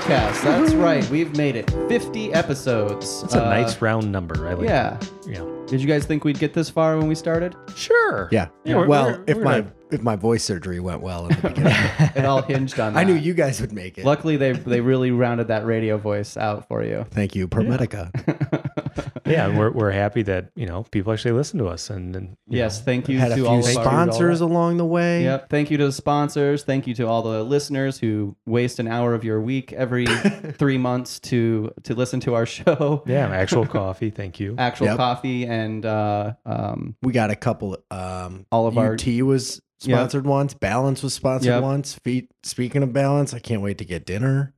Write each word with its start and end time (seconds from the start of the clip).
podcast. 0.00 0.42
That's 0.42 0.74
right. 0.74 1.08
We've 1.10 1.36
made 1.36 1.54
it 1.56 1.70
50 1.88 2.32
episodes. 2.32 3.22
That's 3.22 3.34
a 3.36 3.44
Uh, 3.44 3.48
nice 3.50 3.80
round 3.80 4.10
number. 4.10 4.48
I 4.48 4.54
like 4.54 4.66
Yeah. 4.68 4.98
Yeah. 5.26 5.44
Did 5.66 5.80
you 5.80 5.86
guys 5.86 6.04
think 6.04 6.24
we'd 6.24 6.38
get 6.38 6.52
this 6.52 6.68
far 6.68 6.96
when 6.98 7.06
we 7.06 7.14
started? 7.14 7.54
Sure. 7.76 8.28
Yeah. 8.32 8.48
Yeah, 8.64 8.76
we're- 8.76 8.88
well, 8.88 9.06
we're- 9.06 9.18
if 9.26 9.36
we're 9.36 9.44
my 9.44 9.60
gonna- 9.60 9.72
if 9.90 10.02
my 10.02 10.16
voice 10.16 10.42
surgery 10.42 10.80
went 10.80 11.00
well 11.02 11.26
in 11.28 11.36
the 11.36 11.48
beginning, 11.48 11.76
It 12.16 12.24
all 12.24 12.42
hinged 12.42 12.80
on 12.80 12.94
that. 12.94 13.00
I 13.00 13.04
knew 13.04 13.14
you 13.14 13.32
guys 13.34 13.60
would 13.60 13.72
make 13.72 13.96
it. 13.96 14.04
Luckily, 14.04 14.36
they 14.36 14.52
they 14.52 14.80
really 14.80 15.12
rounded 15.12 15.48
that 15.48 15.64
radio 15.64 15.96
voice 15.96 16.36
out 16.36 16.66
for 16.66 16.82
you. 16.82 17.06
Thank 17.10 17.36
you, 17.36 17.46
ProMedica. 17.46 18.10
Yeah, 19.26 19.46
and 19.48 19.58
we're 19.58 19.70
we're 19.70 19.90
happy 19.90 20.22
that 20.24 20.50
you 20.54 20.66
know 20.66 20.82
people 20.90 21.12
actually 21.12 21.32
listen 21.32 21.58
to 21.60 21.66
us 21.66 21.88
and, 21.90 22.14
and 22.14 22.36
Yes, 22.46 22.78
know, 22.78 22.84
thank 22.84 23.08
you 23.08 23.18
Had 23.18 23.28
a 23.32 23.36
to 23.36 23.40
few 23.40 23.46
all 23.46 23.58
of 23.60 23.64
our 23.64 23.70
sponsors 23.70 24.40
along 24.42 24.76
the 24.76 24.84
way. 24.84 25.24
Yep. 25.24 25.48
Thank 25.48 25.70
you 25.70 25.78
to 25.78 25.86
the 25.86 25.92
sponsors. 25.92 26.62
Thank 26.62 26.86
you 26.86 26.94
to 26.96 27.06
all 27.06 27.22
the 27.22 27.42
listeners 27.42 27.98
who 27.98 28.36
waste 28.46 28.78
an 28.78 28.86
hour 28.88 29.14
of 29.14 29.24
your 29.24 29.40
week 29.40 29.72
every 29.72 30.06
three 30.58 30.76
months 30.78 31.20
to 31.20 31.72
to 31.84 31.94
listen 31.94 32.20
to 32.20 32.34
our 32.34 32.44
show. 32.56 33.02
yeah, 33.06 33.28
actual 33.28 33.66
coffee. 33.80 34.10
Thank 34.10 34.40
you. 34.40 34.56
Actual 34.58 34.86
Yep. 34.88 34.96
coffee 34.98 35.46
and 35.46 35.86
uh, 35.86 36.34
um, 36.44 36.94
We 37.02 37.12
got 37.12 37.30
a 37.30 37.36
couple. 37.36 37.78
Um, 37.90 38.46
All 38.52 38.66
of 38.66 38.76
our- 38.78 38.94
UT 38.94 39.06
was 39.22 39.60
Yep. 39.82 39.96
sponsored 39.98 40.26
once. 40.26 40.54
Balance 40.54 41.02
was 41.02 41.12
sponsored 41.12 41.48
Yep. 41.48 41.62
once. 41.62 41.94
Feet. 41.94 42.30
Speaking 42.42 42.82
of 42.82 42.92
balance, 42.94 43.34
I 43.34 43.38
can't 43.38 43.60
wait 43.60 43.76
to 43.78 43.84
get 43.84 44.06
dinner. 44.06 44.54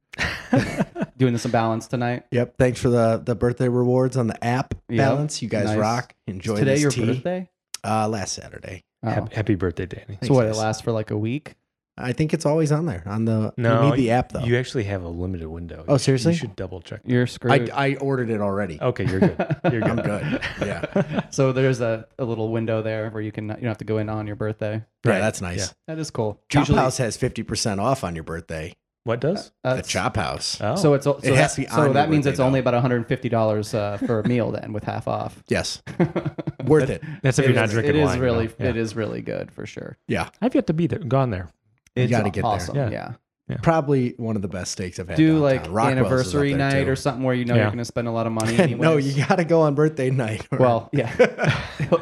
Doing 1.16 1.32
this 1.32 1.42
some 1.42 1.52
balance 1.52 1.86
tonight. 1.86 2.24
Yep. 2.30 2.56
Thanks 2.58 2.80
for 2.80 2.88
the 2.88 3.22
the 3.24 3.34
birthday 3.34 3.68
rewards 3.68 4.16
on 4.16 4.26
the 4.26 4.44
app. 4.44 4.74
Yep. 4.88 4.98
Balance. 4.98 5.42
You 5.42 5.48
guys 5.48 5.66
Nice. 5.66 5.78
rock. 5.78 6.14
Is 6.26 6.34
Enjoy 6.34 6.56
today 6.56 6.74
this 6.74 6.82
your 6.82 6.90
tea. 6.90 7.06
birthday? 7.06 7.50
Uh, 7.84 8.08
last 8.08 8.34
Saturday. 8.34 8.84
Oh. 9.04 9.10
Happy, 9.10 9.34
happy 9.34 9.54
birthday, 9.54 9.86
Danny. 9.86 10.18
so 10.22 10.34
what? 10.34 10.46
It 10.46 10.56
lasts 10.56 10.82
for 10.82 10.90
like 10.92 11.10
a 11.10 11.16
week. 11.18 11.54
I 11.98 12.12
think 12.12 12.34
it's 12.34 12.44
always 12.44 12.72
on 12.72 12.84
there 12.84 13.02
on 13.06 13.24
the. 13.24 13.54
No, 13.56 13.84
you 13.84 13.90
need 13.90 13.96
the 13.96 14.10
app 14.10 14.30
though. 14.32 14.40
You 14.44 14.58
actually 14.58 14.84
have 14.84 15.02
a 15.02 15.08
limited 15.08 15.48
window. 15.48 15.82
Oh, 15.88 15.96
seriously? 15.96 16.32
You 16.32 16.38
should 16.38 16.54
double 16.54 16.82
check. 16.82 17.00
You're 17.06 17.26
screwed. 17.26 17.70
I, 17.70 17.86
I 17.92 17.94
ordered 17.96 18.28
it 18.28 18.42
already. 18.42 18.78
Okay, 18.78 19.06
you're 19.06 19.20
good. 19.20 19.56
You're 19.72 19.80
good. 19.80 19.90
I'm 19.90 19.96
good. 20.02 20.40
Yeah. 20.60 21.22
so 21.30 21.52
there's 21.52 21.80
a, 21.80 22.06
a 22.18 22.24
little 22.24 22.50
window 22.50 22.82
there 22.82 23.08
where 23.10 23.22
you 23.22 23.32
can 23.32 23.44
you 23.48 23.54
don't 23.54 23.64
have 23.64 23.78
to 23.78 23.84
go 23.86 23.96
in 23.96 24.10
on 24.10 24.26
your 24.26 24.36
birthday. 24.36 24.84
Yeah, 25.06 25.18
that's 25.20 25.40
nice. 25.40 25.68
Yeah. 25.68 25.94
That 25.94 25.98
is 25.98 26.10
cool. 26.10 26.38
Chop 26.50 26.62
Usually- 26.62 26.78
House 26.80 26.98
has 26.98 27.16
fifty 27.16 27.42
percent 27.42 27.80
off 27.80 28.04
on 28.04 28.14
your 28.14 28.24
birthday. 28.24 28.74
What 29.06 29.20
does? 29.20 29.52
uh, 29.62 29.76
the 29.76 29.82
Chop 29.82 30.16
House. 30.16 30.58
Oh, 30.60 30.74
So 30.74 30.94
it's 30.94 31.04
so, 31.04 31.18
It 31.22 31.34
has 31.34 31.54
that, 31.54 31.54
to 31.54 31.60
be 31.60 31.66
so 31.68 31.92
that 31.92 32.10
means 32.10 32.26
it's 32.26 32.40
only 32.40 32.58
about 32.58 32.74
150 32.74 33.28
dollars 33.28 33.72
uh, 33.72 33.98
for 33.98 34.18
a 34.20 34.26
meal 34.28 34.50
then 34.50 34.72
with 34.72 34.82
half 34.84 35.06
off. 35.06 35.42
Yes. 35.48 35.80
Worth 36.64 36.90
it. 36.90 37.02
that's 37.22 37.38
if 37.38 37.44
It 37.44 37.48
you're 37.50 37.54
not 37.54 37.66
is- 37.66 37.72
drinking 37.72 37.94
it 37.94 38.00
is 38.00 38.06
wine. 38.06 38.18
really. 38.20 38.50
Yeah. 38.58 38.66
it 38.70 38.76
is 38.76 38.96
really 38.96 39.22
good 39.22 39.52
for 39.52 39.64
sure. 39.64 39.96
Yeah. 40.08 40.28
I've 40.42 40.54
yet 40.56 40.66
to 40.66 40.72
be 40.72 40.88
there. 40.88 40.98
Gone 40.98 41.30
there. 41.30 41.48
You 41.94 42.08
gotta 42.08 42.30
get 42.30 42.42
there. 42.42 42.44
awesome. 42.50 42.76
Yeah. 42.76 43.14
Yeah. 43.48 43.58
Probably 43.62 44.14
one 44.16 44.34
of 44.34 44.42
the 44.42 44.48
best 44.48 44.72
steaks 44.72 44.98
I've 44.98 45.06
had. 45.06 45.16
Do 45.16 45.26
downtown. 45.38 45.42
like 45.42 45.60
Rockwell's 45.70 45.86
anniversary 45.98 46.54
night 46.54 46.82
too. 46.82 46.90
or 46.90 46.96
something 46.96 47.22
where 47.22 47.32
you 47.36 47.44
know 47.44 47.54
Yeah. 47.54 47.60
you're 47.60 47.68
going 47.70 47.78
to 47.78 47.84
spend 47.84 48.08
a 48.08 48.10
lot 48.10 48.26
of 48.26 48.32
money. 48.32 48.74
No, 48.74 48.96
you 48.96 49.24
got 49.24 49.36
to 49.36 49.44
go 49.44 49.60
on 49.60 49.76
birthday 49.76 50.10
night. 50.10 50.44
or- 50.50 50.58
Well, 50.58 50.90
yeah. 50.92 51.14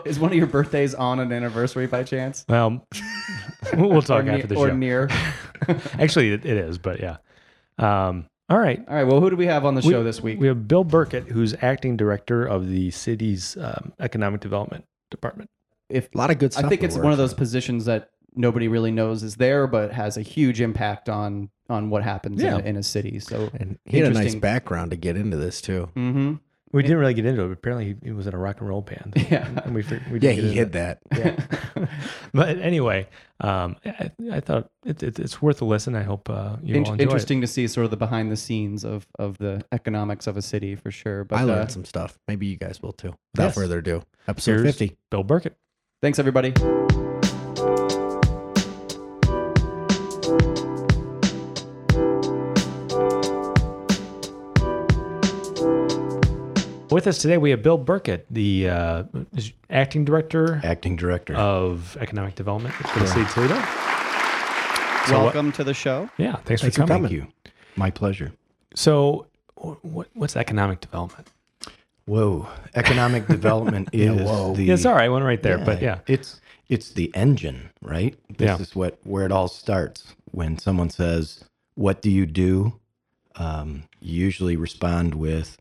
is 0.06 0.18
one 0.18 0.30
of 0.32 0.38
your 0.38 0.46
birthdays 0.46 0.94
on 0.94 1.20
an 1.20 1.30
anniversary 1.32 1.86
by 1.86 2.02
chance? 2.02 2.46
Well, 2.48 2.86
we'll 3.74 3.88
we'll 3.90 4.02
talk 4.02 4.26
after 4.26 4.46
the 4.46 4.54
ne- 4.54 4.60
or 4.60 4.68
show. 4.68 4.76
near. 4.76 5.08
Actually, 5.98 6.32
it, 6.32 6.44
it 6.44 6.56
is, 6.56 6.78
but 6.78 7.00
yeah. 7.00 7.16
Um, 7.78 8.26
all 8.48 8.58
right. 8.58 8.84
All 8.88 8.94
right. 8.94 9.04
Well, 9.04 9.20
who 9.20 9.30
do 9.30 9.36
we 9.36 9.46
have 9.46 9.64
on 9.64 9.74
the 9.74 9.80
We- 9.84 9.90
show 9.92 10.04
this 10.04 10.20
week? 10.20 10.38
We 10.38 10.46
have 10.48 10.68
Bill 10.68 10.84
Burkett, 10.84 11.24
who's 11.28 11.54
acting 11.62 11.96
director 11.96 12.44
of 12.44 12.68
the 12.68 12.90
city's 12.90 13.56
um, 13.56 13.92
economic 14.00 14.40
development 14.40 14.84
department. 15.10 15.48
if 15.88 16.08
a 16.14 16.18
lot 16.18 16.30
of 16.30 16.38
good 16.38 16.52
stuff. 16.52 16.64
I 16.66 16.68
think 16.68 16.82
it's 16.82 16.94
works. 16.96 17.04
one 17.04 17.12
of 17.12 17.18
those 17.18 17.34
positions 17.34 17.84
that 17.86 18.10
nobody 18.34 18.68
really 18.68 18.90
knows 18.90 19.22
is 19.22 19.36
there, 19.36 19.66
but 19.66 19.92
has 19.92 20.16
a 20.16 20.22
huge 20.22 20.60
impact 20.60 21.08
on 21.08 21.50
on 21.70 21.88
what 21.88 22.02
happens 22.02 22.42
Yeah. 22.42 22.56
in, 22.58 22.60
a, 22.60 22.68
in 22.70 22.76
a 22.76 22.82
city. 22.82 23.18
So, 23.20 23.48
And 23.54 23.78
he 23.86 23.98
had 23.98 24.10
a 24.10 24.14
nice 24.14 24.34
background 24.34 24.90
to 24.90 24.98
get 24.98 25.16
into 25.16 25.38
this 25.38 25.62
too. 25.62 25.84
hmm 25.94 26.34
We 26.74 26.82
didn't 26.82 26.98
really 26.98 27.14
get 27.14 27.24
into 27.24 27.42
it. 27.42 27.46
But 27.46 27.52
apparently, 27.52 27.86
he, 27.86 27.94
he 28.08 28.12
was 28.12 28.26
in 28.26 28.34
a 28.34 28.38
rock 28.38 28.60
and 28.60 28.68
roll 28.68 28.82
band. 28.82 29.12
Yeah. 29.30 29.48
and 29.64 29.74
we, 29.74 29.82
we 29.82 30.18
Yeah, 30.18 30.32
didn't 30.32 30.34
he 30.36 30.40
into 30.40 30.54
hid 30.54 30.72
that. 30.72 30.98
yeah. 31.16 31.86
but 32.34 32.58
anyway, 32.58 33.08
um, 33.40 33.76
I, 33.86 34.10
I 34.32 34.40
thought 34.40 34.70
it, 34.84 35.02
it, 35.02 35.18
it's 35.18 35.40
worth 35.40 35.62
a 35.62 35.64
listen. 35.64 35.94
I 35.94 36.02
hope 36.02 36.28
uh, 36.28 36.56
you 36.62 36.74
In- 36.74 36.84
all 36.84 36.92
enjoy 36.92 37.02
interesting 37.04 37.40
to 37.42 37.46
see 37.46 37.66
sort 37.68 37.84
of 37.84 37.90
the 37.90 37.96
behind 37.96 38.30
the 38.32 38.36
scenes 38.36 38.84
of 38.84 39.06
of 39.18 39.38
the 39.38 39.64
economics 39.72 40.26
of 40.26 40.36
a 40.36 40.42
city 40.42 40.74
for 40.74 40.90
sure. 40.90 41.24
But 41.24 41.36
I 41.38 41.42
learned 41.44 41.60
uh, 41.60 41.68
some 41.68 41.84
stuff. 41.84 42.18
Maybe 42.28 42.46
you 42.46 42.56
guys 42.56 42.82
will 42.82 42.92
too. 42.92 43.14
Without 43.34 43.46
Yes. 43.46 43.54
further 43.54 43.78
ado, 43.78 44.02
episode 44.28 44.52
Here's 44.60 44.76
fifty. 44.76 44.96
Bill 45.10 45.22
Burkett. 45.22 45.56
thanks 46.02 46.18
everybody. 46.18 46.52
With 56.94 57.08
us 57.08 57.18
today, 57.18 57.38
we 57.38 57.50
have 57.50 57.60
Bill 57.60 57.76
Burkett, 57.76 58.24
the 58.30 58.68
uh, 58.68 59.02
acting 59.68 60.04
director 60.04 60.60
acting 60.62 60.94
director. 60.94 61.34
of 61.34 61.96
economic 62.00 62.36
development 62.36 62.72
for 62.72 63.00
the 63.00 63.06
city 63.08 63.22
of 63.22 63.30
Toledo. 63.32 63.54
So 63.56 65.14
what- 65.16 65.22
Welcome 65.24 65.50
to 65.52 65.64
the 65.64 65.74
show. 65.74 66.08
yeah, 66.18 66.36
thanks, 66.44 66.62
Thanks 66.62 66.76
for 66.76 66.82
for 66.82 66.86
coming. 66.86 67.08
Thank 67.10 67.12
you. 67.12 67.26
My 67.74 67.90
pleasure. 67.90 68.30
So, 68.76 69.26
what, 69.56 70.06
what's 70.14 70.36
economic 70.36 70.80
development? 70.80 71.26
Whoa, 72.06 72.46
economic 72.76 73.26
development 73.26 73.88
is 73.92 74.22
whoa. 74.22 74.54
the. 74.54 74.62
Yeah, 74.62 74.76
sorry, 74.76 75.06
I 75.06 75.08
went 75.08 75.24
right 75.24 75.42
there, 75.42 75.58
but 75.58 75.82
yeah, 75.82 75.98
it's 76.06 76.40
it's 76.68 76.90
the 76.90 77.10
engine, 77.16 77.70
right? 77.82 78.16
This 78.38 78.46
Yeah. 78.46 78.58
is 78.60 78.76
what 78.76 79.00
where 79.02 79.26
it 79.26 79.32
all 79.32 79.48
starts. 79.48 80.14
When 80.30 80.58
someone 80.58 80.90
says, 80.90 81.42
"What 81.74 82.00
do 82.02 82.08
you 82.08 82.24
do?" 82.24 82.78
Um, 83.34 83.88
you 84.00 84.14
usually 84.24 84.54
respond 84.54 85.16
with, 85.16 85.58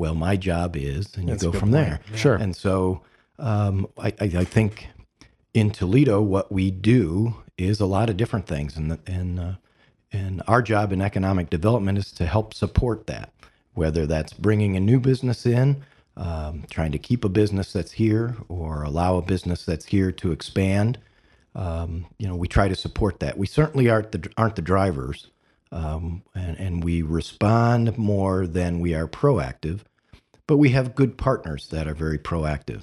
"Well, 0.00 0.14
my 0.14 0.36
job 0.36 0.76
is," 0.76 1.14
and 1.16 1.24
you 1.24 1.30
That's 1.30 1.44
a 1.44 1.46
go 1.46 1.52
from 1.52 1.70
point. 1.72 1.72
there. 1.72 2.00
sure. 2.16 2.36
And 2.36 2.56
so 2.56 3.02
um, 3.38 3.86
I, 3.98 4.08
I, 4.20 4.24
I 4.24 4.44
think 4.44 4.88
in 5.54 5.70
Toledo, 5.70 6.22
what 6.22 6.50
we 6.52 6.70
do 6.70 7.34
is 7.58 7.80
a 7.80 7.86
lot 7.86 8.10
of 8.10 8.16
different 8.16 8.46
things, 8.46 8.76
and 8.76 8.90
the, 8.92 8.98
and 9.06 9.40
uh, 9.40 9.52
and 10.12 10.42
our 10.48 10.62
job 10.62 10.92
in 10.92 11.02
economic 11.02 11.50
development 11.50 11.98
is 11.98 12.12
to 12.12 12.26
help 12.26 12.54
support 12.54 13.06
that, 13.08 13.32
whether 13.74 14.06
that's 14.06 14.32
bringing 14.32 14.76
a 14.76 14.80
new 14.80 15.00
business 15.00 15.46
in, 15.46 15.82
um, 16.16 16.64
trying 16.70 16.92
to 16.92 16.98
keep 16.98 17.24
a 17.24 17.28
business 17.28 17.72
that's 17.72 17.92
here, 17.92 18.36
or 18.48 18.82
allow 18.82 19.16
a 19.16 19.22
business 19.22 19.64
that's 19.64 19.86
here 19.86 20.12
to 20.12 20.32
expand. 20.32 20.98
Um, 21.54 22.06
you 22.18 22.28
know, 22.28 22.36
we 22.36 22.48
try 22.48 22.68
to 22.68 22.76
support 22.76 23.20
that. 23.20 23.36
We 23.38 23.46
certainly 23.46 23.90
aren't 23.90 24.12
the 24.12 24.30
aren't 24.36 24.56
the 24.56 24.62
drivers, 24.62 25.28
um, 25.72 26.22
and 26.34 26.58
and 26.58 26.84
we 26.84 27.02
respond 27.02 27.98
more 27.98 28.46
than 28.46 28.80
we 28.80 28.94
are 28.94 29.08
proactive 29.08 29.80
but 30.50 30.56
we 30.56 30.70
have 30.70 30.96
good 30.96 31.16
partners 31.16 31.68
that 31.68 31.86
are 31.86 31.94
very 31.94 32.18
proactive. 32.18 32.82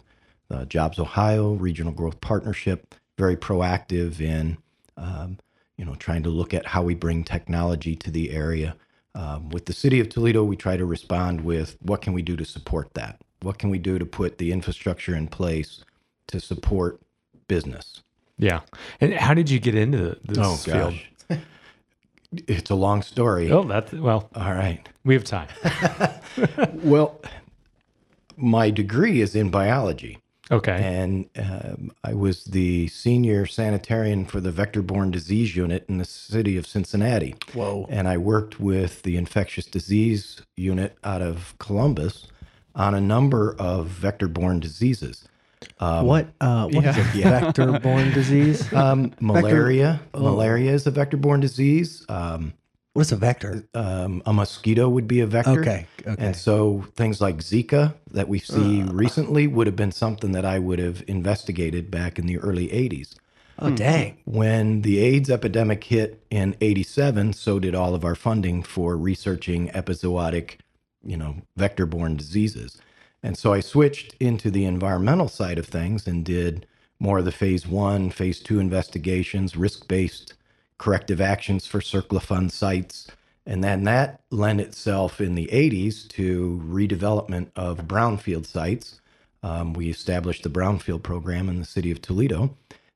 Uh, 0.49 0.63
Jobs 0.63 0.99
Ohio 0.99 1.51
Regional 1.51 1.91
Growth 1.91 2.21
Partnership, 2.21 2.95
very 3.17 3.35
proactive 3.35 4.21
in, 4.21 4.57
um, 4.95 5.37
you 5.75 5.83
know, 5.83 5.93
trying 5.95 6.23
to 6.23 6.29
look 6.29 6.53
at 6.53 6.65
how 6.65 6.81
we 6.81 6.95
bring 6.95 7.25
technology 7.25 7.93
to 7.93 8.09
the 8.09 8.31
area. 8.31 8.77
Um, 9.15 9.49
with 9.49 9.65
the 9.65 9.73
city 9.73 9.99
of 9.99 10.07
Toledo, 10.07 10.45
we 10.45 10.55
try 10.55 10.77
to 10.77 10.85
respond 10.85 11.41
with 11.41 11.75
what 11.81 12.01
can 12.01 12.13
we 12.13 12.21
do 12.21 12.37
to 12.37 12.45
support 12.45 12.93
that? 12.93 13.19
What 13.41 13.57
can 13.57 13.69
we 13.69 13.79
do 13.79 13.99
to 13.99 14.05
put 14.05 14.37
the 14.37 14.53
infrastructure 14.53 15.13
in 15.13 15.27
place 15.27 15.83
to 16.27 16.39
support 16.39 17.01
business? 17.49 18.01
yeah. 18.37 18.61
And 19.01 19.13
how 19.13 19.33
did 19.33 19.49
you 19.49 19.59
get 19.59 19.75
into 19.75 20.17
this 20.23 20.63
field? 20.63 20.93
it's 22.31 22.69
a 22.69 22.75
long 22.75 23.01
story. 23.01 23.51
Oh, 23.51 23.63
that's 23.63 23.91
well, 23.91 24.29
All 24.35 24.53
right. 24.53 24.87
we 25.03 25.15
have 25.15 25.25
time. 25.25 25.49
Well, 26.83 27.19
my 28.37 28.69
degree 28.69 29.21
is 29.21 29.35
in 29.35 29.49
biology. 29.49 30.19
Okay. 30.49 30.81
and 30.81 31.29
um, 31.37 31.91
I 32.05 32.13
was 32.13 32.45
the 32.45 32.87
senior 32.87 33.45
sanitarian 33.45 34.25
for 34.25 34.39
the 34.39 34.49
vector-borne 34.49 35.11
disease 35.11 35.57
unit 35.57 35.83
in 35.89 35.97
the 35.97 36.05
city 36.05 36.55
of 36.55 36.65
Cincinnati. 36.65 37.35
Whoa. 37.53 37.85
And 37.89 38.07
I 38.07 38.17
worked 38.17 38.57
with 38.57 39.03
the 39.03 39.17
infectious 39.17 39.65
disease 39.65 40.41
unit 40.55 40.97
out 41.03 41.21
of 41.21 41.53
Columbus 41.59 42.27
on 42.75 42.95
a 42.95 43.01
number 43.01 43.57
of 43.59 43.87
vector-borne 43.87 44.61
diseases. 44.61 45.27
what? 46.03 46.27
Uh, 46.39 46.67
what 46.69 46.85
is 46.85 47.15
yeah. 47.15 47.39
it? 47.39 47.41
Vector-borne 47.41 48.11
disease. 48.11 48.71
Um, 48.73 49.13
malaria. 49.19 49.99
Malaria 50.13 50.71
is 50.71 50.87
a 50.87 50.91
vector-borne 50.91 51.41
disease. 51.41 52.05
Um, 52.07 52.53
What 52.97 53.05
is 53.05 53.11
a 53.11 53.15
vector? 53.15 53.63
um, 53.75 54.23
a 54.25 54.33
mosquito 54.33 54.89
would 54.89 55.07
be 55.07 55.19
a 55.19 55.27
vector. 55.27 55.61
Okay, 55.61 55.85
okay. 56.01 56.15
And 56.17 56.35
so 56.35 56.83
things 56.95 57.21
like 57.21 57.37
Zika 57.37 57.93
that 58.09 58.27
we 58.27 58.39
see 58.39 58.81
recently 58.81 59.45
would 59.45 59.67
have 59.67 59.75
been 59.75 59.91
something 59.91 60.31
that 60.31 60.45
I 60.45 60.57
would 60.57 60.79
have 60.79 61.03
investigated 61.05 61.91
back 61.91 62.17
in 62.17 62.25
the 62.25 62.39
early 62.39 62.69
80s. 62.69 63.13
Oh, 63.59 63.69
dang. 63.69 64.17
When 64.25 64.81
the 64.81 64.97
AIDS 64.97 65.29
epidemic 65.29 65.83
hit 65.83 66.25
in 66.31 66.55
87, 66.59 67.33
so 67.33 67.59
did 67.59 67.75
all 67.75 67.93
of 67.93 68.03
our 68.03 68.15
funding 68.15 68.63
for 68.63 68.97
researching 68.97 69.69
epizootic, 69.69 70.55
you 71.05 71.17
know, 71.17 71.35
vector-borne 71.55 72.17
diseases. 72.17 72.81
And 73.21 73.37
so 73.37 73.53
I 73.53 73.59
switched 73.59 74.15
into 74.19 74.49
the 74.49 74.65
environmental 74.65 75.27
side 75.27 75.59
of 75.59 75.67
things 75.67 76.07
and 76.07 76.25
did 76.25 76.65
more 76.99 77.19
of 77.19 77.25
the 77.25 77.31
phase 77.31 77.67
one, 77.67 78.09
phase 78.09 78.39
two 78.39 78.59
investigations, 78.59 79.55
risk-based 79.55 80.33
corrective 80.77 81.21
actions 81.21 81.65
for 81.67 81.79
CERCLA 81.79 82.21
fund 82.21 82.51
sites. 82.51 83.07
And 83.45 83.63
then 83.63 83.83
that 83.83 84.21
lent 84.29 84.59
itself 84.59 85.21
in 85.21 85.35
the 85.35 85.47
80s 85.47 86.07
to 86.09 86.61
redevelopment 86.65 87.49
of 87.55 87.87
brownfield 87.87 88.45
sites. 88.45 88.99
Um, 89.41 89.73
we 89.73 89.89
established 89.89 90.43
the 90.43 90.49
brownfield 90.49 91.03
program 91.03 91.47
in 91.47 91.59
the 91.59 91.65
city 91.65 91.91
of 91.91 92.01
Toledo. 92.01 92.55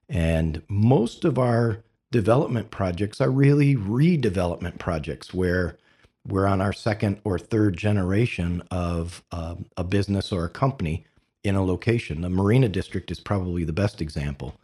And 0.09 0.61
most 0.67 1.23
of 1.23 1.39
our 1.39 1.83
development 2.11 2.69
projects 2.69 3.21
are 3.21 3.31
really 3.31 3.75
redevelopment 3.75 4.77
projects 4.77 5.33
where 5.33 5.77
we're 6.27 6.45
on 6.45 6.61
our 6.61 6.73
second 6.73 7.21
or 7.23 7.39
third 7.39 7.77
generation 7.77 8.61
of 8.69 9.23
um, 9.31 9.65
a 9.77 9.83
business 9.83 10.31
or 10.31 10.45
a 10.45 10.49
company 10.49 11.05
in 11.43 11.55
a 11.55 11.63
location. 11.63 12.21
The 12.21 12.29
Marina 12.29 12.69
District 12.69 13.09
is 13.09 13.19
probably 13.19 13.63
the 13.63 13.73
best 13.73 14.01
example. 14.01 14.55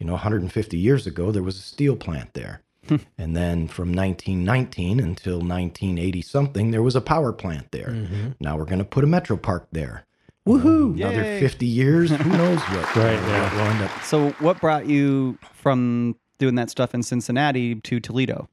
You 0.00 0.06
know, 0.06 0.14
150 0.14 0.76
years 0.76 1.06
ago, 1.06 1.30
there 1.30 1.42
was 1.42 1.56
a 1.56 1.62
steel 1.62 1.94
plant 1.94 2.34
there. 2.34 2.62
Hmm. 2.88 2.96
and 3.18 3.36
then 3.36 3.68
from 3.68 3.92
1919 3.92 5.00
until 5.00 5.36
1980 5.36 6.22
something, 6.22 6.70
there 6.70 6.82
was 6.82 6.96
a 6.96 7.02
power 7.02 7.30
plant 7.30 7.70
there. 7.72 7.88
Mm-hmm. 7.88 8.30
Now 8.40 8.56
we're 8.56 8.64
going 8.64 8.78
to 8.78 8.86
put 8.86 9.04
a 9.04 9.06
metro 9.06 9.36
park 9.36 9.68
there. 9.70 10.06
Woohoo! 10.48 10.94
Um, 10.94 10.94
another 10.94 11.22
Yay. 11.22 11.40
50 11.40 11.66
years, 11.66 12.10
who 12.10 12.30
knows 12.30 12.58
what? 12.58 12.86
Right, 12.96 13.20
what 13.20 13.28
yeah. 13.28 13.54
will 13.54 13.70
end 13.70 13.82
up 13.84 14.02
So, 14.02 14.30
what 14.40 14.60
brought 14.60 14.86
you 14.86 15.38
from 15.52 16.16
doing 16.38 16.54
that 16.54 16.70
stuff 16.70 16.94
in 16.94 17.02
Cincinnati 17.02 17.74
to 17.74 18.00
Toledo? 18.00 18.48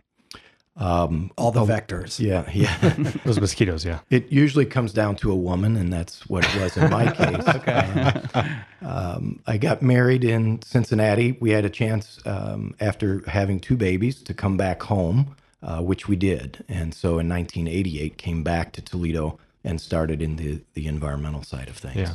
Um, 0.77 1.31
All 1.38 1.51
the 1.51 1.62
vectors. 1.65 2.19
yeah, 2.19 2.50
yeah. 2.53 2.77
Those 3.25 3.39
mosquitoes, 3.39 3.83
yeah. 3.83 4.00
It 4.09 4.31
usually 4.31 4.65
comes 4.65 4.94
down 4.94 5.15
to 5.18 5.31
a 5.31 5.35
woman, 5.35 5.75
and 5.75 5.91
that's 5.91 6.27
what 6.29 6.45
it 6.45 6.62
was 6.62 6.77
in 6.77 6.89
my 6.89 7.12
case. 7.12 7.47
okay. 7.47 8.47
um, 8.85 9.39
I 9.47 9.57
got 9.57 9.81
married 9.81 10.24
in 10.24 10.62
Cincinnati. 10.62 11.38
We 11.39 11.50
had 11.51 11.65
a 11.65 11.69
chance 11.69 12.19
um, 12.25 12.75
after 12.79 13.24
having 13.27 13.59
two 13.59 13.75
babies 13.75 14.21
to 14.24 14.33
come 14.33 14.56
back 14.57 14.83
home, 14.83 15.35
uh, 15.63 15.81
which 15.81 16.07
we 16.07 16.15
did. 16.15 16.63
And 16.69 16.94
so 16.94 17.18
in 17.19 17.27
1988, 17.27 18.18
came 18.18 18.44
back 18.44 18.71
to 18.73 18.81
Toledo 18.81 19.39
and 19.63 19.81
started 19.81 20.21
in 20.21 20.35
the, 20.35 20.62
the 20.75 20.88
environmental 20.88 21.44
side 21.44 21.68
of 21.69 21.75
things. 21.77 21.95
Yeah. 21.97 22.13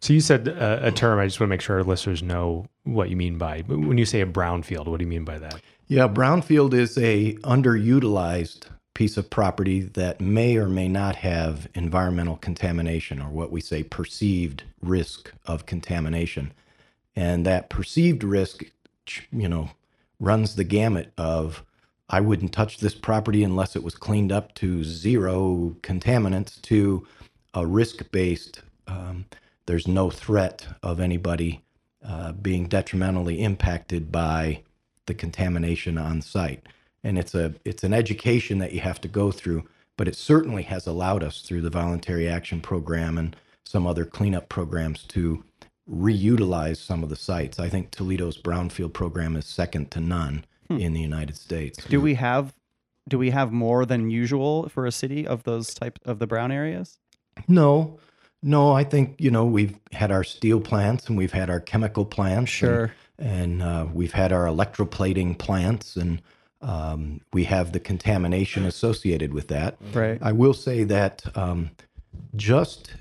So 0.00 0.12
you 0.12 0.20
said 0.20 0.48
uh, 0.48 0.80
a 0.82 0.90
term. 0.90 1.20
I 1.20 1.26
just 1.26 1.38
want 1.38 1.48
to 1.48 1.52
make 1.52 1.60
sure 1.60 1.76
our 1.76 1.84
listeners 1.84 2.22
know 2.22 2.66
what 2.82 3.10
you 3.10 3.16
mean 3.16 3.38
by. 3.38 3.62
But 3.62 3.78
when 3.78 3.96
you 3.98 4.06
say 4.06 4.20
a 4.20 4.26
brownfield, 4.26 4.86
what 4.88 4.98
do 4.98 5.04
you 5.04 5.08
mean 5.08 5.24
by 5.24 5.38
that? 5.38 5.60
Yeah, 5.88 6.06
brownfield 6.06 6.74
is 6.74 6.98
a 6.98 7.36
underutilized 7.36 8.66
piece 8.92 9.16
of 9.16 9.30
property 9.30 9.80
that 9.80 10.20
may 10.20 10.58
or 10.58 10.68
may 10.68 10.86
not 10.86 11.16
have 11.16 11.66
environmental 11.74 12.36
contamination 12.36 13.22
or 13.22 13.30
what 13.30 13.50
we 13.50 13.62
say 13.62 13.82
perceived 13.82 14.64
risk 14.82 15.32
of 15.46 15.64
contamination. 15.64 16.52
And 17.16 17.46
that 17.46 17.70
perceived 17.70 18.22
risk, 18.22 18.64
you 19.32 19.48
know, 19.48 19.70
runs 20.20 20.56
the 20.56 20.64
gamut 20.64 21.10
of 21.16 21.64
I 22.10 22.20
wouldn't 22.20 22.52
touch 22.52 22.80
this 22.80 22.94
property 22.94 23.42
unless 23.42 23.74
it 23.74 23.82
was 23.82 23.94
cleaned 23.94 24.30
up 24.30 24.54
to 24.56 24.84
zero 24.84 25.74
contaminants 25.80 26.60
to 26.62 27.06
a 27.54 27.64
risk 27.64 28.10
based, 28.12 28.60
um, 28.86 29.24
there's 29.64 29.88
no 29.88 30.10
threat 30.10 30.66
of 30.82 31.00
anybody 31.00 31.62
uh, 32.04 32.32
being 32.32 32.66
detrimentally 32.66 33.42
impacted 33.42 34.12
by 34.12 34.62
the 35.08 35.14
contamination 35.14 35.98
on 35.98 36.22
site. 36.22 36.62
And 37.02 37.18
it's 37.18 37.34
a 37.34 37.54
it's 37.64 37.82
an 37.82 37.92
education 37.92 38.58
that 38.58 38.72
you 38.72 38.80
have 38.80 39.00
to 39.00 39.08
go 39.08 39.32
through, 39.32 39.64
but 39.96 40.06
it 40.06 40.14
certainly 40.14 40.62
has 40.64 40.86
allowed 40.86 41.24
us 41.24 41.42
through 41.42 41.62
the 41.62 41.70
voluntary 41.70 42.28
action 42.28 42.60
program 42.60 43.18
and 43.18 43.34
some 43.64 43.86
other 43.86 44.04
cleanup 44.04 44.48
programs 44.48 45.02
to 45.04 45.44
reutilize 45.90 46.76
some 46.76 47.02
of 47.02 47.08
the 47.08 47.16
sites. 47.16 47.58
I 47.58 47.68
think 47.68 47.90
Toledo's 47.90 48.40
brownfield 48.40 48.92
program 48.92 49.36
is 49.36 49.46
second 49.46 49.90
to 49.92 50.00
none 50.00 50.44
hmm. 50.68 50.78
in 50.78 50.92
the 50.92 51.00
United 51.00 51.36
States. 51.36 51.84
Do 51.84 52.00
we 52.00 52.14
have 52.14 52.54
do 53.08 53.18
we 53.18 53.30
have 53.30 53.50
more 53.52 53.86
than 53.86 54.10
usual 54.10 54.68
for 54.68 54.86
a 54.86 54.92
city 54.92 55.26
of 55.26 55.44
those 55.44 55.72
type 55.72 55.98
of 56.04 56.18
the 56.18 56.26
brown 56.26 56.52
areas? 56.52 56.98
No, 57.46 57.98
no. 58.42 58.72
I 58.72 58.84
think 58.84 59.16
you 59.18 59.30
know 59.30 59.44
we've 59.44 59.78
had 59.92 60.10
our 60.10 60.24
steel 60.24 60.60
plants 60.60 61.08
and 61.08 61.16
we've 61.18 61.32
had 61.32 61.50
our 61.50 61.60
chemical 61.60 62.04
plants. 62.04 62.50
Sure. 62.50 62.84
And, 62.84 62.92
and 63.18 63.62
uh, 63.62 63.86
we've 63.92 64.12
had 64.12 64.32
our 64.32 64.44
electroplating 64.44 65.36
plants, 65.38 65.96
and 65.96 66.22
um, 66.62 67.20
we 67.32 67.44
have 67.44 67.72
the 67.72 67.80
contamination 67.80 68.64
associated 68.64 69.34
with 69.34 69.48
that. 69.48 69.76
Right. 69.92 70.18
I 70.22 70.30
will 70.32 70.54
say 70.54 70.84
that 70.84 71.24
um, 71.36 71.70
just 72.36 72.94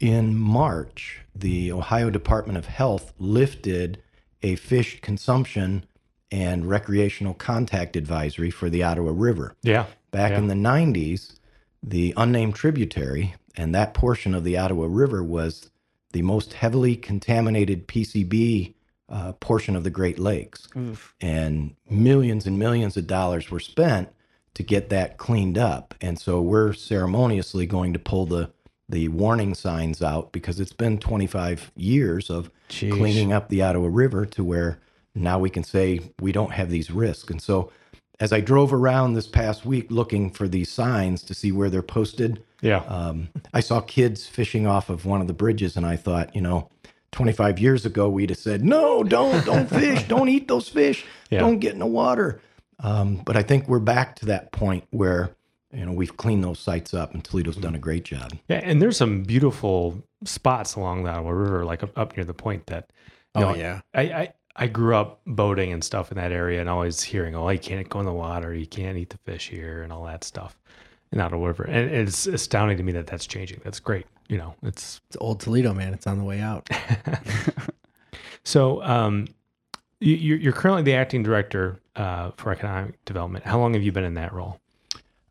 in 0.00 0.36
March, 0.38 1.20
the 1.34 1.70
Ohio 1.72 2.08
Department 2.08 2.56
of 2.56 2.66
Health 2.66 3.12
lifted 3.18 4.02
a 4.42 4.54
fish 4.56 5.00
consumption 5.02 5.84
and 6.30 6.66
recreational 6.68 7.34
contact 7.34 7.96
advisory 7.96 8.50
for 8.50 8.70
the 8.70 8.82
Ottawa 8.82 9.12
River. 9.14 9.54
Yeah. 9.62 9.86
Back 10.12 10.30
Yeah. 10.32 10.38
in 10.38 10.46
the 10.48 10.54
90s, 10.54 11.34
the 11.82 12.14
unnamed 12.16 12.54
tributary 12.54 13.34
and 13.56 13.74
that 13.74 13.94
portion 13.94 14.34
of 14.34 14.44
the 14.44 14.56
Ottawa 14.56 14.86
River 14.88 15.22
was 15.22 15.70
the 16.12 16.22
most 16.22 16.54
heavily 16.54 16.96
contaminated 16.96 17.88
PCB 17.88 18.74
uh, 19.08 19.32
portion 19.32 19.76
of 19.76 19.84
the 19.84 19.90
Great 19.90 20.18
Lakes. 20.18 20.68
Oof. 20.76 21.14
And 21.20 21.74
millions 21.88 22.46
and 22.46 22.58
millions 22.58 22.96
of 22.96 23.06
dollars 23.06 23.50
were 23.50 23.60
spent 23.60 24.08
to 24.54 24.62
get 24.62 24.90
that 24.90 25.18
cleaned 25.18 25.56
up. 25.58 25.94
And 26.00 26.18
so 26.18 26.40
we're 26.40 26.72
ceremoniously 26.72 27.66
going 27.66 27.92
to 27.92 27.98
pull 27.98 28.26
the 28.26 28.50
the 28.90 29.08
warning 29.08 29.54
signs 29.54 30.02
out 30.02 30.32
because 30.32 30.58
it's 30.58 30.72
been 30.72 30.96
25 30.96 31.72
years 31.76 32.30
of 32.30 32.50
Jeez. 32.70 32.90
cleaning 32.90 33.34
up 33.34 33.50
the 33.50 33.60
Ottawa 33.60 33.88
River 33.92 34.24
to 34.24 34.42
where 34.42 34.80
now 35.14 35.38
we 35.38 35.50
can 35.50 35.62
say 35.62 36.00
we 36.20 36.32
don't 36.32 36.52
have 36.52 36.70
these 36.70 36.90
risks. 36.90 37.30
And 37.30 37.42
so 37.42 37.70
as 38.20 38.32
I 38.32 38.40
drove 38.40 38.72
around 38.72 39.12
this 39.14 39.26
past 39.26 39.64
week 39.64 39.86
looking 39.90 40.30
for 40.30 40.48
these 40.48 40.70
signs 40.70 41.22
to 41.24 41.34
see 41.34 41.52
where 41.52 41.70
they're 41.70 41.82
posted, 41.82 42.42
Yeah. 42.62 42.78
um, 42.88 43.28
I 43.54 43.60
saw 43.60 43.80
kids 43.80 44.26
fishing 44.26 44.66
off 44.66 44.88
of 44.90 45.04
one 45.06 45.20
of 45.20 45.26
the 45.26 45.32
bridges, 45.32 45.76
and 45.76 45.86
I 45.86 45.96
thought, 45.96 46.34
you 46.34 46.40
know, 46.42 46.68
25 47.12 47.58
years 47.58 47.86
ago, 47.86 48.08
we'd 48.08 48.30
have 48.30 48.38
said, 48.38 48.64
no, 48.64 49.02
don't, 49.04 49.44
don't 49.46 49.68
fish, 49.80 50.02
don't 50.08 50.28
eat 50.28 50.48
those 50.48 50.68
fish, 50.68 51.04
Yeah. 51.30 51.38
don't 51.40 51.58
get 51.58 51.72
in 51.74 51.78
the 51.78 51.86
water. 51.86 52.40
Um, 52.80 53.16
but 53.24 53.36
I 53.36 53.42
think 53.42 53.66
we're 53.68 53.78
back 53.78 54.16
to 54.16 54.26
that 54.26 54.52
point 54.52 54.84
where, 54.90 55.30
you 55.72 55.84
know, 55.86 55.92
we've 55.92 56.16
cleaned 56.16 56.42
those 56.44 56.58
sites 56.58 56.94
up, 56.94 57.14
and 57.14 57.24
Toledo's 57.24 57.56
done 57.56 57.74
a 57.74 57.78
great 57.78 58.04
job. 58.04 58.32
Yeah, 58.48 58.60
and 58.62 58.80
there's 58.82 58.96
some 58.96 59.22
beautiful 59.22 60.02
spots 60.24 60.74
along 60.74 61.04
the 61.04 61.10
Ottawa 61.10 61.30
River, 61.30 61.64
like 61.64 61.82
up, 61.82 61.96
up 61.98 62.16
near 62.16 62.24
the 62.24 62.34
point 62.34 62.66
that. 62.66 62.90
you 63.36 63.44
Oh 63.44 63.54
yeah. 63.54 63.80
I, 63.94 64.02
I 64.02 64.32
I 64.58 64.66
grew 64.66 64.96
up 64.96 65.20
boating 65.26 65.72
and 65.72 65.82
stuff 65.82 66.10
in 66.10 66.18
that 66.18 66.32
area, 66.32 66.60
and 66.60 66.68
always 66.68 67.02
hearing, 67.02 67.34
"Oh, 67.34 67.48
you 67.48 67.58
can't 67.58 67.88
go 67.88 68.00
in 68.00 68.06
the 68.06 68.12
water, 68.12 68.54
you 68.54 68.66
can't 68.66 68.98
eat 68.98 69.10
the 69.10 69.18
fish 69.18 69.48
here, 69.48 69.82
and 69.82 69.92
all 69.92 70.04
that 70.04 70.24
stuff." 70.24 70.58
In 71.10 71.20
Ottawa 71.20 71.46
River, 71.46 71.64
and 71.64 71.90
it's 71.90 72.26
astounding 72.26 72.76
to 72.76 72.82
me 72.82 72.92
that 72.92 73.06
that's 73.06 73.26
changing. 73.26 73.62
That's 73.64 73.80
great. 73.80 74.04
You 74.28 74.36
know, 74.36 74.54
it's 74.62 75.00
It's 75.08 75.16
old 75.20 75.40
Toledo, 75.40 75.72
man. 75.72 75.94
It's 75.94 76.06
on 76.06 76.18
the 76.18 76.24
way 76.24 76.40
out. 76.40 76.68
so. 78.44 78.82
Um, 78.82 79.28
you, 80.00 80.14
you're 80.14 80.38
you're 80.38 80.52
currently 80.52 80.82
the 80.82 80.94
acting 80.94 81.22
director 81.22 81.80
uh, 81.96 82.30
for 82.36 82.52
economic 82.52 83.04
development. 83.04 83.44
How 83.44 83.58
long 83.58 83.74
have 83.74 83.82
you 83.82 83.92
been 83.92 84.04
in 84.04 84.14
that 84.14 84.32
role? 84.32 84.60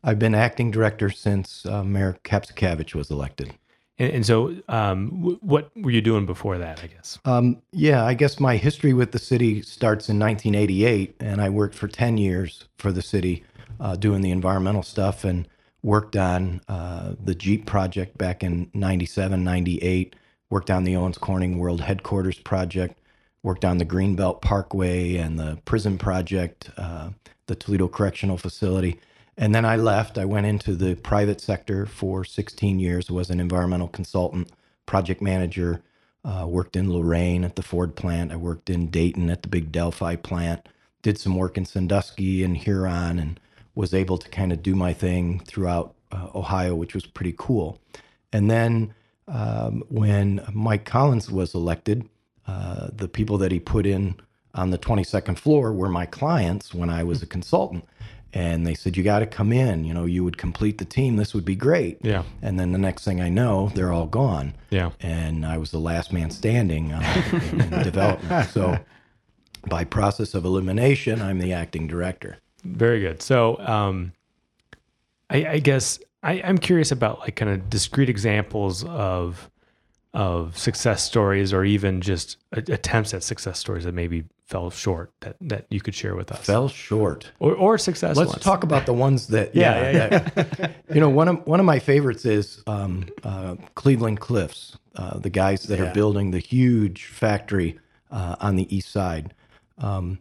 I've 0.04 0.18
been 0.18 0.34
acting 0.34 0.70
director 0.70 1.10
since 1.10 1.66
uh, 1.66 1.82
Mayor 1.82 2.18
Kapszukiewicz 2.24 2.94
was 2.94 3.10
elected. 3.10 3.54
And, 3.98 4.12
and 4.12 4.26
so, 4.26 4.54
um, 4.68 5.10
w- 5.10 5.38
what 5.40 5.70
were 5.76 5.90
you 5.90 6.00
doing 6.00 6.26
before 6.26 6.58
that? 6.58 6.82
I 6.82 6.86
guess. 6.86 7.18
Um, 7.24 7.62
yeah, 7.72 8.04
I 8.04 8.14
guess 8.14 8.38
my 8.40 8.56
history 8.56 8.92
with 8.92 9.12
the 9.12 9.18
city 9.18 9.62
starts 9.62 10.08
in 10.08 10.18
1988, 10.18 11.16
and 11.20 11.40
I 11.40 11.48
worked 11.50 11.74
for 11.74 11.88
10 11.88 12.18
years 12.18 12.64
for 12.78 12.92
the 12.92 13.02
city 13.02 13.44
uh, 13.80 13.96
doing 13.96 14.22
the 14.22 14.30
environmental 14.30 14.82
stuff 14.82 15.24
and 15.24 15.48
worked 15.82 16.16
on 16.16 16.60
uh, 16.68 17.12
the 17.22 17.34
Jeep 17.34 17.66
project 17.66 18.18
back 18.18 18.42
in 18.42 18.70
97, 18.74 19.42
98, 19.44 20.16
worked 20.50 20.70
on 20.70 20.84
the 20.84 20.96
Owens 20.96 21.18
Corning 21.18 21.58
World 21.58 21.80
Headquarters 21.80 22.38
project, 22.38 22.98
worked 23.42 23.64
on 23.64 23.78
the 23.78 23.84
Greenbelt 23.84 24.40
Parkway 24.40 25.16
and 25.16 25.38
the 25.38 25.58
prison 25.64 25.98
project, 25.98 26.70
uh, 26.76 27.10
the 27.46 27.54
Toledo 27.54 27.88
Correctional 27.88 28.36
Facility. 28.36 28.98
And 29.40 29.54
then 29.54 29.64
I 29.64 29.76
left. 29.76 30.18
I 30.18 30.24
went 30.24 30.46
into 30.46 30.74
the 30.74 30.96
private 30.96 31.40
sector 31.40 31.86
for 31.86 32.24
16 32.24 32.80
years, 32.80 33.08
was 33.08 33.30
an 33.30 33.38
environmental 33.38 33.86
consultant, 33.86 34.50
project 34.84 35.22
manager, 35.22 35.80
uh, 36.24 36.44
worked 36.48 36.74
in 36.74 36.92
Lorain 36.92 37.44
at 37.44 37.54
the 37.54 37.62
Ford 37.62 37.94
plant. 37.94 38.32
I 38.32 38.36
worked 38.36 38.68
in 38.68 38.88
Dayton 38.88 39.30
at 39.30 39.42
the 39.42 39.48
big 39.48 39.70
Delphi 39.70 40.16
plant. 40.16 40.68
Did 41.02 41.18
some 41.18 41.36
work 41.36 41.56
in 41.56 41.64
Sandusky 41.64 42.42
and 42.42 42.56
Huron, 42.56 43.20
and 43.20 43.38
was 43.76 43.94
able 43.94 44.18
to 44.18 44.28
kind 44.28 44.52
of 44.52 44.60
do 44.60 44.74
my 44.74 44.92
thing 44.92 45.38
throughout 45.46 45.94
uh, 46.10 46.30
Ohio, 46.34 46.74
which 46.74 46.94
was 46.94 47.06
pretty 47.06 47.34
cool. 47.38 47.80
And 48.32 48.50
then 48.50 48.92
um, 49.28 49.84
when 49.88 50.44
Mike 50.52 50.84
Collins 50.84 51.30
was 51.30 51.54
elected, 51.54 52.08
uh, 52.48 52.88
the 52.92 53.06
people 53.06 53.38
that 53.38 53.52
he 53.52 53.60
put 53.60 53.86
in 53.86 54.16
on 54.52 54.70
the 54.70 54.78
22nd 54.78 55.38
floor 55.38 55.72
were 55.72 55.88
my 55.88 56.06
clients 56.06 56.74
when 56.74 56.90
I 56.90 57.04
was 57.04 57.22
a 57.22 57.26
consultant. 57.26 57.84
And 58.34 58.66
they 58.66 58.74
said, 58.74 58.96
You 58.96 59.02
got 59.02 59.20
to 59.20 59.26
come 59.26 59.52
in. 59.52 59.84
You 59.84 59.94
know, 59.94 60.04
you 60.04 60.22
would 60.24 60.36
complete 60.36 60.78
the 60.78 60.84
team. 60.84 61.16
This 61.16 61.32
would 61.34 61.44
be 61.44 61.56
great. 61.56 61.98
Yeah. 62.02 62.24
And 62.42 62.58
then 62.60 62.72
the 62.72 62.78
next 62.78 63.04
thing 63.04 63.20
I 63.20 63.28
know, 63.30 63.70
they're 63.74 63.92
all 63.92 64.06
gone 64.06 64.54
Yeah. 64.70 64.90
and 65.00 65.46
I 65.46 65.56
was 65.58 65.70
the 65.70 65.78
last 65.80 66.12
man 66.12 66.30
standing 66.30 66.92
uh, 66.92 67.22
in, 67.52 67.60
in 67.72 67.82
development. 67.82 68.48
So, 68.52 68.78
by 69.68 69.84
process 69.84 70.34
of 70.34 70.44
elimination, 70.44 71.20
I'm 71.20 71.38
the 71.40 71.52
acting 71.52 71.86
director. 71.88 72.38
Very 72.64 73.00
good. 73.00 73.20
So, 73.22 73.58
um, 73.60 74.12
I, 75.30 75.46
I 75.46 75.58
guess 75.58 75.98
I, 76.22 76.40
I'm 76.44 76.58
curious 76.58 76.90
about 76.92 77.20
like 77.20 77.36
kind 77.36 77.50
of 77.50 77.68
discrete 77.70 78.08
examples 78.08 78.84
of 78.84 79.50
of 80.18 80.58
success 80.58 81.02
stories, 81.02 81.52
or 81.52 81.64
even 81.64 82.00
just 82.00 82.36
attempts 82.52 83.14
at 83.14 83.22
success 83.22 83.58
stories 83.58 83.84
that 83.84 83.94
maybe 83.94 84.24
fell 84.44 84.68
short 84.70 85.12
that 85.20 85.36
that 85.40 85.66
you 85.70 85.80
could 85.80 85.94
share 85.94 86.16
with 86.16 86.32
us, 86.32 86.44
Fell 86.44 86.68
short. 86.68 87.30
or 87.38 87.54
or 87.54 87.78
success. 87.78 88.14
Stories. 88.16 88.28
Let's 88.28 88.32
ones. 88.38 88.44
talk 88.44 88.64
about 88.64 88.84
the 88.86 88.92
ones 88.94 89.28
that. 89.28 89.54
Yeah, 89.54 89.90
yeah, 89.90 90.08
that- 90.08 90.74
you 90.92 91.00
know, 91.00 91.08
one 91.08 91.28
of 91.28 91.46
one 91.46 91.60
of 91.60 91.66
my 91.66 91.78
favorites 91.78 92.24
is 92.24 92.62
um, 92.66 93.06
uh, 93.22 93.54
Cleveland 93.76 94.18
Cliffs. 94.20 94.76
Uh, 94.96 95.18
the 95.18 95.30
guys 95.30 95.62
that 95.64 95.78
are 95.78 95.92
building 95.94 96.32
the 96.32 96.40
huge 96.40 97.04
factory 97.04 97.78
uh, 98.10 98.34
on 98.40 98.56
the 98.56 98.66
east 98.76 98.90
side. 98.90 99.32
Um, 99.78 100.18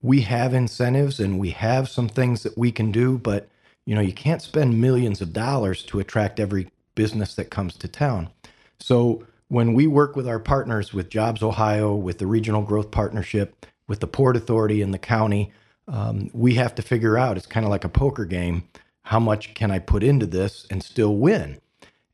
we 0.00 0.22
have 0.22 0.54
incentives 0.54 1.20
and 1.20 1.38
we 1.38 1.50
have 1.50 1.90
some 1.90 2.08
things 2.08 2.42
that 2.42 2.56
we 2.56 2.72
can 2.72 2.90
do, 2.90 3.18
but 3.18 3.48
you 3.84 3.94
know, 3.94 4.00
you 4.00 4.14
can't 4.14 4.40
spend 4.40 4.80
millions 4.80 5.20
of 5.20 5.34
dollars 5.34 5.82
to 5.84 6.00
attract 6.00 6.40
every 6.40 6.70
business 6.94 7.34
that 7.34 7.50
comes 7.50 7.76
to 7.76 7.86
town. 7.88 8.30
So 8.80 9.26
when 9.48 9.74
we 9.74 9.86
work 9.86 10.16
with 10.16 10.26
our 10.28 10.38
partners 10.38 10.92
with 10.94 11.08
Jobs 11.10 11.42
Ohio, 11.42 11.94
with 11.94 12.18
the 12.18 12.26
Regional 12.26 12.62
Growth 12.62 12.90
Partnership, 12.90 13.66
with 13.86 14.00
the 14.00 14.06
Port 14.06 14.36
Authority 14.36 14.80
and 14.82 14.92
the 14.94 14.98
county, 14.98 15.52
um, 15.86 16.30
we 16.32 16.54
have 16.54 16.74
to 16.76 16.82
figure 16.82 17.18
out. 17.18 17.36
It's 17.36 17.46
kind 17.46 17.64
of 17.66 17.70
like 17.70 17.84
a 17.84 17.88
poker 17.88 18.24
game. 18.24 18.64
How 19.02 19.20
much 19.20 19.52
can 19.54 19.70
I 19.70 19.78
put 19.78 20.02
into 20.02 20.26
this 20.26 20.66
and 20.70 20.82
still 20.82 21.16
win? 21.16 21.60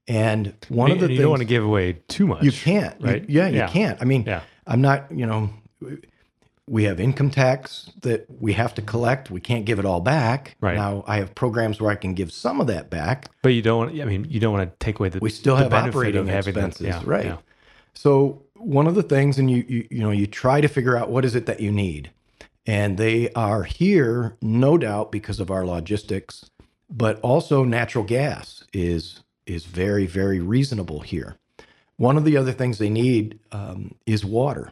And 0.09 0.55
one 0.69 0.91
And 0.91 1.01
of 1.01 1.07
the 1.07 1.13
you 1.13 1.19
things 1.19 1.21
don't 1.21 1.31
want 1.31 1.41
to 1.43 1.47
give 1.47 1.65
away 1.65 1.93
too 2.09 2.27
much. 2.27 2.43
you 2.43 2.51
can't, 2.51 3.01
You- 3.01 3.07
right? 3.07 3.31
yeah, 3.31 3.47
you 3.47 3.59
Yeah. 3.59 3.69
can't. 3.69 4.03
I 4.03 4.05
mean, 4.05 4.25
Yeah. 4.27 4.41
I'm 4.67 4.81
not. 4.81 5.07
You 5.13 5.27
know, 5.27 5.51
we 6.71 6.85
have 6.85 7.01
income 7.01 7.31
tax 7.31 7.91
that 8.03 8.27
we 8.41 8.53
have 8.53 8.73
to 8.75 8.81
collect. 8.81 9.29
We 9.29 9.41
can't 9.41 9.65
give 9.65 9.81
it 9.81 9.85
all 9.85 10.01
back. 10.01 10.57
Right. 10.61 10.77
now, 10.77 11.03
I 11.05 11.17
have 11.17 11.35
programs 11.35 11.81
where 11.81 11.91
I 11.91 11.97
can 11.97 12.15
give 12.15 12.31
some 12.31 12.61
of 12.61 12.69
that 12.69 12.89
back. 12.89 13.29
But 13.43 13.55
you 13.55 13.61
don't. 13.61 13.79
want 13.79 14.01
I 14.01 14.05
mean, 14.05 14.25
you 14.31 14.39
don't 14.39 14.53
want 14.53 14.71
to 14.71 14.85
take 14.85 15.01
away 15.01 15.09
the. 15.09 15.19
We 15.19 15.31
still 15.31 15.57
the 15.57 15.63
have 15.63 15.73
benefit 15.73 15.97
operating 15.97 16.21
of 16.21 16.29
having 16.29 16.55
the- 16.55 16.67
expenses, 16.67 16.87
yeah, 16.87 17.03
right? 17.05 17.25
yeah. 17.25 17.37
So 17.93 18.45
one 18.55 18.87
of 18.87 18.95
the 18.95 19.03
things, 19.03 19.37
and 19.37 19.51
you, 19.51 19.65
you 19.69 19.89
you 19.91 19.99
know, 19.99 20.13
you 20.13 20.29
try 20.29 20.61
to 20.61 20.69
figure 20.69 20.97
out 20.97 21.11
what 21.11 21.25
is 21.25 21.35
it 21.35 21.47
that 21.47 21.59
you 21.59 21.73
need, 21.73 22.13
and 22.65 22.99
they 22.99 23.31
are 23.33 23.65
here, 23.65 24.37
no 24.41 24.79
doubt, 24.79 25.11
because 25.11 25.41
of 25.41 25.51
our 25.51 25.67
logistics, 25.67 26.51
but 26.89 27.19
also 27.21 27.65
natural 27.65 28.05
gas 28.05 28.63
is 28.73 29.25
is 29.45 29.65
very 29.65 30.07
very 30.07 30.39
reasonable 30.39 31.01
here. 31.01 31.37
One 31.97 32.17
of 32.17 32.25
the 32.25 32.37
other 32.37 32.53
things 32.53 32.79
they 32.79 32.91
need 32.91 33.41
um, 33.51 33.97
is 34.07 34.25
water. 34.25 34.71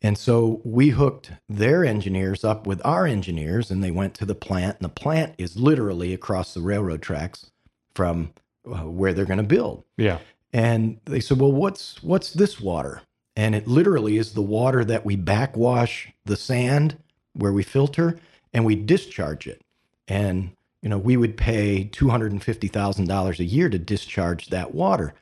And 0.00 0.16
so 0.16 0.60
we 0.64 0.90
hooked 0.90 1.32
their 1.48 1.84
engineers 1.84 2.44
up 2.44 2.66
with 2.66 2.80
our 2.84 3.06
engineers, 3.06 3.70
and 3.70 3.82
they 3.82 3.90
went 3.90 4.14
to 4.14 4.24
the 4.24 4.34
plant. 4.34 4.76
And 4.78 4.84
the 4.84 4.94
plant 4.94 5.34
is 5.38 5.56
literally 5.56 6.14
across 6.14 6.54
the 6.54 6.60
railroad 6.60 7.02
tracks 7.02 7.50
from 7.94 8.32
uh, 8.64 8.88
where 8.88 9.12
they're 9.12 9.24
going 9.24 9.38
to 9.38 9.42
build. 9.42 9.84
Yeah. 9.96 10.18
And 10.52 11.00
they 11.04 11.20
said, 11.20 11.40
"Well, 11.40 11.52
what's 11.52 12.02
what's 12.02 12.32
this 12.32 12.60
water?" 12.60 13.02
And 13.34 13.54
it 13.54 13.66
literally 13.66 14.18
is 14.18 14.32
the 14.32 14.42
water 14.42 14.84
that 14.84 15.04
we 15.04 15.16
backwash 15.16 16.12
the 16.24 16.36
sand 16.36 16.96
where 17.34 17.52
we 17.52 17.62
filter 17.62 18.18
and 18.52 18.64
we 18.64 18.74
discharge 18.76 19.46
it. 19.46 19.60
And 20.06 20.52
you 20.80 20.88
know, 20.88 20.98
we 20.98 21.16
would 21.16 21.36
pay 21.36 21.84
two 21.84 22.08
hundred 22.08 22.30
and 22.32 22.42
fifty 22.42 22.68
thousand 22.68 23.08
dollars 23.08 23.40
a 23.40 23.44
year 23.44 23.68
to 23.68 23.78
discharge 23.78 24.46
that 24.48 24.74
water. 24.74 25.14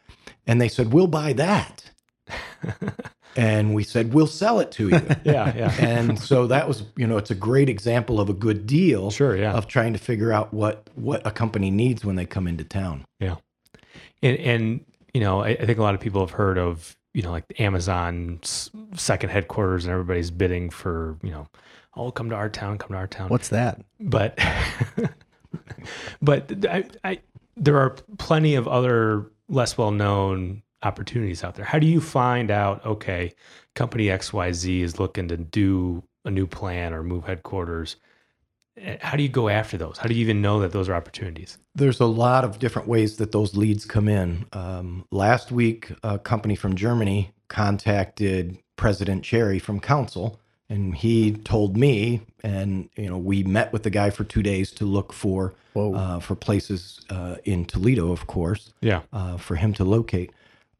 And 0.46 0.60
they 0.60 0.68
said, 0.68 0.92
"We'll 0.92 1.06
buy 1.06 1.32
that." 1.32 1.90
and 3.36 3.74
we 3.74 3.84
said, 3.84 4.12
"We'll 4.14 4.26
sell 4.26 4.60
it 4.60 4.70
to 4.72 4.88
you." 4.88 5.00
Yeah. 5.24 5.54
Yeah. 5.56 5.74
and 5.78 6.18
so 6.18 6.46
that 6.46 6.66
was, 6.68 6.84
you 6.96 7.06
know, 7.06 7.16
it's 7.18 7.30
a 7.30 7.34
great 7.34 7.68
example 7.68 8.20
of 8.20 8.28
a 8.28 8.32
good 8.32 8.66
deal 8.66 9.10
Sure. 9.10 9.36
Yeah. 9.36 9.52
of 9.52 9.66
trying 9.66 9.92
to 9.92 9.98
figure 9.98 10.32
out 10.32 10.52
what 10.54 10.88
what 10.94 11.26
a 11.26 11.30
company 11.30 11.70
needs 11.70 12.04
when 12.04 12.16
they 12.16 12.26
come 12.26 12.46
into 12.48 12.64
town. 12.64 13.04
Yeah. 13.20 13.36
And 14.22 14.36
and 14.38 14.84
you 15.14 15.20
know, 15.20 15.40
I, 15.42 15.48
I 15.50 15.66
think 15.66 15.78
a 15.78 15.82
lot 15.82 15.94
of 15.94 16.00
people 16.00 16.20
have 16.20 16.30
heard 16.30 16.58
of 16.58 16.96
you 17.14 17.22
know 17.22 17.30
like 17.30 17.44
Amazon's 17.60 18.70
second 18.94 19.30
headquarters 19.30 19.84
and 19.84 19.92
everybody's 19.92 20.30
bidding 20.30 20.70
for 20.70 21.18
you 21.22 21.30
know, 21.30 21.46
oh 21.96 22.10
come 22.10 22.28
to 22.30 22.36
our 22.36 22.48
town, 22.48 22.78
come 22.78 22.90
to 22.90 22.96
our 22.96 23.06
town. 23.06 23.28
What's 23.28 23.48
that? 23.48 23.80
But 24.00 24.38
but 26.22 26.52
I, 26.68 26.84
I 27.04 27.20
there 27.56 27.78
are 27.78 27.90
plenty 28.18 28.54
of 28.54 28.68
other 28.68 29.26
less 29.48 29.78
well 29.78 29.90
known 29.90 30.62
opportunities 30.82 31.42
out 31.44 31.54
there. 31.54 31.64
How 31.64 31.78
do 31.78 31.86
you 31.86 32.00
find 32.00 32.50
out? 32.50 32.84
Okay, 32.84 33.32
company 33.74 34.10
X 34.10 34.32
Y 34.32 34.52
Z 34.52 34.82
is 34.82 34.98
looking 34.98 35.28
to 35.28 35.36
do 35.36 36.02
a 36.24 36.30
new 36.30 36.46
plan 36.46 36.92
or 36.92 37.02
move 37.02 37.24
headquarters. 37.24 37.96
Eh, 38.78 38.96
How 39.00 39.16
do 39.16 39.22
you 39.22 39.28
go 39.28 39.48
after 39.48 39.76
those? 39.78 39.98
How 39.98 40.08
do 40.08 40.14
you 40.14 40.20
even 40.20 40.42
know 40.42 40.60
that 40.60 40.72
those 40.72 40.88
are 40.88 40.94
opportunities? 40.94 41.58
There's 41.74 42.00
a 42.00 42.06
lot 42.06 42.44
of 42.44 42.58
different 42.58 42.88
ways 42.88 43.16
that 43.16 43.32
those 43.32 43.56
leads 43.56 43.84
come 43.84 44.08
in. 44.08 44.46
Um, 44.52 45.06
last 45.10 45.50
week, 45.52 45.92
a 46.02 46.18
company 46.18 46.56
from 46.56 46.74
Germany 46.76 47.32
contacted 47.48 48.58
President 48.76 49.24
Cherry 49.24 49.58
from 49.58 49.80
Council, 49.80 50.38
and 50.68 50.94
he 50.96 51.32
told 51.32 51.76
me, 51.76 52.22
and 52.42 52.88
you 52.96 53.08
know, 53.08 53.18
we 53.18 53.42
met 53.44 53.72
with 53.72 53.82
the 53.82 53.90
guy 53.90 54.10
for 54.10 54.24
two 54.24 54.42
days 54.42 54.70
to 54.72 54.84
look 54.84 55.12
for 55.12 55.54
uh, 55.76 56.18
for 56.20 56.34
places 56.34 57.00
uh, 57.10 57.36
in 57.44 57.66
Toledo, 57.66 58.10
of 58.10 58.26
course, 58.26 58.72
Yeah. 58.80 59.02
uh, 59.12 59.36
for 59.36 59.56
him 59.56 59.74
to 59.74 59.84
locate. 59.84 60.30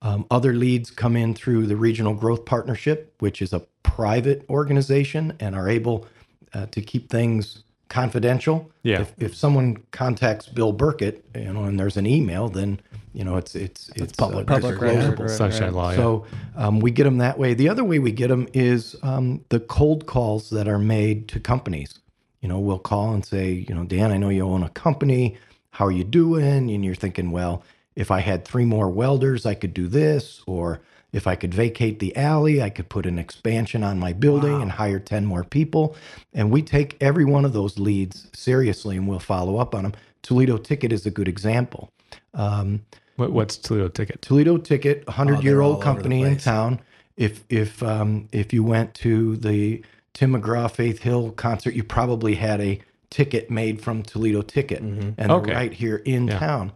Um, 0.03 0.27
other 0.31 0.53
leads 0.53 0.91
come 0.91 1.17
in 1.17 1.35
through 1.35 1.67
the 1.67 1.77
Regional 1.77 2.15
Growth 2.15 2.45
Partnership, 2.45 3.15
which 3.19 3.41
is 3.41 3.53
a 3.53 3.61
private 3.83 4.45
organization 4.51 5.35
and 5.41 5.55
are 5.55 5.69
able 5.69 6.07
uh, 6.53 6.67
to 6.67 6.83
keep 6.83 7.11
things 7.11 7.65
confidential. 7.89 8.71
Yeah. 8.83 9.01
If, 9.01 9.15
if 9.19 9.35
someone 9.35 9.79
contacts 9.93 10.49
Bill 10.49 10.73
Burkett, 10.73 11.25
you 11.35 11.53
know, 11.53 11.65
and 11.65 11.79
there's 11.79 11.97
an 11.97 12.07
email, 12.07 12.49
then 12.49 12.81
you 13.13 13.25
know 13.25 13.37
it's 13.37 13.55
it's 13.55 13.91
it's, 13.97 14.13
public 14.13 14.51
uh, 14.51 14.55
record, 14.55 14.81
disclosable. 14.81 15.19
Right, 15.21 15.31
Sunshine 15.31 15.63
right. 15.63 15.73
Law. 15.73 15.91
Yeah. 15.91 15.97
So 15.97 16.27
um, 16.57 16.81
we 16.81 16.91
get 16.91 17.05
them 17.05 17.19
that 17.19 17.39
way. 17.39 17.55
The 17.55 17.69
other 17.69 17.85
way 17.85 17.99
we 17.99 18.13
get 18.13 18.29
them 18.29 18.49
is 18.53 18.97
um, 19.03 19.45
the 19.49 19.61
cold 19.61 20.07
calls 20.07 20.51
that 20.51 20.69
are 20.69 20.79
made 20.79 21.29
to 21.29 21.41
companies. 21.41 21.99
You 22.43 22.49
know, 22.49 22.59
we'll 22.59 22.79
call 22.79 23.15
and 23.15 23.25
say, 23.25 23.53
you 23.53 23.75
know, 23.75 23.85
Dan, 23.85 24.13
I 24.13 24.19
know 24.19 24.29
you 24.29 24.47
own 24.47 24.63
a 24.63 24.69
company. 24.69 25.37
How 25.71 25.87
are 25.87 25.93
you 25.93 26.05
doing? 26.05 26.71
And 26.71 26.85
you're 26.85 26.95
thinking, 26.95 27.31
well, 27.31 27.63
if 27.97 28.11
I 28.11 28.21
had 28.21 28.45
three 28.45 28.65
more 28.65 28.89
welders, 28.91 29.47
I 29.47 29.55
could 29.55 29.75
do 29.75 29.89
this. 29.89 30.43
Or 30.47 30.81
if 31.13 31.27
I 31.27 31.35
could 31.35 31.55
vacate 31.55 31.99
the 31.99 32.15
alley, 32.17 32.63
I 32.63 32.69
could 32.71 32.89
put 32.91 33.07
an 33.07 33.19
expansion 33.19 33.83
on 33.83 33.99
my 33.99 34.13
building 34.13 34.61
and 34.63 34.71
hire 34.71 34.99
10 35.01 35.25
more 35.25 35.45
people. 35.45 35.97
And 36.35 36.51
we 36.51 36.63
take 36.63 36.97
every 37.01 37.25
one 37.25 37.45
of 37.47 37.53
those 37.55 37.79
leads 37.79 38.29
seriously 38.35 38.97
and 38.97 39.09
we'll 39.09 39.19
follow 39.19 39.57
up 39.57 39.75
on 39.75 39.83
them. 39.85 39.95
Toledo 40.23 40.59
Ticket 40.59 40.93
is 40.93 41.07
a 41.07 41.11
good 41.11 41.27
example. 41.29 41.91
Um, 42.35 42.83
What, 43.17 43.33
what's 43.33 43.57
Toledo 43.57 43.89
ticket? 43.89 44.21
Toledo 44.21 44.59
Ticket, 44.59 45.09
hundred 45.09 45.43
year 45.43 45.63
Oh, 45.63 45.65
all 45.65 45.69
old 45.71 45.77
over 45.79 45.85
company 45.85 46.23
in 46.23 46.37
town. 46.37 46.81
If 47.17 47.45
if 47.49 47.83
um, 47.83 48.29
if 48.31 48.53
you 48.53 48.63
went 48.63 48.93
to 48.97 49.37
the 49.39 49.83
Tim 50.13 50.33
McGraw 50.35 50.71
Faith 50.71 50.99
Hill 51.01 51.31
concert, 51.33 51.73
you 51.75 51.83
probably 51.83 52.35
had 52.35 52.61
a 52.61 52.79
ticket 53.09 53.51
made 53.51 53.81
from 53.81 54.03
Toledo 54.03 54.43
Ticket, 54.43 54.83
Mm-hmm. 54.83 55.11
and 55.17 55.33
Okay. 55.33 55.47
they're 55.47 55.55
right 55.57 55.73
here 55.73 55.97
in 56.05 56.29
Yeah. 56.29 56.39
town. 56.39 56.73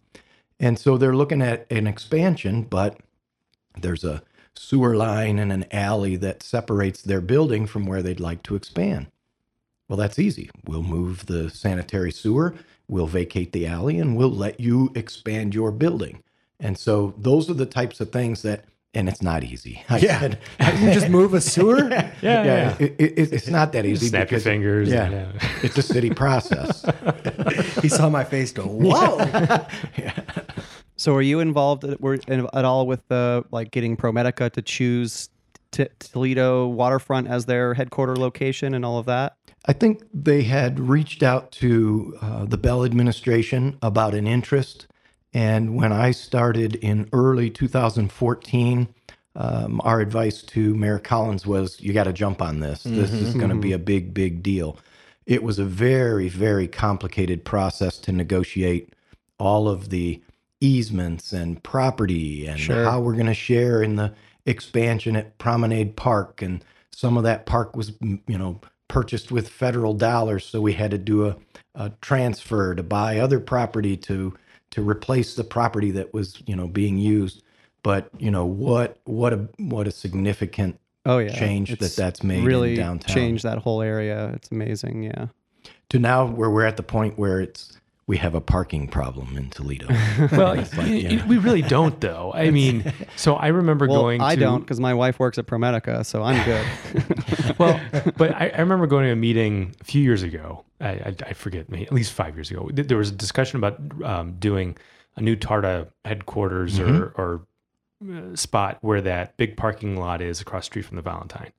And 0.60 0.78
so 0.78 0.96
they're 0.98 1.16
looking 1.16 1.40
at 1.42 1.66
an 1.70 1.86
expansion, 1.86 2.62
but 2.62 2.98
there's 3.80 4.04
a 4.04 4.22
sewer 4.54 4.94
line 4.94 5.38
and 5.38 5.50
an 5.52 5.64
alley 5.72 6.16
that 6.16 6.42
separates 6.42 7.00
their 7.02 7.20
building 7.22 7.66
from 7.66 7.86
where 7.86 8.02
they'd 8.02 8.20
like 8.20 8.42
to 8.44 8.54
expand. 8.54 9.06
Well, 9.88 9.96
that's 9.96 10.18
easy. 10.18 10.50
We'll 10.66 10.82
move 10.82 11.26
the 11.26 11.48
sanitary 11.50 12.12
sewer, 12.12 12.54
we'll 12.86 13.06
vacate 13.06 13.52
the 13.52 13.66
alley, 13.66 13.98
and 13.98 14.16
we'll 14.16 14.30
let 14.30 14.60
you 14.60 14.92
expand 14.94 15.54
your 15.54 15.72
building. 15.72 16.22
And 16.60 16.76
so 16.78 17.14
those 17.16 17.48
are 17.48 17.54
the 17.54 17.64
types 17.66 18.00
of 18.00 18.12
things 18.12 18.42
that, 18.42 18.66
and 18.92 19.08
it's 19.08 19.22
not 19.22 19.42
easy. 19.44 19.82
I 19.88 19.98
Yeah. 19.98 20.20
said- 20.20 20.38
you 20.80 20.92
just 20.92 21.08
move 21.08 21.32
a 21.34 21.40
sewer? 21.40 21.88
Yeah, 21.88 22.12
yeah. 22.22 22.44
yeah, 22.44 22.76
it, 22.78 22.96
it, 22.98 23.32
it's 23.32 23.48
not 23.48 23.72
that 23.72 23.86
easy. 23.86 24.08
Snap 24.08 24.30
your 24.30 24.40
fingers. 24.40 24.90
Yeah, 24.90 25.06
and, 25.06 25.40
it's 25.62 25.78
a 25.78 25.82
city 25.82 26.10
process. 26.10 26.84
he 27.80 27.88
saw 27.88 28.10
my 28.10 28.24
face 28.24 28.52
go, 28.52 28.64
whoa. 28.64 29.16
So, 31.00 31.14
are 31.14 31.22
you 31.22 31.40
involved 31.40 31.82
at, 31.84 31.98
were, 31.98 32.18
at 32.28 32.64
all 32.66 32.86
with 32.86 33.08
the 33.08 33.42
like 33.50 33.70
getting 33.70 33.96
ProMedica 33.96 34.50
to 34.50 34.60
choose 34.60 35.30
T- 35.70 35.88
Toledo 35.98 36.66
waterfront 36.68 37.26
as 37.26 37.46
their 37.46 37.72
headquarter 37.72 38.16
location 38.16 38.74
and 38.74 38.84
all 38.84 38.98
of 38.98 39.06
that? 39.06 39.34
I 39.64 39.72
think 39.72 40.02
they 40.12 40.42
had 40.42 40.78
reached 40.78 41.22
out 41.22 41.52
to 41.52 42.18
uh, 42.20 42.44
the 42.44 42.58
Bell 42.58 42.84
administration 42.84 43.78
about 43.80 44.12
an 44.12 44.26
interest. 44.26 44.88
And 45.32 45.74
when 45.74 45.90
I 45.90 46.10
started 46.10 46.74
in 46.74 47.08
early 47.14 47.48
2014, 47.48 48.86
um, 49.36 49.80
our 49.82 50.00
advice 50.00 50.42
to 50.42 50.74
Mayor 50.74 50.98
Collins 50.98 51.46
was 51.46 51.80
you 51.80 51.94
got 51.94 52.04
to 52.04 52.12
jump 52.12 52.42
on 52.42 52.60
this. 52.60 52.82
This 52.82 53.10
is 53.10 53.32
going 53.32 53.48
to 53.48 53.56
be 53.56 53.72
a 53.72 53.78
big, 53.78 54.12
big 54.12 54.42
deal. 54.42 54.76
It 55.24 55.42
was 55.42 55.58
a 55.58 55.64
very, 55.64 56.28
very 56.28 56.68
complicated 56.68 57.42
process 57.42 57.96
to 58.00 58.12
negotiate 58.12 58.92
all 59.38 59.66
of 59.66 59.88
the 59.88 60.20
easements 60.60 61.32
and 61.32 61.62
property 61.62 62.46
and 62.46 62.60
how 62.60 63.00
we're 63.00 63.14
going 63.14 63.26
to 63.26 63.34
share 63.34 63.82
in 63.82 63.96
the 63.96 64.12
expansion 64.46 65.16
at 65.16 65.38
Promenade 65.38 65.96
Park. 65.96 66.42
And 66.42 66.64
some 66.90 67.16
of 67.16 67.22
that 67.24 67.46
park 67.46 67.76
was, 67.76 67.92
you 68.00 68.20
know, 68.38 68.60
purchased 68.88 69.30
with 69.30 69.48
federal 69.48 69.94
dollars, 69.94 70.44
so 70.44 70.60
we 70.60 70.72
had 70.72 70.90
to 70.90 70.98
do 70.98 71.26
a, 71.26 71.36
a 71.76 71.90
transfer 72.00 72.74
to 72.74 72.82
buy 72.82 73.18
other 73.18 73.40
property 73.40 73.96
to 73.96 74.34
to 74.72 74.82
replace 74.82 75.34
the 75.34 75.44
property 75.44 75.90
that 75.92 76.12
was 76.12 76.42
you 76.46 76.56
know 76.56 76.66
being 76.66 76.98
used. 76.98 77.42
But 77.82 78.10
you 78.18 78.30
know 78.30 78.44
what 78.44 78.98
what 79.04 79.32
a 79.32 79.48
what 79.58 79.86
a 79.86 79.92
significant 79.92 80.78
Oh 81.06 81.18
yeah, 81.18 81.32
change 81.32 81.78
that 81.78 81.96
that's 81.96 82.22
made 82.22 82.40
in 82.40 82.44
really 82.44 82.74
downtown. 82.74 83.14
changed 83.14 83.44
that 83.44 83.58
whole 83.58 83.80
area. 83.80 84.32
It's 84.34 84.50
amazing. 84.50 85.04
Yeah. 85.04 85.28
to 85.90 85.98
now 85.98 86.26
where 86.26 86.50
we're 86.50 86.66
at 86.66 86.76
the 86.76 86.82
point 86.82 87.16
where 87.18 87.40
it's 87.40 87.79
we 88.06 88.16
have 88.16 88.34
a 88.34 88.40
parking 88.40 88.88
problem 88.88 89.36
in 89.36 89.50
Toledo. 89.50 89.86
Well, 90.32 90.56
like, 90.56 90.76
y- 90.76 90.84
you 90.86 91.18
y- 91.18 91.24
we 91.28 91.38
really 91.38 91.62
don't, 91.62 92.00
though. 92.00 92.32
I 92.34 92.50
mean, 92.50 92.92
so 93.16 93.34
I 93.36 93.48
remember 93.48 93.86
Well, 93.86 94.00
going. 94.02 94.20
I 94.20 94.34
to, 94.34 94.40
don't 94.40 94.60
because 94.60 94.80
my 94.80 94.94
wife 94.94 95.18
works 95.20 95.38
at 95.38 95.46
ProMedica, 95.46 96.04
so 96.04 96.22
I'm 96.22 96.44
good. 96.44 97.58
well, 97.58 97.80
but 98.16 98.34
I, 98.34 98.48
I 98.48 98.60
remember 98.60 98.86
going 98.86 99.04
to 99.06 99.12
a 99.12 99.16
meeting 99.16 99.74
a 99.80 99.84
few 99.84 100.02
years 100.02 100.22
ago. 100.22 100.64
I, 100.80 100.88
I, 100.88 101.14
I 101.28 101.32
forget, 101.34 101.68
maybe 101.70 101.86
at 101.86 101.92
least 101.92 102.12
five 102.12 102.34
years 102.36 102.50
ago. 102.50 102.68
There 102.72 102.96
was 102.98 103.10
a 103.10 103.14
discussion 103.14 103.58
about 103.58 103.80
um, 104.02 104.32
doing 104.38 104.76
a 105.16 105.20
new 105.20 105.36
TARTA 105.36 105.88
headquarters 106.04 106.78
or, 106.80 107.12
or 107.16 107.42
uh, 108.12 108.34
spot 108.34 108.78
where 108.80 109.00
that 109.02 109.36
big 109.36 109.56
parking 109.56 109.96
lot 109.96 110.20
is 110.22 110.40
across 110.40 110.62
the 110.64 110.66
street 110.66 110.84
from 110.86 110.96
the 110.96 111.02
Valentine. 111.02 111.52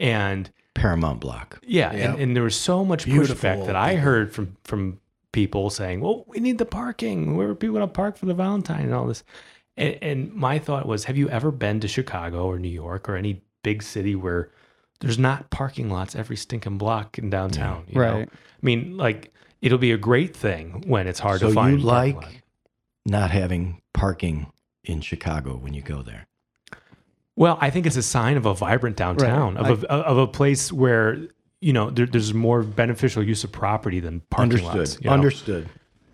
And 0.00 0.50
Paramount 0.74 1.20
Block. 1.20 1.58
yeah, 1.66 1.92
Yeah. 1.92 2.12
And, 2.12 2.20
and 2.20 2.36
there 2.36 2.42
was 2.44 2.56
so 2.56 2.84
much 2.84 3.04
Beautiful 3.04 3.34
pushback 3.36 3.66
that 3.66 3.76
I 3.76 3.96
heard 3.96 4.32
from 4.32 4.56
from 4.64 5.00
people 5.32 5.70
saying, 5.70 6.00
"Well, 6.00 6.24
we 6.28 6.38
need 6.40 6.58
the 6.58 6.64
parking. 6.66 7.36
Where 7.36 7.48
are 7.48 7.54
people 7.54 7.76
going 7.76 7.88
to 7.88 7.92
park 7.92 8.16
for 8.16 8.26
the 8.26 8.34
Valentine 8.34 8.82
and 8.84 8.94
all 8.94 9.06
this?" 9.06 9.24
And, 9.76 9.98
and 10.02 10.34
my 10.34 10.58
thought 10.58 10.86
was, 10.86 11.04
have 11.04 11.16
you 11.16 11.28
ever 11.30 11.50
been 11.50 11.80
to 11.80 11.88
Chicago 11.88 12.46
or 12.46 12.58
New 12.58 12.68
York 12.68 13.08
or 13.08 13.16
any 13.16 13.42
big 13.64 13.82
city 13.82 14.14
where 14.14 14.50
there's 15.00 15.18
not 15.18 15.48
parking 15.50 15.88
lots 15.88 16.14
every 16.14 16.36
stinking 16.36 16.76
block 16.78 17.18
in 17.18 17.30
downtown? 17.30 17.84
you 17.88 17.94
know? 17.94 18.00
Right. 18.00 18.28
I 18.30 18.66
mean, 18.66 18.96
like 18.98 19.32
it'll 19.62 19.78
be 19.78 19.92
a 19.92 19.96
great 19.98 20.36
thing 20.36 20.84
when 20.86 21.06
it's 21.06 21.20
hard 21.20 21.40
so 21.40 21.48
to 21.48 21.54
find. 21.54 21.76
So 21.76 21.80
you 21.80 21.86
like 21.86 22.42
not 23.06 23.30
having 23.30 23.80
parking 23.94 24.52
in 24.84 25.00
Chicago 25.00 25.56
when 25.56 25.72
you 25.72 25.80
go 25.82 26.02
there. 26.02 26.26
Well, 27.34 27.56
I 27.60 27.70
think 27.70 27.86
it's 27.86 27.96
a 27.96 28.02
sign 28.02 28.36
of 28.36 28.44
a 28.44 28.52
vibrant 28.54 28.96
downtown, 28.96 29.54
Right. 29.54 29.70
of 29.70 29.84
a 29.84 29.92
of 29.92 30.18
a 30.18 30.26
place 30.26 30.70
where 30.70 31.16
you 31.62 31.72
know 31.72 31.88
there, 31.90 32.06
there's 32.06 32.34
more 32.34 32.62
beneficial 32.62 33.22
use 33.22 33.44
of 33.44 33.52
property 33.52 34.00
than 34.00 34.20
parking 34.30 34.52
Understood. 34.66 34.76
lots. 34.78 34.98
you 35.00 35.08
know? 35.08 35.14
Understood. 35.14 35.68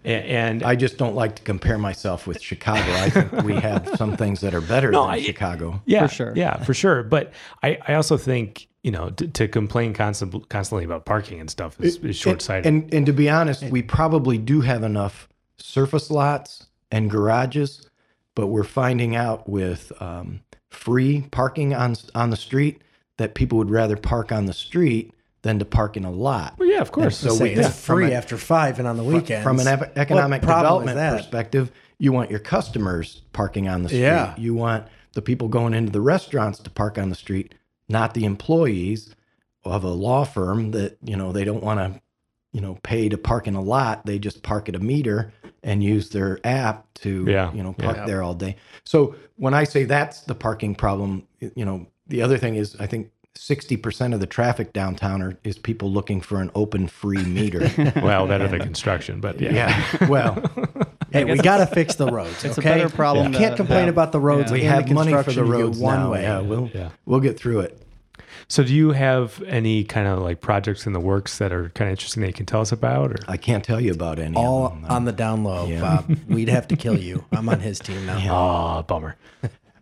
A- 0.05 0.09
And, 0.09 0.63
I 0.63 0.77
just 0.77 0.97
don't 0.97 1.17
like 1.17 1.35
to 1.37 1.43
compare 1.43 1.77
myself 1.77 2.27
with 2.27 2.41
Chicago. 2.41 2.93
I 2.95 3.11
think 3.11 3.33
we 3.43 3.55
have 3.55 3.91
some 3.97 4.17
things 4.17 4.41
that 4.43 4.55
are 4.55 4.61
better 4.61 4.91
No, 4.93 5.03
than 5.03 5.11
I- 5.15 5.23
Chicago. 5.23 5.83
yeah, 5.87 6.07
For 6.07 6.15
sure. 6.15 6.33
yeah, 6.37 6.63
for 6.63 6.73
sure. 6.75 7.03
But 7.03 7.33
I, 7.65 7.79
I 7.89 7.95
also 7.95 8.17
think 8.17 8.69
you 8.85 8.93
know 8.93 9.11
to, 9.11 9.27
to 9.27 9.49
complain 9.49 9.95
constant, 9.95 10.49
constantly 10.51 10.85
about 10.85 11.05
parking 11.05 11.41
and 11.41 11.51
stuff 11.51 11.81
is, 11.81 11.97
is 11.97 12.15
short 12.17 12.41
sighted. 12.43 12.67
And, 12.67 12.85
and 12.85 12.95
and 12.95 13.07
to 13.07 13.13
be 13.13 13.29
honest, 13.29 13.65
we 13.65 13.83
probably 13.83 14.39
do 14.39 14.61
have 14.61 14.83
enough 14.85 15.29
surface 15.57 16.11
lots 16.11 16.67
and 16.93 17.11
garages, 17.11 17.89
but 18.37 18.47
we're 18.47 18.65
finding 18.65 19.17
out 19.17 19.49
with 19.49 19.91
um, 20.01 20.41
free 20.71 21.23
parking 21.33 21.75
on 21.75 21.97
on 22.15 22.31
the 22.31 22.37
street 22.37 22.83
that 23.17 23.35
people 23.35 23.59
would 23.59 23.71
rather 23.71 23.97
park 23.97 24.31
on 24.31 24.47
the 24.47 24.53
street 24.53 25.13
than 25.43 25.59
to 25.61 25.65
park 25.65 25.97
in 25.97 26.05
a 26.05 26.11
lot. 26.11 26.55
well, 26.59 26.69
yeah, 26.69 26.81
of 26.81 26.91
course. 26.93 27.17
So 27.17 27.31
So 27.31 27.45
we- 27.45 27.51
it's 27.51 27.61
yeah, 27.61 27.69
free 27.69 28.13
a- 28.13 28.17
after 28.17 28.37
five 28.37 28.79
and 28.79 28.89
on 28.89 28.97
the 28.97 29.05
weekends. 29.05 29.45
From 29.45 29.61
an 29.61 29.69
economic 29.97 30.43
What 30.43 30.49
problem 30.49 30.83
is 30.89 30.95
development 30.95 31.17
perspective, 31.23 31.71
you 31.99 32.13
want 32.13 32.31
your 32.31 32.41
customers 32.41 33.23
parking 33.33 33.69
on 33.69 33.83
the 33.83 33.89
street. 33.89 34.01
Yeah. 34.01 34.35
You 34.37 34.55
want 34.55 34.87
the 35.15 35.23
people 35.23 35.49
going 35.49 35.75
into 35.75 35.93
the 35.93 36.01
restaurants 36.01 36.59
to 36.61 36.71
park 36.71 36.99
on 36.99 37.09
the 37.09 37.15
street, 37.15 37.55
not 37.89 38.15
the 38.15 38.25
employees 38.25 39.15
of 39.65 39.85
a 39.85 39.89
law 39.91 40.25
firm 40.25 40.71
that, 40.73 40.97
you 41.03 41.17
know, 41.17 41.33
they 41.33 41.45
don't 41.45 41.63
want 41.63 41.79
to, 41.81 42.01
you 42.53 42.61
know, 42.61 42.79
pay 42.83 43.09
to 43.09 43.19
park 43.19 43.47
in 43.47 43.55
a 43.55 43.61
lot. 43.63 44.07
They 44.07 44.19
just 44.19 44.43
park 44.43 44.69
at 44.69 44.75
a 44.75 44.79
meter 44.79 45.33
and 45.63 45.83
use 45.85 46.11
their 46.11 46.39
app 46.45 46.87
to, 46.95 47.25
Yeah, 47.29 47.53
you 47.53 47.63
know, 47.63 47.73
park 47.75 47.97
yeah. 47.99 48.07
there 48.07 48.23
all 48.23 48.35
day. 48.35 48.57
So 48.85 49.15
when 49.37 49.55
I 49.55 49.65
say 49.65 49.85
that's 49.85 50.23
the 50.23 50.35
parking 50.35 50.75
problem, 50.75 51.25
you 51.41 51.65
know, 51.65 51.87
the 52.07 52.23
other 52.23 52.39
thing 52.39 52.55
is 52.55 52.75
I 52.81 52.87
think 52.87 53.11
60% 53.39 54.15
of 54.15 54.21
the 54.21 54.27
traffic 54.27 54.73
downtown 54.73 55.23
are, 55.23 55.39
is 55.45 55.57
people 55.59 55.91
looking 55.91 56.21
for 56.21 56.41
an 56.41 56.51
open 56.55 56.89
free 56.89 57.25
meter. 57.25 57.71
well, 58.03 58.27
better 58.27 58.49
than 58.49 58.61
construction, 58.61 59.21
but 59.21 59.41
yeah. 59.41 59.53
yeah. 60.01 60.07
Well, 60.09 60.43
Hey, 61.13 61.25
we 61.25 61.39
got 61.39 61.57
to 61.59 61.67
fix 61.67 61.95
the 61.95 62.07
roads. 62.07 62.45
It's 62.45 62.59
a 62.59 62.61
okay? 62.61 62.69
better 62.83 62.91
problem 62.91 63.33
You 63.33 63.39
can't 63.39 63.57
complain 63.57 63.87
have. 63.87 63.95
about 63.95 64.13
the 64.13 64.21
roads. 64.21 64.51
Yeah. 64.51 64.55
we 64.59 64.61
and 64.67 64.69
have 64.87 64.91
money 64.93 65.13
for 65.13 65.19
the 65.19 65.25
construction. 65.25 65.49
Roads 65.51 65.79
one 65.79 66.01
now. 66.01 66.13
way. 66.13 66.23
Yeah, 66.23 66.41
we'll 66.41 66.71
Yeah. 66.75 66.91
we'll 67.07 67.21
get 67.21 67.39
through 67.39 67.61
it. 67.61 67.81
So, 68.47 68.63
do 68.63 68.75
you 68.75 68.91
have 68.93 69.43
any 69.47 69.85
kind 69.85 70.07
of 70.07 70.19
like 70.19 70.43
projects 70.43 70.87
in 70.87 70.93
the 70.93 71.01
works 71.01 71.39
that 71.39 71.51
are 71.53 71.71
kind 71.71 71.89
of 71.89 71.93
interesting 71.93 72.21
that 72.23 72.27
you 72.27 72.33
can 72.35 72.45
tell 72.45 72.61
us 72.61 72.73
about? 72.73 73.13
Or 73.13 73.17
I 73.27 73.39
can't 73.39 73.65
tell 73.65 73.81
you 73.81 73.93
about 73.93 74.19
any 74.19 74.37
All 74.37 74.67
of 74.67 74.73
them. 74.83 74.85
on 74.91 75.07
the 75.07 75.13
down 75.13 75.45
low, 75.45 75.67
Yeah. 75.67 75.81
Bob. 75.81 76.15
We'd 76.29 76.49
have 76.51 76.69
to 76.69 76.77
kill 76.77 76.99
you. 76.99 77.25
I'm 77.33 77.49
on 77.49 77.61
his 77.61 77.79
team 77.79 78.05
now. 78.05 78.79
oh, 78.79 78.83
bummer. 78.83 79.17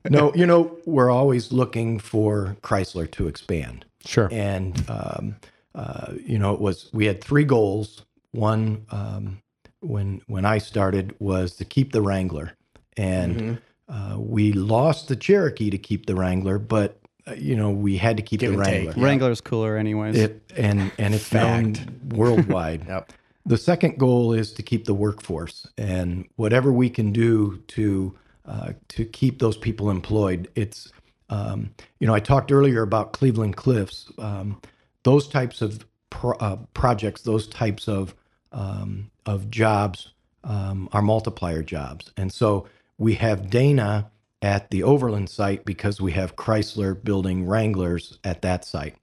no, 0.11 0.33
you 0.35 0.47
know, 0.47 0.79
we're 0.87 1.11
always 1.11 1.53
looking 1.53 1.99
for 1.99 2.57
Chrysler 2.62 3.11
to 3.12 3.29
expand. 3.29 3.85
Sure. 4.05 4.29
And 4.31 4.85
um, 4.88 5.37
uh, 5.75 6.12
you 6.25 6.38
know, 6.38 6.55
it 6.55 6.61
was 6.61 6.90
we 6.92 7.07
had 7.07 7.23
three 7.23 7.45
goals. 7.45 8.05
One 8.33 8.87
um, 8.90 9.42
when 9.81 10.23
when 10.27 10.45
I 10.45 10.59
started 10.59 11.14
was 11.19 11.57
to 11.57 11.64
keep 11.64 11.92
the 11.92 12.03
Wrangler, 12.03 12.53
and 12.97 13.61
uh, 13.88 14.16
we 14.19 14.53
lost 14.53 15.09
the 15.09 15.16
Cherokee 15.16 15.71
to 15.71 15.79
keep 15.79 16.07
the 16.07 16.14
Wrangler, 16.14 16.59
but 16.59 16.99
uh, 17.27 17.35
you 17.35 17.57
know 17.57 17.71
we 17.71 17.97
had 17.97 18.16
to 18.16 18.23
keep 18.23 18.40
Give 18.40 18.53
the 18.53 18.59
Wrangler. 18.59 18.79
take. 18.79 18.87
Wrangler. 18.88 19.05
Wrangler's 19.05 19.40
cooler, 19.40 19.77
anyways. 19.77 20.16
It 20.16 20.42
and 20.57 20.90
and 20.99 21.14
it's 21.14 21.33
known 21.33 21.75
worldwide. 22.09 22.87
Yep. 22.88 23.12
The 23.49 23.57
second 23.57 23.97
goal 23.97 24.33
is 24.33 24.53
to 24.55 24.62
keep 24.64 24.87
the 24.87 24.95
workforce, 24.95 25.69
and 25.79 26.27
whatever 26.35 26.73
we 26.73 26.90
can 26.90 27.12
do 27.12 27.62
to 27.69 28.19
uh, 28.46 28.72
to 28.88 29.04
keep 29.04 29.38
those 29.38 29.56
people 29.56 29.90
employed. 29.90 30.48
It's 30.54 30.92
um, 31.28 31.70
you 31.98 32.06
know 32.06 32.14
I 32.14 32.20
talked 32.20 32.52
earlier 32.52 32.82
about 32.82 33.12
Cleveland 33.12 33.56
Cliffs. 33.56 34.11
Um, 34.18 34.61
those 35.02 35.28
types 35.28 35.62
of 35.62 35.87
pro- 36.11 36.37
uh, 36.38 36.56
projects, 36.74 37.22
those 37.22 37.46
types 37.48 37.88
of 37.88 38.14
um, 38.52 39.11
of 39.26 39.50
jobs 39.50 40.12
um, 40.44 40.88
are 40.92 41.02
multiplier 41.02 41.62
jobs, 41.62 42.12
and 42.16 42.32
so 42.32 42.66
we 42.98 43.14
have 43.14 43.50
Dana 43.50 44.11
at 44.42 44.70
the 44.70 44.82
Overland 44.82 45.28
site 45.30 45.64
because 45.64 46.00
we 46.00 46.12
have 46.12 46.37
Chrysler 46.37 47.02
building 47.02 47.46
Wranglers 47.46 48.18
at 48.22 48.42
that 48.42 48.64
site. 48.64 48.94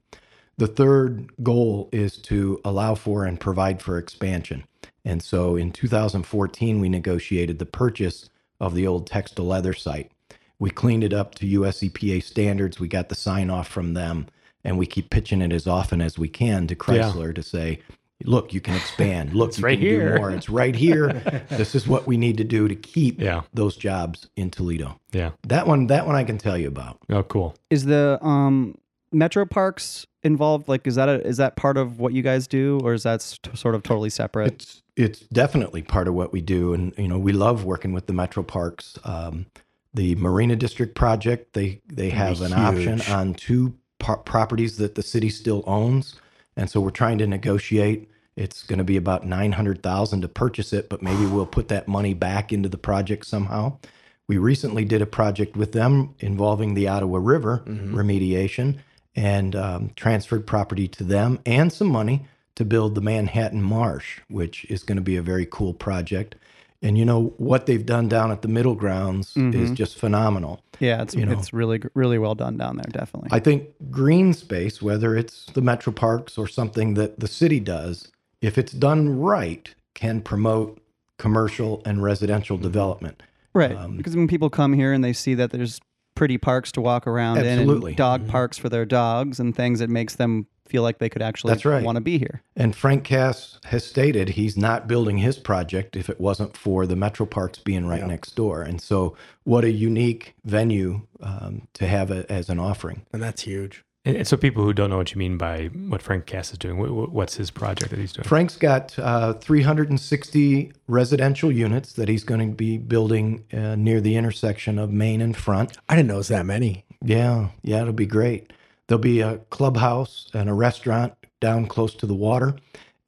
The 0.56 0.66
third 0.68 1.32
goal 1.42 1.88
is 1.92 2.16
to 2.22 2.60
allow 2.64 2.94
for 2.94 3.24
and 3.24 3.40
provide 3.40 3.82
for 3.82 3.98
expansion. 3.98 4.64
And 5.04 5.22
so 5.22 5.56
in 5.56 5.72
2014, 5.72 6.80
we 6.80 6.88
negotiated 6.88 7.58
the 7.58 7.66
purchase 7.66 8.30
of 8.60 8.74
the 8.74 8.86
old 8.86 9.06
textile 9.06 9.46
leather 9.46 9.72
site. 9.72 10.10
We 10.58 10.70
cleaned 10.70 11.04
it 11.04 11.12
up 11.12 11.34
to 11.36 11.46
US 11.46 11.80
EPA 11.80 12.22
standards. 12.22 12.78
We 12.80 12.88
got 12.88 13.08
the 13.08 13.14
sign 13.14 13.50
off 13.50 13.68
from 13.68 13.94
them, 13.94 14.26
and 14.62 14.78
we 14.78 14.86
keep 14.86 15.10
pitching 15.10 15.42
it 15.42 15.52
as 15.52 15.66
often 15.66 16.00
as 16.00 16.18
we 16.18 16.28
can 16.28 16.66
to 16.68 16.76
Chrysler 16.76 17.34
to 17.34 17.42
say, 17.42 17.80
look, 18.24 18.54
you 18.54 18.60
can 18.60 18.74
expand. 18.74 19.34
Look, 19.34 19.58
you 19.58 19.64
right 19.64 19.78
can 19.78 19.86
here." 19.86 20.12
do 20.14 20.18
more. 20.20 20.30
It's 20.30 20.48
right 20.48 20.74
here. 20.74 21.44
this 21.50 21.74
is 21.74 21.86
what 21.86 22.06
we 22.06 22.16
need 22.16 22.38
to 22.38 22.44
do 22.44 22.68
to 22.68 22.74
keep 22.74 23.20
Yeah. 23.20 23.42
those 23.52 23.76
jobs 23.76 24.28
in 24.36 24.50
Toledo. 24.50 24.98
Yeah. 25.12 25.32
That 25.48 25.66
one, 25.66 25.88
that 25.88 26.06
one 26.06 26.14
I 26.14 26.24
can 26.24 26.38
tell 26.38 26.56
you 26.56 26.68
about. 26.68 26.98
Oh, 27.10 27.24
cool. 27.24 27.54
Is 27.70 27.84
the 27.84 28.18
um 28.24 28.76
Metro 29.12 29.44
Parks 29.44 30.06
involved? 30.22 30.68
Like, 30.68 30.86
is 30.86 30.94
that 30.94 31.08
a, 31.08 31.26
is 31.26 31.36
that 31.36 31.56
part 31.56 31.76
of 31.76 31.98
what 32.00 32.12
you 32.14 32.22
guys 32.22 32.46
do, 32.46 32.80
or 32.82 32.94
is 32.94 33.02
that 33.02 33.20
sort 33.20 33.74
of 33.74 33.82
totally 33.82 34.10
separate? 34.10 34.52
It's 34.52 34.82
it's 34.96 35.20
definitely 35.20 35.82
part 35.82 36.08
of 36.08 36.14
what 36.14 36.32
we 36.32 36.40
do, 36.40 36.72
and 36.72 36.94
you 36.96 37.08
know 37.08 37.18
we 37.18 37.32
love 37.32 37.64
working 37.64 37.92
with 37.92 38.06
the 38.06 38.12
metro 38.12 38.42
parks. 38.42 38.98
Um, 39.04 39.46
the 39.92 40.14
Marina 40.16 40.56
District 40.56 40.94
project 40.94 41.52
they 41.54 41.80
they 41.86 42.10
have 42.10 42.40
an 42.40 42.52
option 42.52 43.00
on 43.12 43.34
two 43.34 43.74
par- 43.98 44.18
properties 44.18 44.76
that 44.78 44.94
the 44.94 45.02
city 45.02 45.30
still 45.30 45.64
owns, 45.66 46.16
and 46.56 46.70
so 46.70 46.80
we're 46.80 46.90
trying 46.90 47.18
to 47.18 47.26
negotiate. 47.26 48.08
It's 48.36 48.64
going 48.64 48.78
to 48.78 48.84
be 48.84 48.96
about 48.96 49.24
nine 49.24 49.52
hundred 49.52 49.82
thousand 49.82 50.22
to 50.22 50.28
purchase 50.28 50.72
it, 50.72 50.88
but 50.88 51.02
maybe 51.02 51.26
we'll 51.26 51.46
put 51.46 51.68
that 51.68 51.88
money 51.88 52.14
back 52.14 52.52
into 52.52 52.68
the 52.68 52.78
project 52.78 53.26
somehow. 53.26 53.78
We 54.26 54.38
recently 54.38 54.84
did 54.84 55.02
a 55.02 55.06
project 55.06 55.56
with 55.56 55.72
them 55.72 56.14
involving 56.18 56.74
the 56.74 56.88
Ottawa 56.88 57.18
River 57.20 57.62
remediation 57.66 58.78
and 59.14 59.54
um, 59.54 59.90
transferred 59.96 60.46
property 60.46 60.88
to 60.88 61.04
them 61.04 61.40
and 61.44 61.72
some 61.72 61.88
money 61.88 62.26
to 62.56 62.64
build 62.64 62.94
the 62.94 63.00
Manhattan 63.00 63.62
Marsh, 63.62 64.20
which 64.28 64.64
is 64.66 64.82
going 64.82 64.96
to 64.96 65.02
be 65.02 65.16
a 65.16 65.22
very 65.22 65.46
cool 65.46 65.74
project. 65.74 66.36
And 66.82 66.98
you 66.98 67.04
know 67.06 67.32
what 67.38 67.64
they've 67.64 67.84
done 67.84 68.08
down 68.08 68.30
at 68.30 68.42
the 68.42 68.48
middle 68.48 68.74
grounds 68.74 69.34
is 69.36 69.70
just 69.70 69.96
phenomenal. 69.96 70.60
yeah, 70.80 71.00
it's 71.00 71.14
you 71.14 71.24
know. 71.24 71.32
it's 71.32 71.50
really 71.50 71.80
really 71.94 72.18
well 72.18 72.34
done 72.34 72.58
down 72.58 72.76
there. 72.76 72.90
Definitely. 72.90 73.30
I 73.32 73.40
think 73.40 73.68
green 73.90 74.34
space, 74.34 74.82
whether 74.82 75.16
it's 75.16 75.46
the 75.46 75.62
metro 75.62 75.94
parks 75.94 76.36
or 76.36 76.46
something 76.46 76.92
that 76.94 77.20
the 77.20 77.26
city 77.26 77.58
does, 77.58 78.12
if 78.42 78.58
it's 78.58 78.72
done 78.72 79.18
right, 79.18 79.74
can 79.94 80.20
promote 80.20 80.78
commercial 81.18 81.80
and 81.86 82.02
residential 82.02 82.58
development. 82.58 83.22
Right. 83.54 83.74
Um, 83.74 83.96
because 83.96 84.14
when 84.14 84.28
people 84.28 84.50
come 84.50 84.74
here 84.74 84.92
and 84.92 85.02
they 85.02 85.12
see 85.12 85.34
that 85.34 85.52
there's 85.52 85.80
pretty 86.14 86.38
parks 86.38 86.72
to 86.72 86.80
walk 86.80 87.06
around 87.06 87.38
in 87.38 87.68
and 87.68 87.96
dog 87.96 88.26
parks 88.28 88.58
for 88.58 88.68
their 88.68 88.84
dogs 88.84 89.40
and 89.40 89.54
things 89.54 89.80
that 89.80 89.90
makes 89.90 90.16
them 90.16 90.46
feel 90.66 90.82
like 90.82 90.98
they 90.98 91.08
could 91.08 91.22
actually 91.22 91.52
That's 91.52 91.64
right. 91.64 91.84
want 91.84 91.96
to 91.96 92.00
be 92.00 92.18
here 92.18 92.42
And 92.56 92.74
Frank 92.74 93.04
Kass 93.04 93.58
has 93.64 93.84
stated 93.84 94.30
he's 94.30 94.56
not 94.56 94.88
building 94.88 95.18
his 95.18 95.38
project 95.38 95.94
if 95.94 96.08
it 96.08 96.20
wasn't 96.20 96.56
for 96.56 96.86
the 96.86 96.96
Metro 96.96 97.26
Parks 97.26 97.58
being 97.58 97.86
right 97.86 98.06
next 98.06 98.34
door. 98.34 98.62
And 98.62 98.80
so, 98.80 99.16
what 99.44 99.64
a 99.64 99.70
unique 99.70 100.34
venue 100.44 101.02
um, 101.20 101.68
to 101.74 101.86
have 101.86 102.10
a, 102.10 102.30
as 102.32 102.48
an 102.48 102.58
offering. 102.58 103.04
And 103.12 103.22
that's 103.22 103.42
huge. 103.42 103.84
And, 104.04 104.16
and 104.16 104.26
so 104.26 104.36
people 104.36 104.64
who 104.64 104.72
don't 104.72 104.90
know 104.90 104.96
what 104.96 105.12
you 105.12 105.18
mean 105.18 105.38
by 105.38 105.66
what 105.66 106.02
Frank 106.02 106.26
Kass 106.26 106.52
is 106.52 106.58
doing, 106.58 106.78
what, 106.78 107.10
what's 107.10 107.36
his 107.36 107.50
project 107.50 107.90
that 107.90 107.98
he's 107.98 108.12
doing? 108.12 108.26
Frank's 108.26 108.56
got 108.56 108.98
uh, 108.98 109.34
360 109.34 110.72
residential 110.86 111.50
units 111.50 111.94
that 111.94 112.08
he's 112.08 112.24
going 112.24 112.50
to 112.50 112.54
be 112.54 112.78
building 112.78 113.44
uh, 113.52 113.76
near 113.76 114.00
the 114.00 114.16
intersection 114.16 114.78
of 114.78 114.90
Main 114.90 115.20
and 115.20 115.36
Front. 115.36 115.76
I 115.88 115.96
didn't 115.96 116.08
know 116.08 116.14
it 116.14 116.18
was 116.18 116.28
that 116.28 116.46
many. 116.46 116.84
Yeah, 117.02 117.48
yeah, 117.62 117.82
it'll 117.82 117.92
be 117.92 118.06
great. 118.06 118.52
There'll 118.86 119.00
be 119.00 119.20
a 119.20 119.38
clubhouse 119.50 120.30
and 120.34 120.50
a 120.50 120.54
restaurant 120.54 121.14
down 121.40 121.66
close 121.66 121.94
to 121.96 122.06
the 122.06 122.14
water. 122.14 122.56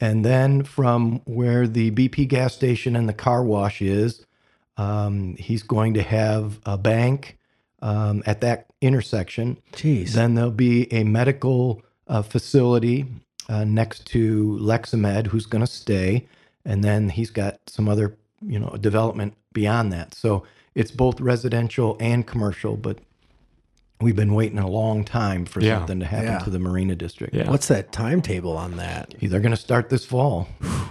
And 0.01 0.25
then 0.25 0.63
from 0.63 1.21
where 1.25 1.67
the 1.67 1.91
BP 1.91 2.29
gas 2.29 2.55
station 2.55 2.97
and 2.97 3.09
the 3.09 3.15
car 3.15 3.43
wash 3.43 3.81
is, 3.81 4.27
um, 4.77 5.37
he's 5.39 5.63
going 5.63 5.95
to 5.95 6.03
have 6.03 6.61
a 6.67 6.77
bank 6.77 7.39
um, 7.81 8.23
at 8.27 8.43
that 8.43 8.66
intersection. 8.81 9.59
Jeez. 9.73 10.13
Then 10.13 10.35
there'll 10.35 10.51
be 10.51 10.93
a 10.93 11.05
medical 11.05 11.83
uh, 12.09 12.23
facility 12.23 13.07
uh, 13.49 13.65
next 13.65 14.07
to 14.07 14.59
Lexamed 14.61 15.29
who's 15.29 15.47
going 15.47 15.65
to 15.65 15.71
stay. 15.71 16.27
And 16.65 16.83
then 16.83 17.09
he's 17.11 17.31
got 17.31 17.61
some 17.67 17.89
other, 17.89 18.17
you 18.45 18.59
know, 18.59 18.71
development 18.81 19.35
beyond 19.53 19.93
that. 19.93 20.15
So 20.15 20.45
it's 20.75 20.91
both 20.91 21.21
residential 21.21 21.97
and 22.01 22.27
commercial, 22.27 22.77
but 22.77 22.99
we've 24.01 24.17
been 24.17 24.35
waiting 24.35 24.59
a 24.59 24.69
long 24.69 25.05
time 25.05 25.47
for 25.47 25.61
Yeah. 25.61 25.79
something 25.79 26.01
to 26.01 26.07
happen 26.07 26.27
Yeah. 26.33 26.39
to 26.41 26.51
the 26.51 26.59
Marina 26.59 26.95
District. 26.97 27.35
Yeah. 27.35 27.49
What's 27.49 27.69
that 27.69 27.93
timetable 27.93 28.57
on 28.57 28.77
that? 28.77 29.15
They're 29.23 29.41
going 29.41 29.55
to 29.55 29.57
start 29.57 29.89
this 29.89 30.05
fall. 30.05 30.49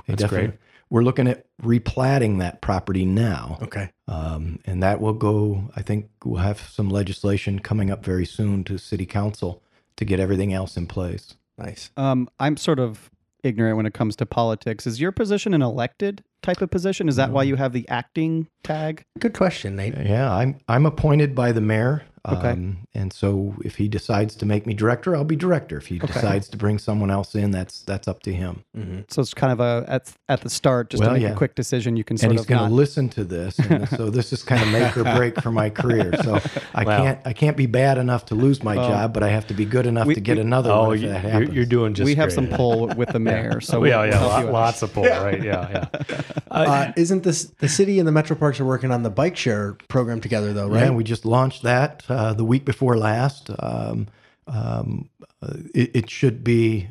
That's 0.08 0.24
great. 0.24 0.52
We're 0.90 1.04
looking 1.04 1.28
at 1.28 1.46
replatting 1.62 2.40
that 2.40 2.62
property 2.62 3.06
now. 3.06 3.58
Okay. 3.64 3.92
Um, 4.08 4.60
and 4.66 4.84
that 4.84 5.02
will 5.02 5.14
go, 5.14 5.72
I 5.76 5.82
think 5.82 6.10
we'll 6.24 6.42
have 6.42 6.60
some 6.60 6.90
legislation 6.90 7.60
coming 7.60 7.90
up 7.92 8.06
very 8.06 8.26
soon 8.26 8.64
to 8.66 8.78
city 8.78 9.06
council 9.06 9.64
to 9.98 10.06
get 10.06 10.20
everything 10.20 10.54
else 10.54 10.78
in 10.78 10.88
place. 10.88 11.36
Nice. 11.58 11.90
um, 11.96 12.28
i'm 12.38 12.58
sort 12.58 12.80
of 12.80 13.10
ignorant 13.42 13.78
when 13.78 13.86
it 13.86 13.94
comes 13.94 14.18
to 14.18 14.26
politics 14.26 14.86
is 14.86 15.00
your 15.00 15.14
position 15.14 15.54
an 15.54 15.62
elected 15.62 16.22
type 16.44 16.62
of 16.62 16.70
position 16.70 17.08
is 17.08 17.16
that 17.16 17.32
why 17.32 17.44
you 17.44 17.56
have 17.56 17.72
the 17.72 17.88
acting 17.88 18.50
tag 18.62 19.06
Good 19.20 19.34
question, 19.34 19.78
Nate. 19.78 19.96
Yeah, 19.98 20.30
I'm 20.34 20.60
I'm 20.68 20.86
appointed 20.86 21.34
by 21.34 21.54
the 21.54 21.62
mayor. 21.62 22.04
Okay. 22.28 22.50
Um, 22.52 22.78
and 22.94 23.12
so 23.12 23.56
if 23.64 23.76
he 23.76 23.88
decides 23.88 24.36
to 24.38 24.46
make 24.46 24.66
me 24.66 24.74
director, 24.74 25.16
I'll 25.16 25.24
be 25.24 25.36
director. 25.36 25.78
If 25.78 25.88
he 25.88 26.00
decides 26.00 26.48
to 26.50 26.58
bring 26.58 26.80
someone 26.80 27.12
else 27.12 27.36
in, 27.36 27.52
that's 27.52 27.82
that's 27.82 28.08
up 28.08 28.22
to 28.24 28.34
him. 28.34 28.64
so 29.10 29.22
it's 29.22 29.34
kind 29.34 29.52
of 29.52 29.60
a 29.60 29.86
at, 29.88 30.12
at 30.30 30.42
the 30.42 30.50
start 30.50 30.90
just 30.90 31.02
Well, 31.02 31.10
to 31.10 31.14
make 31.16 31.24
yeah. 31.24 31.32
a 31.34 31.36
quick 31.36 31.56
decision 31.56 31.98
you 31.98 32.04
can 32.04 32.18
sort 32.18 32.32
and 32.32 32.40
he's 32.40 32.46
going 32.48 32.68
to 32.68 32.74
listen 32.74 33.10
to 33.10 33.24
this, 33.24 33.60
and 33.60 33.88
so 33.90 34.10
this 34.10 34.32
is 34.34 34.44
kind 34.44 34.62
of 34.62 34.70
make 34.70 34.96
or 34.98 35.04
break 35.04 35.42
for 35.42 35.52
my 35.52 35.70
career. 35.70 36.12
So 36.24 36.40
I 36.74 36.84
Wow. 36.86 36.98
can't 37.04 37.20
I 37.26 37.34
can't 37.34 37.58
be 37.58 37.66
bad 37.66 37.98
enough 37.98 38.26
to 38.28 38.36
lose 38.36 38.64
my 38.64 38.76
job, 38.76 39.14
but 39.14 39.22
I 39.24 39.30
have 39.30 39.48
to 39.48 39.54
be 39.54 39.56
be 39.56 39.72
good 39.72 39.86
enough 39.86 40.06
we- 40.08 40.16
to 40.16 40.20
get 40.20 40.36
we- 40.36 40.42
another 40.42 40.70
Oh, 40.70 40.88
one 40.88 40.98
if 40.98 41.02
you, 41.04 41.08
that 41.10 41.24
you're, 41.34 41.44
you're 41.54 41.66
doing 41.66 41.94
just 41.94 42.06
we 42.06 42.16
have 42.16 42.28
great. 42.34 42.36
some 42.36 42.48
pull 42.50 42.88
with 42.88 43.10
the 43.10 43.20
mayor 43.20 43.62
so 43.62 43.78
Oh, 43.78 43.82
we'll, 43.82 43.90
yeah, 43.90 44.02
we'll 44.02 44.10
yeah, 44.12 44.26
lot- 44.26 44.52
lots 44.52 44.82
of 44.82 44.92
pull, 44.94 45.04
right? 45.28 45.42
Yeah, 45.42 45.86
yeah. 46.10 46.22
Uh, 46.52 46.92
isn't 46.98 47.24
this 47.24 47.46
the 47.60 47.70
city 47.70 48.00
and 48.00 48.08
the 48.08 48.12
Metro 48.12 48.36
Parks 48.36 48.60
are 48.60 48.66
working 48.66 48.92
on 48.92 49.04
the 49.04 49.10
bike 49.10 49.38
share 49.38 49.74
program 49.88 50.20
together, 50.22 50.52
though, 50.54 50.68
right? 50.68 50.84
Yeah, 50.86 50.90
we 50.92 51.04
just 51.04 51.26
launched 51.26 51.64
that 51.64 52.04
uh, 52.10 52.15
the 52.34 52.46
week 52.46 52.66
before 52.66 52.98
last. 52.98 53.50
Um, 53.60 54.08
um, 54.48 55.10
uh, 55.42 55.58
it, 55.74 55.92
it 55.96 56.10
should 56.10 56.44
be 56.44 56.88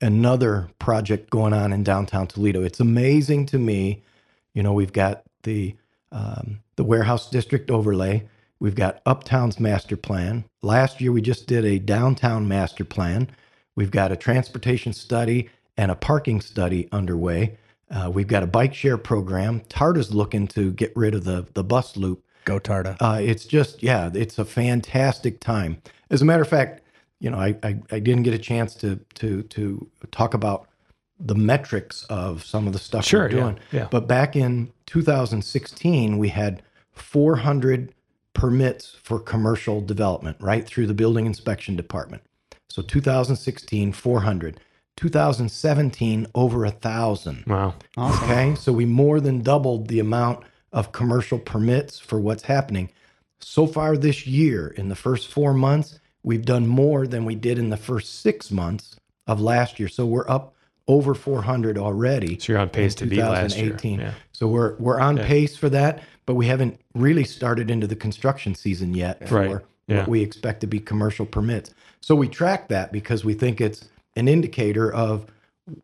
another 0.00 0.68
project 0.78 1.30
going 1.30 1.52
on 1.52 1.72
in 1.72 1.82
downtown 1.82 2.26
Toledo. 2.26 2.62
It's 2.62 2.80
amazing 2.80 3.46
to 3.46 3.58
me. 3.58 4.02
You 4.54 4.62
know, 4.62 4.72
we've 4.72 4.92
got 4.92 5.22
the 5.42 5.74
um, 6.12 6.60
the 6.76 6.84
warehouse 6.84 7.28
district 7.30 7.70
overlay. 7.70 8.28
We've 8.58 8.74
got 8.74 9.02
Uptown's 9.04 9.60
master 9.60 9.96
plan. 9.96 10.44
Last 10.62 11.00
year, 11.00 11.12
we 11.12 11.20
just 11.20 11.46
did 11.46 11.64
a 11.64 11.78
downtown 11.78 12.48
master 12.48 12.84
plan. 12.84 13.28
We've 13.74 13.90
got 13.90 14.12
a 14.12 14.16
transportation 14.16 14.92
study 14.94 15.50
and 15.76 15.90
a 15.90 15.94
parking 15.94 16.40
study 16.40 16.88
underway. 16.90 17.58
Uh, 17.90 18.10
we've 18.12 18.26
got 18.26 18.42
a 18.42 18.46
bike 18.46 18.74
share 18.74 18.96
program. 18.96 19.60
TARTA's 19.68 20.14
looking 20.14 20.46
to 20.48 20.72
get 20.72 20.92
rid 20.96 21.14
of 21.14 21.24
the 21.24 21.46
the 21.54 21.64
bus 21.64 21.96
loop 21.96 22.25
Go 22.46 22.58
TARTA. 22.58 22.96
uh, 23.00 23.20
it's 23.22 23.44
just 23.44 23.82
yeah, 23.82 24.08
it's 24.14 24.38
a 24.38 24.44
fantastic 24.46 25.38
time. 25.40 25.82
As 26.10 26.22
a 26.22 26.24
matter 26.24 26.42
of 26.42 26.48
fact, 26.48 26.80
you 27.20 27.28
know, 27.30 27.36
I, 27.38 27.56
I 27.62 27.78
I 27.92 27.98
didn't 27.98 28.22
get 28.22 28.32
a 28.32 28.38
chance 28.38 28.74
to 28.76 28.96
to 29.16 29.42
to 29.42 29.86
talk 30.10 30.32
about 30.32 30.66
the 31.20 31.34
metrics 31.34 32.04
of 32.10 32.44
some 32.44 32.66
of 32.66 32.72
the 32.72 32.78
stuff 32.78 33.04
Sure, 33.04 33.22
we're 33.22 33.28
yeah, 33.30 33.40
doing. 33.40 33.58
yeah. 33.72 33.88
But 33.90 34.06
back 34.06 34.36
in 34.36 34.70
2016, 34.86 36.18
we 36.18 36.28
had 36.28 36.62
400 36.92 37.92
permits 38.34 38.96
for 39.02 39.18
commercial 39.18 39.80
development 39.80 40.36
right 40.40 40.66
through 40.66 40.86
the 40.86 40.94
building 40.94 41.24
inspection 41.26 41.74
department. 41.76 42.22
So 42.68 42.82
2016, 42.82 43.92
400. 43.92 44.60
2017, 44.96 46.26
over 46.34 46.64
a 46.64 46.70
thousand. 46.70 47.44
Wow. 47.46 47.74
Okay, 47.98 48.54
so 48.54 48.72
we 48.72 48.84
more 48.86 49.20
than 49.20 49.42
doubled 49.42 49.88
the 49.88 49.98
amount 50.00 50.44
of 50.72 50.92
commercial 50.92 51.38
permits 51.38 51.98
for 51.98 52.20
what's 52.20 52.44
happening. 52.44 52.90
So 53.40 53.66
far 53.66 53.96
this 53.96 54.26
year, 54.26 54.68
in 54.68 54.88
the 54.88 54.96
first 54.96 55.30
four 55.30 55.52
months, 55.54 55.98
we've 56.22 56.44
done 56.44 56.66
more 56.66 57.06
than 57.06 57.24
we 57.24 57.34
did 57.34 57.58
in 57.58 57.70
the 57.70 57.76
first 57.76 58.20
six 58.20 58.50
months 58.50 58.96
of 59.26 59.40
last 59.40 59.78
year. 59.78 59.88
So 59.88 60.06
we're 60.06 60.28
up 60.28 60.54
over 60.88 61.14
400 61.14 61.78
already. 61.78 62.38
So 62.38 62.52
you're 62.52 62.60
on 62.60 62.68
pace 62.70 62.94
to 62.96 63.06
beat 63.06 63.20
last 63.20 63.56
year. 63.56 63.76
Yeah. 63.82 64.12
So 64.32 64.46
we're 64.46 64.76
we're 64.76 65.00
on 65.00 65.18
pace 65.18 65.56
for 65.56 65.68
that, 65.70 66.02
but 66.26 66.34
we 66.34 66.46
haven't 66.46 66.80
really 66.94 67.24
started 67.24 67.70
into 67.70 67.86
the 67.86 67.96
construction 67.96 68.54
season 68.54 68.94
yet 68.94 69.28
for 69.28 69.34
Right. 69.34 69.60
Yeah. 69.88 69.98
what 70.00 70.08
we 70.08 70.20
expect 70.22 70.60
to 70.60 70.66
be 70.66 70.78
commercial 70.80 71.26
permits. 71.26 71.74
So 72.00 72.14
we 72.14 72.28
track 72.28 72.68
that 72.68 72.92
because 72.92 73.24
we 73.24 73.34
think 73.34 73.60
it's 73.60 73.88
an 74.16 74.28
indicator 74.28 74.92
of 74.92 75.26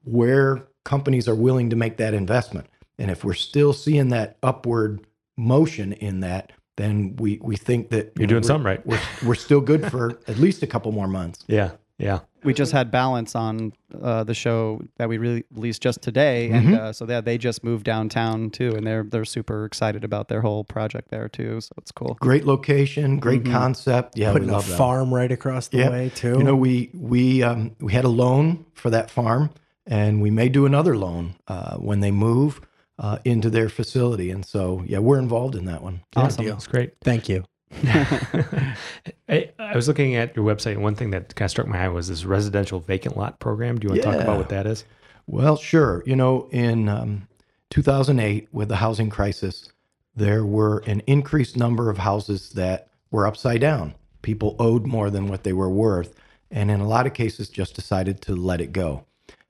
where 0.05 0.63
companies 0.85 1.29
are 1.29 1.35
willing 1.35 1.71
to 1.71 1.77
make 1.77 1.97
that 1.99 2.15
investment. 2.15 2.67
And 2.99 3.11
if 3.11 3.25
we're 3.25 3.35
still 3.35 3.73
seeing 3.73 4.09
that 4.09 4.37
upward 4.43 5.07
motion 5.37 5.93
in 5.93 6.21
that, 6.21 6.53
then 6.77 7.17
we 7.17 7.39
we 7.43 7.57
think 7.57 7.91
that 7.91 8.07
you 8.07 8.13
You're 8.21 8.27
doing 8.29 8.43
we're- 8.43 8.47
something 8.47 8.65
right. 8.67 8.87
We're 8.87 9.01
we're 9.27 9.35
still 9.35 9.61
good 9.61 9.91
for 9.91 10.19
at 10.29 10.39
least 10.39 10.63
a 10.63 10.67
couple 10.67 10.93
more 10.93 11.09
months. 11.09 11.45
Yeah. 11.47 11.73
Yeah. 11.99 12.21
we 12.43 12.53
just 12.53 12.73
had 12.73 12.91
balance 12.91 13.37
on 13.37 13.73
uh, 14.03 14.25
the 14.25 14.35
show 14.35 14.81
that 14.97 15.09
we 15.09 15.19
released 15.19 15.83
just 15.83 16.03
today 16.03 16.49
Mm-hmm. 16.51 16.67
and 16.73 16.75
uh, 16.77 16.93
so 16.93 17.07
they, 17.07 17.21
they 17.21 17.39
just 17.39 17.63
moved 17.63 17.85
downtown 17.85 18.51
too 18.51 18.75
and 18.75 18.85
they're 18.85 19.05
they're 19.05 19.25
super 19.27 19.65
excited 19.65 20.03
about 20.03 20.27
their 20.29 20.41
whole 20.41 20.65
project 20.65 21.11
there 21.11 21.29
too 21.29 21.61
so 21.61 21.71
it's 21.79 21.93
cool 21.93 22.17
Great 22.21 22.45
location, 22.45 23.19
great 23.21 23.45
Mm-hmm. 23.45 23.53
concept. 23.53 24.19
Yeah, 24.19 24.33
Putting 24.33 24.49
we 24.49 24.55
a 24.55 24.59
that. 24.59 24.77
farm 24.77 25.15
right 25.15 25.31
across 25.31 25.69
the 25.69 25.79
Yeah. 25.79 25.91
way, 25.91 26.09
too. 26.13 26.39
You 26.39 26.43
know, 26.45 26.57
we 26.57 26.91
we 26.95 27.43
um, 27.45 27.77
we 27.79 27.93
had 27.93 28.05
a 28.05 28.09
loan 28.23 28.65
for 28.75 28.91
that 28.91 29.09
farm, 29.11 29.51
and 29.87 30.21
we 30.21 30.31
may 30.31 30.49
do 30.49 30.67
another 30.67 30.97
loan 30.97 31.37
uh, 31.47 31.77
when 31.77 32.01
they 32.01 32.11
move 32.11 32.61
uh, 33.03 33.19
into 33.25 33.51
their 33.51 33.69
facility. 33.69 34.31
And 34.31 34.47
so, 34.47 34.83
yeah, 34.87 35.01
we're 35.01 35.19
involved 35.19 35.57
in 35.57 35.67
that 35.67 35.83
one. 35.83 36.03
awesome 36.17 36.47
That's 36.47 36.69
great. 36.69 36.95
Thank 37.03 37.29
you. 37.29 37.45
I, 37.85 39.51
I 39.59 39.75
was 39.75 39.89
looking 39.89 40.15
at 40.15 40.37
your 40.37 40.45
website, 40.45 40.73
and 40.73 40.83
one 40.83 40.95
thing 40.95 41.11
that 41.11 41.35
kind 41.35 41.47
of 41.47 41.51
struck 41.51 41.67
my 41.67 41.85
eye 41.85 41.89
was 41.89 42.09
this 42.09 42.25
residential 42.25 42.79
vacant 42.79 43.17
lot 43.17 43.41
program. 43.41 43.79
Do 43.79 43.87
you 43.87 43.91
want 43.91 44.03
to 44.03 44.09
talk 44.09 44.21
about 44.21 44.39
what 44.39 44.51
that 44.51 44.67
is? 44.67 44.85
Well, 45.27 45.57
sure. 45.57 46.05
You 46.07 46.15
know, 46.15 46.49
in 46.53 46.89
um, 46.89 47.29
2008, 47.71 48.49
with 48.53 48.69
the 48.69 48.77
housing 48.77 49.11
crisis, 49.11 49.69
there 50.15 50.45
were 50.45 50.79
an 50.87 51.01
increased 51.07 51.57
number 51.57 51.91
of 51.91 51.99
houses 51.99 52.51
that 52.51 52.89
were 53.11 53.27
upside 53.27 53.61
down. 53.61 53.95
People 54.21 54.55
owed 54.61 54.87
more 54.87 55.11
than 55.11 55.27
what 55.27 55.43
they 55.43 55.53
were 55.53 55.71
worth, 55.71 56.15
and 56.53 56.71
in 56.71 56.81
a 56.81 56.87
lot 56.87 57.07
of 57.07 57.15
cases, 57.15 57.49
just 57.49 57.75
decided 57.75 58.21
to 58.23 58.37
let 58.37 58.61
it 58.61 58.73
go. 58.73 59.07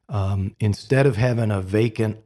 Um, 0.08 0.56
instead 0.58 1.04
of 1.06 1.16
having 1.16 1.50
a 1.50 1.60
vacant, 1.60 2.18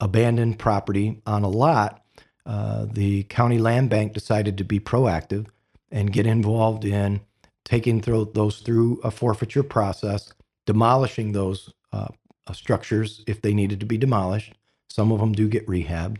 abandoned 0.00 0.58
property 0.58 1.20
on 1.26 1.42
a 1.42 1.48
lot, 1.48 2.02
uh, 2.44 2.86
the 2.90 3.24
county 3.24 3.58
land 3.58 3.90
bank 3.90 4.12
decided 4.12 4.58
to 4.58 4.64
be 4.64 4.78
proactive 4.78 5.46
and 5.90 6.12
get 6.12 6.26
involved 6.26 6.84
in 6.84 7.20
taking 7.64 8.00
thro- 8.00 8.24
those 8.24 8.60
through 8.60 9.00
a 9.02 9.10
forfeiture 9.10 9.62
process, 9.62 10.32
demolishing 10.64 11.32
those 11.32 11.72
uh, 11.92 12.08
structures 12.52 13.24
if 13.26 13.42
they 13.42 13.52
needed 13.54 13.80
to 13.80 13.86
be 13.86 13.98
demolished. 13.98 14.52
Some 14.88 15.10
of 15.10 15.20
them 15.20 15.32
do 15.32 15.48
get 15.48 15.66
rehabbed. 15.66 16.18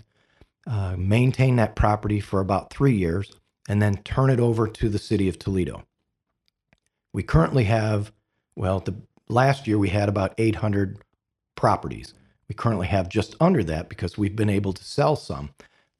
Uh, 0.66 0.96
maintain 0.98 1.56
that 1.56 1.76
property 1.76 2.18
for 2.18 2.40
about 2.40 2.70
three 2.70 2.94
years 2.94 3.32
and 3.68 3.80
then 3.80 3.96
turn 3.98 4.30
it 4.30 4.40
over 4.40 4.66
to 4.66 4.88
the 4.88 4.98
city 4.98 5.28
of 5.28 5.38
Toledo. 5.38 5.84
We 7.12 7.22
currently 7.22 7.64
have, 7.64 8.12
well, 8.56 8.80
the 8.80 8.96
last 9.28 9.68
year 9.68 9.78
we 9.78 9.90
had 9.90 10.08
about 10.08 10.34
800 10.38 10.98
properties. 11.54 12.14
We 12.48 12.54
currently 12.54 12.86
have 12.86 13.08
just 13.08 13.34
under 13.40 13.64
that 13.64 13.88
because 13.88 14.16
we've 14.16 14.36
been 14.36 14.50
able 14.50 14.72
to 14.72 14.84
sell 14.84 15.16
some. 15.16 15.50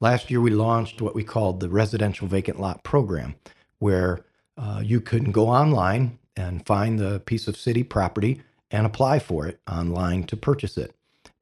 Last 0.00 0.30
year 0.30 0.40
we 0.40 0.50
launched 0.50 1.00
what 1.00 1.14
we 1.14 1.24
called 1.24 1.60
the 1.60 1.68
residential 1.68 2.28
vacant 2.28 2.60
lot 2.60 2.84
program, 2.84 3.34
where 3.78 4.24
uh, 4.56 4.80
you 4.84 5.00
can 5.00 5.32
go 5.32 5.48
online 5.48 6.18
and 6.36 6.66
find 6.66 6.98
the 6.98 7.20
piece 7.20 7.48
of 7.48 7.56
city 7.56 7.82
property 7.82 8.42
and 8.70 8.86
apply 8.86 9.18
for 9.18 9.46
it 9.46 9.60
online 9.70 10.24
to 10.24 10.36
purchase 10.36 10.76
it. 10.76 10.94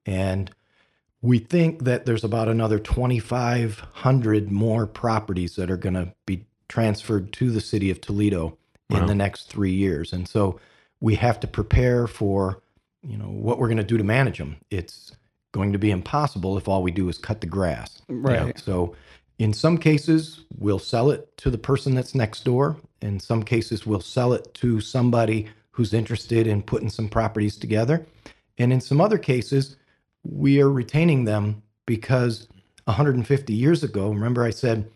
And 0.06 0.50
we 1.20 1.38
think 1.38 1.84
that 1.84 2.06
there's 2.06 2.24
about 2.24 2.48
another 2.48 2.78
2,500 2.78 4.50
more 4.50 4.86
properties 4.86 5.56
that 5.56 5.70
are 5.70 5.76
going 5.76 5.94
to 5.94 6.12
be 6.26 6.44
transferred 6.68 7.32
to 7.32 7.50
the 7.50 7.60
city 7.60 7.90
of 7.90 8.00
Toledo 8.00 8.58
in 8.90 9.06
the 9.06 9.14
next 9.14 9.48
three 9.48 9.72
years. 9.72 10.12
And 10.12 10.28
so 10.28 10.60
we 11.00 11.14
have 11.16 11.40
to 11.40 11.46
prepare 11.46 12.06
for, 12.06 12.62
you 13.06 13.16
know, 13.16 13.28
what 13.28 13.58
we're 13.58 13.68
going 13.68 13.78
to 13.78 13.84
do 13.84 13.98
to 13.98 14.04
manage 14.04 14.38
them. 14.38 14.56
It's 14.70 15.12
going 15.52 15.72
to 15.72 15.78
be 15.78 15.90
impossible 15.90 16.58
if 16.58 16.68
all 16.68 16.82
we 16.82 16.90
do 16.90 17.08
is 17.08 17.18
cut 17.18 17.40
the 17.40 17.46
grass. 17.46 18.02
Right. 18.08 18.58
So 18.58 18.94
in 19.38 19.52
some 19.52 19.78
cases, 19.78 20.44
we'll 20.58 20.78
sell 20.78 21.10
it 21.10 21.36
to 21.38 21.50
the 21.50 21.58
person 21.58 21.94
that's 21.94 22.14
next 22.14 22.44
door. 22.44 22.76
In 23.02 23.20
some 23.20 23.42
cases, 23.42 23.86
we'll 23.86 24.00
sell 24.00 24.32
it 24.32 24.52
to 24.54 24.80
somebody 24.80 25.48
who's 25.72 25.92
interested 25.92 26.46
in 26.46 26.62
putting 26.62 26.90
some 26.90 27.08
properties 27.08 27.56
together. 27.56 28.06
And 28.58 28.72
in 28.72 28.80
some 28.80 29.00
other 29.00 29.18
cases, 29.18 29.76
we 30.22 30.60
are 30.60 30.70
retaining 30.70 31.24
them 31.24 31.62
because 31.86 32.48
150 32.84 33.52
years 33.52 33.82
ago, 33.82 34.10
remember 34.10 34.44
I 34.44 34.50
said 34.50 34.90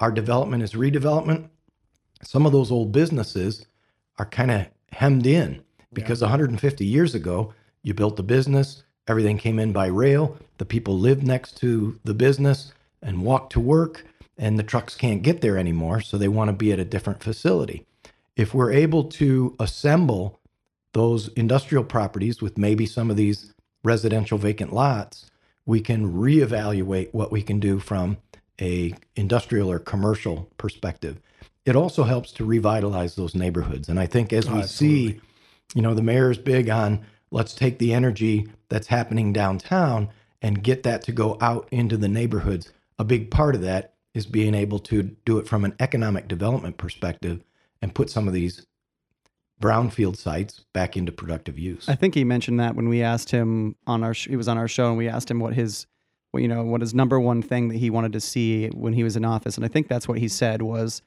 our 0.00 0.10
development 0.10 0.62
is 0.62 0.72
redevelopment? 0.72 1.48
Some 2.22 2.46
of 2.46 2.52
those 2.52 2.70
old 2.70 2.92
businesses 2.92 3.66
are 4.18 4.26
kind 4.26 4.50
of 4.50 4.66
hemmed 4.90 5.26
in 5.26 5.62
because 5.94 6.20
150 6.20 6.84
years 6.84 7.14
ago, 7.14 7.54
you 7.82 7.94
built 7.94 8.16
the 8.16 8.22
business, 8.22 8.82
everything 9.06 9.38
came 9.38 9.58
in 9.58 9.72
by 9.72 9.86
rail, 9.86 10.36
the 10.58 10.64
people 10.64 10.98
lived 10.98 11.22
next 11.22 11.56
to 11.58 11.98
the 12.04 12.14
business 12.14 12.72
and 13.02 13.22
walked 13.22 13.52
to 13.52 13.60
work, 13.60 14.04
and 14.38 14.58
the 14.58 14.62
trucks 14.62 14.96
can't 14.96 15.22
get 15.22 15.40
there 15.40 15.58
anymore, 15.58 16.00
so 16.00 16.16
they 16.16 16.28
want 16.28 16.48
to 16.48 16.52
be 16.52 16.72
at 16.72 16.78
a 16.78 16.84
different 16.84 17.22
facility. 17.22 17.86
If 18.36 18.52
we're 18.54 18.72
able 18.72 19.04
to 19.04 19.54
assemble 19.60 20.40
those 20.92 21.28
industrial 21.28 21.84
properties 21.84 22.40
with 22.40 22.56
maybe 22.56 22.86
some 22.86 23.10
of 23.10 23.16
these 23.16 23.52
residential 23.82 24.38
vacant 24.38 24.72
lots, 24.72 25.30
we 25.66 25.80
can 25.80 26.12
reevaluate 26.12 27.12
what 27.12 27.30
we 27.30 27.42
can 27.42 27.60
do 27.60 27.78
from 27.78 28.16
a 28.60 28.94
industrial 29.16 29.70
or 29.70 29.78
commercial 29.78 30.48
perspective. 30.56 31.20
It 31.64 31.76
also 31.76 32.04
helps 32.04 32.30
to 32.32 32.44
revitalize 32.44 33.14
those 33.14 33.34
neighborhoods. 33.34 33.88
And 33.88 33.98
I 33.98 34.06
think 34.06 34.32
as 34.32 34.48
oh, 34.48 34.56
we 34.56 34.62
see, 34.64 35.20
you 35.74 35.82
know, 35.82 35.94
the 35.94 36.02
mayor's 36.02 36.38
big 36.38 36.70
on 36.70 37.04
let's 37.30 37.52
take 37.52 37.78
the 37.78 37.92
energy 37.92 38.48
that's 38.68 38.86
happening 38.86 39.32
downtown 39.32 40.08
and 40.40 40.62
get 40.62 40.84
that 40.84 41.02
to 41.02 41.12
go 41.12 41.36
out 41.40 41.68
into 41.70 41.96
the 41.96 42.08
neighborhoods. 42.08 42.72
A 42.98 43.04
big 43.04 43.30
part 43.30 43.54
of 43.54 43.60
that 43.62 43.94
is 44.14 44.24
being 44.24 44.54
able 44.54 44.78
to 44.78 45.02
do 45.24 45.38
it 45.38 45.48
from 45.48 45.64
an 45.64 45.74
economic 45.80 46.28
development 46.28 46.78
perspective 46.78 47.42
and 47.82 47.94
put 47.94 48.08
some 48.08 48.28
of 48.28 48.34
these 48.34 48.64
brownfield 49.60 50.16
sites 50.16 50.64
back 50.72 50.96
into 50.96 51.10
productive 51.10 51.58
use. 51.58 51.88
I 51.88 51.96
think 51.96 52.14
he 52.14 52.24
mentioned 52.24 52.60
that 52.60 52.76
when 52.76 52.88
we 52.88 53.02
asked 53.02 53.30
him 53.30 53.76
on 53.86 54.04
our 54.04 54.14
sh- 54.14 54.28
he 54.28 54.36
was 54.36 54.48
on 54.48 54.58
our 54.58 54.68
show 54.68 54.88
and 54.88 54.96
we 54.96 55.08
asked 55.08 55.30
him 55.30 55.40
what 55.40 55.54
his 55.54 55.86
you 56.34 56.48
know 56.48 56.64
what 56.64 56.80
his 56.80 56.94
number 56.94 57.18
one 57.20 57.42
thing 57.42 57.68
that 57.68 57.76
he 57.76 57.90
wanted 57.90 58.12
to 58.12 58.20
see 58.20 58.68
when 58.68 58.92
he 58.92 59.04
was 59.04 59.16
in 59.16 59.24
office 59.24 59.56
and 59.56 59.64
I 59.64 59.68
think 59.68 59.88
that's 59.88 60.08
what 60.08 60.18
he 60.18 60.26
said 60.26 60.62
was 60.62 61.00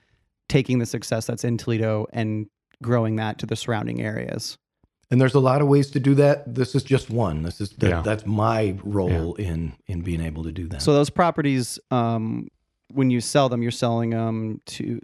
taking 0.47 0.79
the 0.79 0.85
success 0.85 1.25
that's 1.25 1.43
in 1.43 1.57
Toledo 1.57 2.07
and 2.13 2.47
growing 2.83 3.15
that 3.17 3.37
to 3.39 3.45
the 3.45 3.55
surrounding 3.55 4.01
areas. 4.01 4.57
And 5.09 5.21
there's 5.21 5.35
a 5.35 5.39
lot 5.39 5.61
of 5.61 5.67
ways 5.67 5.89
to 5.91 5.99
do 6.01 6.15
that. 6.15 6.53
This 6.53 6.75
is 6.75 6.83
just 6.83 7.09
one. 7.09 7.43
This 7.43 7.61
is 7.61 7.69
that, 7.77 7.89
Yeah. 7.89 8.01
that's 8.01 8.25
my 8.25 8.77
role 8.83 9.35
in 9.35 9.73
in 9.87 10.01
being 10.01 10.21
able 10.21 10.43
to 10.43 10.51
do 10.51 10.67
that. 10.67 10.81
So 10.81 10.93
those 10.93 11.09
properties, 11.09 11.79
um, 11.91 12.49
when 12.93 13.09
you 13.09 13.21
sell 13.21 13.47
them, 13.49 13.61
you're 13.61 13.71
selling 13.71 14.09
them 14.11 14.61
to 14.65 14.99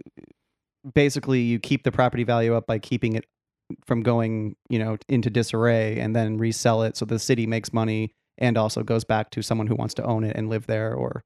basically 0.94 1.40
you 1.40 1.58
keep 1.58 1.84
the 1.84 1.92
property 1.92 2.24
value 2.24 2.54
up 2.54 2.66
by 2.66 2.78
keeping 2.78 3.14
it 3.14 3.24
from 3.86 4.02
going, 4.02 4.56
you 4.68 4.78
know, 4.78 4.98
into 5.08 5.30
disarray, 5.30 5.98
and 5.98 6.14
then 6.14 6.36
resell 6.36 6.82
it 6.82 6.96
so 6.98 7.06
the 7.06 7.18
city 7.18 7.46
makes 7.46 7.72
money 7.72 8.12
and 8.36 8.58
also 8.58 8.82
goes 8.82 9.04
back 9.04 9.30
to 9.30 9.40
someone 9.42 9.66
who 9.66 9.74
wants 9.74 9.94
to 9.94 10.04
own 10.04 10.22
it 10.22 10.36
and 10.36 10.50
live 10.50 10.66
there, 10.66 10.92
or, 10.94 11.24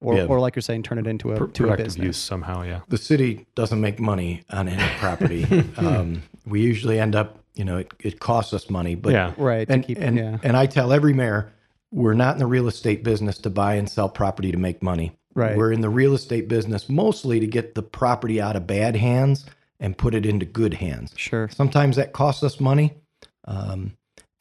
or, 0.00 0.16
Yeah. 0.16 0.24
or 0.26 0.40
like 0.40 0.54
you're 0.56 0.62
saying, 0.62 0.82
turn 0.84 0.98
it 0.98 1.06
into 1.06 1.32
a 1.32 1.36
Pr- 1.36 1.46
to 1.46 1.64
a 1.64 1.66
productive 1.66 1.86
business. 1.86 2.04
use 2.06 2.16
somehow. 2.16 2.62
Yeah. 2.62 2.80
the 2.88 2.98
city 2.98 3.46
doesn't 3.54 3.80
make 3.80 3.98
money 4.00 4.42
on 4.50 4.68
any 4.68 4.82
property. 4.98 5.44
um, 5.76 6.22
we 6.46 6.60
usually 6.60 6.98
end 7.00 7.14
up, 7.16 7.38
you 7.54 7.64
know, 7.64 7.78
it, 7.78 7.92
it 8.00 8.20
costs 8.20 8.52
us 8.52 8.70
money, 8.70 8.94
but 8.94 9.12
yeah. 9.12 9.34
Right. 9.36 9.66
To 9.66 9.74
and 9.74 9.84
keep, 9.84 9.98
and, 9.98 10.16
yeah. 10.16 10.38
and 10.42 10.56
I 10.56 10.66
tell 10.66 10.92
every 10.92 11.12
mayor, 11.12 11.52
we're 11.90 12.14
not 12.14 12.34
in 12.34 12.38
the 12.38 12.46
real 12.46 12.68
estate 12.68 13.02
business 13.02 13.38
to 13.38 13.50
buy 13.50 13.74
and 13.74 13.88
sell 13.88 14.08
property 14.08 14.52
to 14.52 14.58
make 14.58 14.82
money. 14.82 15.16
Right. 15.34 15.56
We're 15.56 15.72
in 15.72 15.80
the 15.80 15.88
real 15.88 16.14
estate 16.14 16.48
business 16.48 16.88
mostly 16.88 17.38
to 17.40 17.46
get 17.46 17.74
the 17.74 17.82
property 17.82 18.40
out 18.40 18.56
of 18.56 18.66
bad 18.66 18.96
hands 18.96 19.46
and 19.80 19.96
put 19.96 20.14
it 20.14 20.26
into 20.26 20.44
good 20.44 20.74
hands. 20.74 21.12
Sure. 21.16 21.48
Sometimes 21.48 21.96
that 21.96 22.12
costs 22.12 22.42
us 22.42 22.58
money, 22.60 22.94
um, 23.44 23.92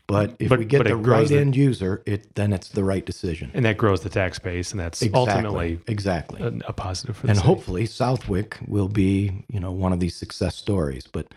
but 0.08 0.36
if 0.40 0.50
But- 0.50 0.60
we 0.60 0.66
get 0.66 0.86
the 0.86 0.96
right 0.96 1.28
the- 1.28 1.38
end 1.40 1.56
user, 1.56 2.02
it 2.06 2.34
then 2.36 2.54
it's 2.54 2.70
the 2.70 2.84
right 2.84 3.06
decision. 3.06 3.52
And 3.54 3.66
that 3.66 3.78
grows 3.78 4.02
the 4.02 4.10
tax 4.10 4.40
base, 4.40 4.72
and 4.72 4.80
that's 4.80 5.02
Exactly. 5.02 5.20
ultimately 5.20 5.80
exactly. 5.88 6.42
a, 6.42 6.48
a 6.70 6.74
positive 6.74 7.18
for 7.18 7.28
the 7.28 7.32
and 7.32 7.38
city. 7.38 7.48
hopefully 7.48 7.84
Southwyck 7.88 8.54
will 8.68 8.88
be, 8.88 9.44
you 9.50 9.60
know, 9.60 9.72
one 9.72 9.92
of 9.94 10.00
these 10.00 10.16
success 10.16 10.56
stories. 10.56 11.08
But 11.12 11.28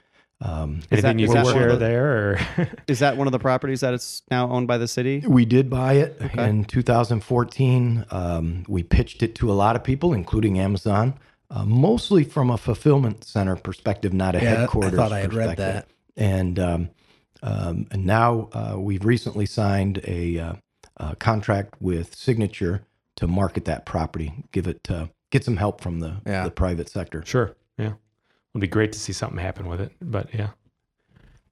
um, 0.42 0.80
Anything 0.90 1.16
that- 1.16 1.20
you 1.20 1.26
is 1.26 1.32
can 1.34 1.42
that 1.42 1.44
one 1.44 1.54
of 1.56 1.60
share 1.60 1.72
the- 1.72 1.78
there, 1.78 2.06
or 2.30 2.38
Is 2.88 3.00
that 3.00 3.16
one 3.18 3.26
of 3.28 3.32
the 3.32 3.38
properties 3.38 3.80
that 3.80 3.92
it's 3.92 4.22
now 4.30 4.48
owned 4.50 4.66
by 4.68 4.78
the 4.78 4.88
city? 4.88 5.22
we 5.26 5.44
did 5.44 5.68
buy 5.68 5.94
it 5.94 6.16
Okay. 6.22 6.48
in 6.48 6.64
2014. 6.64 8.04
Um, 8.10 8.64
we 8.68 8.82
pitched 8.82 9.22
it 9.22 9.34
to 9.36 9.50
a 9.50 9.54
lot 9.54 9.76
of 9.76 9.84
people, 9.84 10.12
including 10.14 10.58
Amazon, 10.58 11.14
uh, 11.50 11.64
mostly 11.64 12.24
from 12.24 12.50
a 12.50 12.56
fulfillment 12.56 13.24
center 13.24 13.56
perspective, 13.56 14.12
not 14.12 14.34
a 14.34 14.38
Yeah, 14.42 14.52
I 14.52 14.56
headquarters. 14.60 14.94
thought 14.94 15.12
I 15.12 15.20
had 15.20 15.34
read 15.34 15.56
perspective. 15.56 15.92
And 16.16 16.58
um, 16.58 16.88
um, 17.42 17.86
and 17.90 18.04
now 18.06 18.48
uh, 18.52 18.76
we've 18.78 19.04
recently 19.04 19.46
signed 19.46 20.00
a, 20.06 20.38
uh, 20.38 20.52
uh 20.98 21.14
contract 21.14 21.74
with 21.80 22.14
Signature 22.14 22.82
to 23.16 23.26
market 23.26 23.64
that 23.66 23.86
property, 23.86 24.32
give 24.52 24.66
it 24.66 24.90
uh, 24.90 25.06
get 25.30 25.44
some 25.44 25.56
help 25.56 25.80
from 25.80 26.00
the 26.00 26.16
Yeah. 26.26 26.44
the 26.44 26.50
private 26.50 26.88
sector. 26.88 27.22
sure, 27.24 27.56
yeah, 27.78 27.94
it'd 28.54 28.60
be 28.60 28.66
great 28.66 28.92
to 28.92 28.98
see 28.98 29.12
something 29.12 29.38
happen 29.38 29.68
with 29.68 29.80
it. 29.80 29.92
But 30.00 30.32
yeah, 30.34 30.50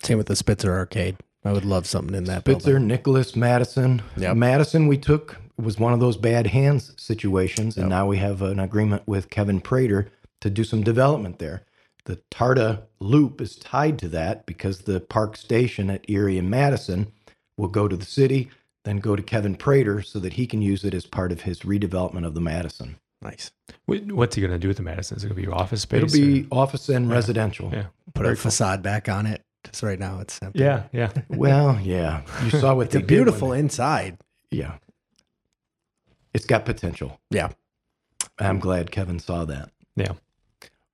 Same 0.02 0.18
with 0.18 0.26
the 0.28 0.36
Spitzer 0.36 0.72
Arcade. 0.72 1.16
I 1.44 1.52
would 1.52 1.64
love 1.64 1.86
something 1.86 2.14
in 2.14 2.24
that 2.24 2.40
Spitzer, 2.40 2.72
building. 2.72 2.88
Nicholas, 2.88 3.34
Madison. 3.36 4.02
Yep. 4.16 4.36
Madison, 4.36 4.86
we 4.88 4.98
took 4.98 5.36
was 5.56 5.78
one 5.78 5.92
of 5.92 6.00
those 6.00 6.16
bad 6.16 6.48
hands 6.48 6.92
situations, 6.96 7.76
and 7.76 7.84
Yep. 7.84 7.90
now 7.90 8.06
we 8.06 8.18
have 8.18 8.42
an 8.42 8.60
agreement 8.60 9.02
with 9.06 9.30
Kevin 9.30 9.60
Prater 9.60 10.08
to 10.40 10.50
do 10.50 10.62
some 10.64 10.82
development 10.82 11.38
there. 11.38 11.62
The 12.08 12.16
TARTA 12.30 12.84
Loop 13.00 13.38
is 13.42 13.54
tied 13.56 13.98
to 13.98 14.08
that 14.08 14.46
because 14.46 14.80
the 14.80 14.98
Park 14.98 15.36
Station 15.36 15.90
at 15.90 16.08
Erie 16.08 16.38
and 16.38 16.48
Madison 16.48 17.12
will 17.58 17.68
go 17.68 17.86
to 17.86 17.96
the 17.98 18.06
city, 18.06 18.48
then 18.86 18.96
go 18.96 19.14
to 19.14 19.22
Kevin 19.22 19.54
Prater 19.56 20.00
so 20.00 20.18
that 20.20 20.32
he 20.32 20.46
can 20.46 20.62
use 20.62 20.84
it 20.84 20.94
as 20.94 21.04
part 21.04 21.32
of 21.32 21.42
his 21.42 21.60
redevelopment 21.60 22.24
of 22.24 22.32
the 22.32 22.40
Madison. 22.40 22.96
Nice. 23.20 23.50
What's 23.84 24.36
he 24.36 24.40
going 24.40 24.52
to 24.54 24.58
do 24.58 24.68
with 24.68 24.78
the 24.78 24.82
Madison? 24.82 25.18
Is 25.18 25.24
it 25.24 25.28
going 25.28 25.42
to 25.42 25.46
be 25.50 25.52
office 25.54 25.82
space? 25.82 26.02
It'll 26.14 26.18
be 26.18 26.46
or- 26.50 26.60
office 26.62 26.88
and 26.88 27.08
Yeah. 27.08 27.14
residential. 27.14 27.70
Yeah. 27.74 27.86
Put 28.14 28.24
a 28.24 28.34
facade 28.36 28.82
back 28.82 29.10
on 29.10 29.26
it. 29.26 29.42
Just 29.64 29.82
right 29.82 29.98
now, 29.98 30.20
it's 30.20 30.40
empty. 30.40 30.60
yeah, 30.60 30.84
yeah. 30.92 31.12
Well, 31.28 31.78
yeah, 31.82 32.22
you 32.42 32.48
saw 32.50 32.74
what 32.74 32.86
It's 32.86 32.94
they 32.94 33.02
a 33.02 33.04
beautiful 33.04 33.50
they- 33.50 33.58
inside. 33.58 34.16
yeah, 34.50 34.78
it's 36.32 36.46
got 36.46 36.64
potential. 36.64 37.20
Yeah. 37.30 37.50
I'm 38.38 38.60
glad 38.60 38.90
Kevin 38.92 39.18
saw 39.18 39.44
that. 39.44 39.70
Yeah. 39.96 40.12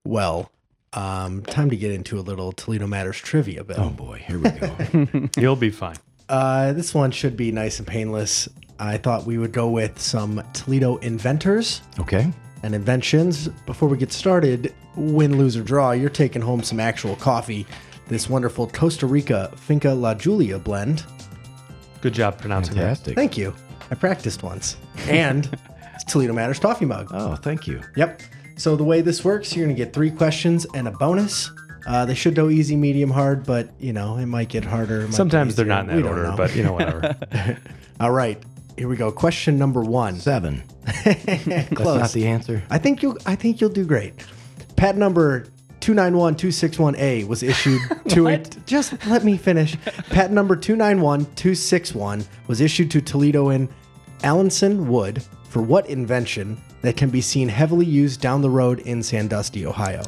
Well, 0.05 0.51
um, 0.95 1.43
time 1.43 1.71
to 1.71 1.77
get 1.77 1.91
into 1.93 2.19
a 2.19 2.23
little 2.23 2.53
Toledo 2.53 2.87
Matters 2.87 3.19
trivia, 3.19 3.65
Bill. 3.65 3.77
Oh 3.79 3.91
boy, 3.91 4.25
here 4.27 4.39
we 4.39 4.51
go. 4.51 5.29
You'll 5.41 5.57
be 5.57 5.71
fine. 5.71 5.97
Uh, 6.29 6.73
this 6.73 6.95
one 6.95 7.11
should 7.11 7.37
be 7.37 7.53
nice 7.53 7.79
and 7.79 7.87
painless. 7.87 8.49
I 8.79 8.97
thought 8.97 9.25
we 9.25 9.39
would 9.39 9.53
go 9.53 9.69
with 9.69 10.01
some 10.01 10.43
Toledo 10.53 10.97
inventors 10.97 11.83
okay. 11.99 12.33
and 12.63 12.75
inventions. 12.75 13.49
Before 13.67 13.89
we 13.89 13.97
get 13.97 14.13
started, 14.13 14.75
win, 14.97 15.37
lose, 15.37 15.57
or 15.57 15.63
draw, 15.63 15.93
you're 15.93 16.11
taking 16.11 16.43
home 16.43 16.63
some 16.63 16.81
actual 16.81 17.17
coffee. 17.17 17.67
This 18.09 18.29
wonderful 18.29 18.67
Costa 18.69 19.07
Rica 19.07 19.51
Finca 19.57 19.93
La 19.93 20.15
Julia 20.15 20.59
blend. 20.59 21.05
Good 22.01 22.15
job 22.15 22.39
pronouncing 22.39 22.77
that. 22.77 22.99
Thank 22.99 23.39
you. 23.39 23.55
I 23.91 23.95
practiced 23.95 24.43
once. 24.43 24.77
And 25.09 25.59
Toledo 26.09 26.33
Matters 26.33 26.59
coffee 26.59 26.85
mug. 26.85 27.09
Oh, 27.13 27.37
thank 27.37 27.67
you. 27.67 27.81
Yep. 27.97 28.23
So 28.57 28.77
the 28.77 28.85
way 28.85 29.01
this 29.01 29.25
works, 29.25 29.55
you're 29.55 29.67
gonna 29.67 29.77
get 29.77 29.93
three 29.93 30.11
questions 30.11 30.67
and 30.75 30.89
a 30.89 30.91
bonus. 30.91 31.51
Uh, 31.87 32.05
they 32.07 32.15
should 32.15 32.35
go 32.35 32.49
easy, 32.49 32.77
medium, 32.77 33.11
hard, 33.11 33.45
but 33.45 33.69
you 33.79 33.93
know 33.93 34.17
it 34.17 34.27
might 34.27 34.49
get 34.49 34.65
harder. 34.65 34.97
it 34.97 35.01
might 35.01 35.07
get 35.11 35.17
Sometimes 35.17 35.57
they're 35.57 35.67
not 35.67 35.89
in 35.89 35.97
that 35.97 36.03
don't 36.03 36.19
order, 36.19 36.35
but 36.37 36.55
you 36.55 36.63
know 36.63 36.73
whatever. 36.73 37.17
all 38.01 38.11
right, 38.11 38.43
here 38.77 38.89
we 38.89 38.97
go. 38.97 39.13
Question 39.13 39.59
number 39.59 39.83
one. 39.83 40.17
Seven. 40.17 40.63
That's 41.05 41.69
Close. 41.71 42.01
not 42.01 42.13
the 42.13 42.27
answer. 42.27 42.63
I 42.71 42.79
think 42.79 43.03
you'll. 43.03 43.19
I 43.27 43.35
think 43.35 43.61
you'll 43.61 43.71
do 43.71 43.85
great. 43.85 44.15
Pat 44.77 44.97
number. 44.97 45.47
291261A 45.81 47.29
was 47.29 47.43
issued 47.43 47.79
to 48.09 48.27
it. 48.29 48.57
Just 48.65 49.07
let 49.07 49.23
me 49.23 49.37
finish. 49.37 49.77
Pat 50.09 50.33
number 50.33 50.57
291261 50.57 52.25
was 52.47 52.63
issued 52.63 52.91
to 52.91 53.03
Toledo 53.03 53.51
and 53.51 53.69
Allenson 54.23 54.87
Wood 54.87 55.23
for 55.51 55.61
what 55.61 55.87
invention 55.91 56.57
that 56.85 56.97
can 56.97 57.11
be 57.11 57.21
seen 57.21 57.49
heavily 57.49 57.87
used 57.87 58.21
down 58.21 58.41
the 58.43 58.51
road 58.51 58.79
in 58.81 59.03
Sandusky, 59.03 59.67
Ohio? 59.67 60.03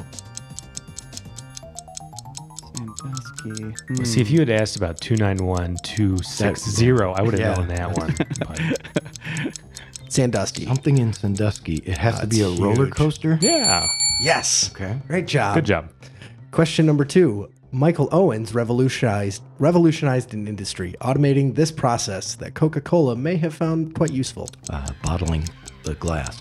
Sandusky. 2.75 3.63
Hmm. 3.87 4.03
See, 4.03 4.21
if 4.21 4.29
you 4.29 4.39
had 4.39 4.49
asked 4.49 4.75
about 4.75 4.99
291 5.01 5.77
260, 5.83 6.91
I 6.91 7.21
would 7.21 7.33
have 7.33 7.39
Yeah. 7.39 7.53
known 7.55 7.67
that 7.69 7.97
one. 7.97 8.15
But, 8.39 9.59
Sandusky. 10.09 10.65
Something 10.65 10.97
in 10.97 11.13
Sandusky. 11.13 11.75
It 11.85 11.97
has 11.97 12.19
to 12.21 12.27
be 12.27 12.41
a 12.41 12.47
That's 12.47 12.59
roller 12.61 12.87
coaster. 12.87 13.37
yeah. 13.41 13.85
Yes. 14.21 14.71
Okay. 14.73 14.97
Great 15.07 15.27
job. 15.27 15.53
Good 15.55 15.65
job. 15.65 15.89
Question 16.51 16.85
number 16.85 17.05
two. 17.05 17.49
Michael 17.71 18.07
Owens 18.13 18.55
revolutionized 18.55 19.43
revolutionized 19.59 20.33
an 20.33 20.47
industry, 20.47 20.95
automating 21.01 21.53
this 21.55 21.71
process 21.71 22.33
that 22.35 22.53
Coca-Cola 22.55 23.15
may 23.17 23.35
have 23.35 23.53
found 23.53 23.93
quite 23.93 24.11
useful. 24.11 24.49
Uh, 24.69 24.87
bottling 25.03 25.43
the 25.83 25.93
glass. 25.95 26.39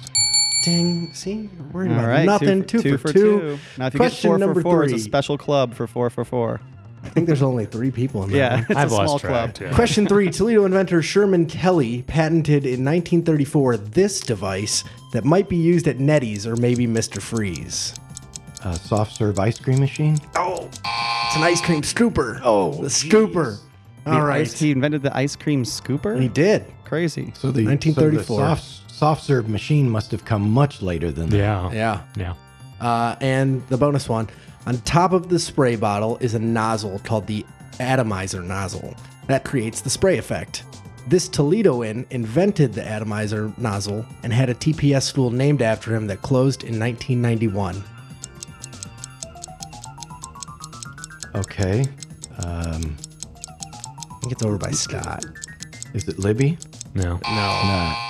Ding. 0.66 1.14
See, 1.14 1.48
we're 1.59 1.81
worried 1.85 1.92
All 1.92 1.98
about 2.00 2.09
right, 2.09 2.24
nothing. 2.26 2.64
Two, 2.64 2.81
Two, 2.83 2.98
for, 2.98 3.12
two. 3.12 3.59
Now, 3.79 3.87
if 3.87 3.94
you 3.94 3.98
Question 3.98 4.22
get 4.22 4.29
four 4.29 4.38
number 4.38 4.55
for 4.55 4.62
four, 4.62 4.85
three. 4.85 4.94
it's 4.94 5.02
a 5.02 5.05
special 5.05 5.38
club 5.38 5.74
for 5.74 5.87
four 5.87 6.11
for 6.11 6.24
four. 6.24 6.61
I 7.05 7.09
think 7.11 7.29
there's 7.29 7.42
only 7.42 7.66
three 7.66 7.92
people 7.92 8.24
in 8.24 8.31
that. 8.31 8.37
Yeah, 8.37 8.55
one. 8.57 8.66
it's 8.68 8.76
I've 8.76 8.87
a 8.88 8.90
small 8.90 9.07
lost 9.07 9.24
track. 9.24 9.55
club. 9.55 9.68
yeah. 9.70 9.74
Question 9.76 10.09
three 10.09 10.29
Toledo 10.31 10.64
inventor 10.64 11.02
Sherman 11.02 11.46
Kelly 11.46 12.02
patented 12.02 12.64
in 12.66 12.85
1934 12.85 13.76
this 13.76 14.18
device 14.20 14.83
that 15.12 15.24
might 15.24 15.48
be 15.48 15.57
used 15.57 15.87
at 15.87 16.00
Nettie's 16.00 16.46
or 16.48 16.57
maybe 16.57 16.87
Mr. 16.87 17.22
Freeze. 17.22 17.94
A 18.64 18.74
soft 18.74 19.14
serve 19.16 19.38
ice 19.38 19.61
cream 19.61 19.79
machine. 19.79 20.18
Oh, 20.35 20.64
it's 20.66 21.37
an 21.37 21.42
ice 21.44 21.61
cream 21.61 21.83
scooper. 21.83 22.40
Oh, 22.42 22.72
the 22.83 22.88
scooper. 22.88 23.59
The 24.05 24.11
All 24.11 24.22
right. 24.22 24.40
ice- 24.40 24.59
he 24.59 24.72
invented 24.72 25.02
the 25.02 25.16
ice 25.16 25.37
cream 25.37 25.62
scooper. 25.62 26.20
he 26.20 26.26
did. 26.29 26.64
Crazy. 26.85 27.33
So 27.37 27.52
the 27.52 27.64
1934. 27.64 28.24
so 28.24 28.40
the 28.42 28.57
soft, 28.57 28.86
soft 28.96 29.22
serve 29.22 29.46
machine 29.48 29.90
must 29.90 30.11
have 30.11 30.24
come 30.24 30.50
much 30.50 30.80
later 30.80 31.12
than 31.12 31.28
that. 31.28 31.37
Yeah. 31.37 31.70
Yeah. 31.70 32.02
Yeah. 32.16 32.35
Uh, 32.80 33.14
and 33.20 33.66
the 33.68 33.76
bonus 33.76 34.09
one 34.09 34.28
on 34.66 34.78
top 34.78 35.12
of 35.12 35.28
the 35.28 35.38
spray 35.38 35.76
bottle 35.76 36.16
is 36.22 36.32
a 36.35 36.38
nozzle 36.38 36.98
called 37.00 37.26
the 37.26 37.44
atomizer 37.78 38.42
nozzle 38.42 38.94
that 39.26 39.44
creates 39.44 39.82
the 39.82 39.90
spray 39.90 40.16
effect. 40.16 40.64
This 41.09 41.28
Toledoan 41.28 42.06
invented 42.11 42.72
the 42.72 42.87
atomizer 42.87 43.52
nozzle 43.59 44.04
and 44.22 44.32
had 44.32 44.48
a 44.48 44.54
TPS 44.54 45.02
school 45.02 45.30
named 45.30 45.61
after 45.62 45.94
him 45.94 46.06
that 46.06 46.22
closed 46.22 46.64
in 46.64 46.80
1991. 46.80 47.82
Okay. 51.35 51.80
Um, 52.38 52.96
I 52.96 54.18
think 54.20 54.32
it's 54.32 54.42
over 54.42 54.56
by 54.59 54.70
Scott. 54.70 55.24
is 55.94 56.09
it 56.09 56.18
Libby? 56.18 56.56
No. 56.94 57.02
No, 57.02 57.18
Nah. 57.24 58.05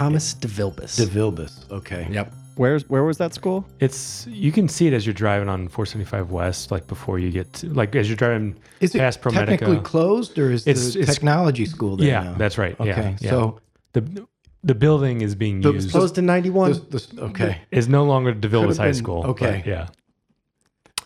Thomas 0.00 0.34
DeVilbiss. 0.34 0.98
DeVilbiss. 0.98 1.70
Okay. 1.70 2.08
yep. 2.10 2.32
Where's 2.56 2.88
where 2.88 3.04
was 3.04 3.18
that 3.18 3.34
school? 3.34 3.66
It's 3.80 4.26
you 4.26 4.50
can 4.50 4.66
see 4.66 4.86
it 4.86 4.92
as 4.94 5.04
you're 5.06 5.12
driving 5.14 5.48
on 5.50 5.68
475 5.68 6.30
West, 6.30 6.70
like 6.70 6.86
before 6.86 7.18
you 7.18 7.30
get 7.30 7.52
to, 7.54 7.68
like 7.68 7.94
as 7.94 8.08
you're 8.08 8.16
driving 8.16 8.56
Is 8.80 8.94
it 8.94 8.98
past 8.98 9.20
ProMedica. 9.20 9.46
technically 9.46 9.80
closed 9.80 10.38
or 10.38 10.50
is 10.50 10.66
It's- 10.66 10.94
the 10.94 11.00
it's- 11.00 11.14
technology 11.14 11.66
school 11.66 11.96
there 11.98 12.08
yeah, 12.08 12.22
now? 12.22 12.34
that's 12.34 12.56
right. 12.56 12.76
Yeah, 12.80 12.92
Okay. 12.92 13.16
yeah. 13.20 13.30
So 13.30 13.60
the 13.92 14.26
the 14.64 14.74
building 14.74 15.20
is 15.20 15.34
being 15.34 15.60
The- 15.60 15.72
used 15.72 15.90
Closed 15.90 16.16
in 16.18 16.24
91. 16.26 16.70
this, 16.72 16.80
this, 16.80 17.18
okay. 17.18 17.58
is 17.70 17.86
no 17.88 18.04
longer 18.04 18.32
DeVilbiss 18.34 18.50
Could've 18.62 18.76
High 18.78 18.84
been- 18.86 18.94
School. 18.94 19.24
okay. 19.32 19.56
but 19.64 19.66
yeah. 19.66 19.86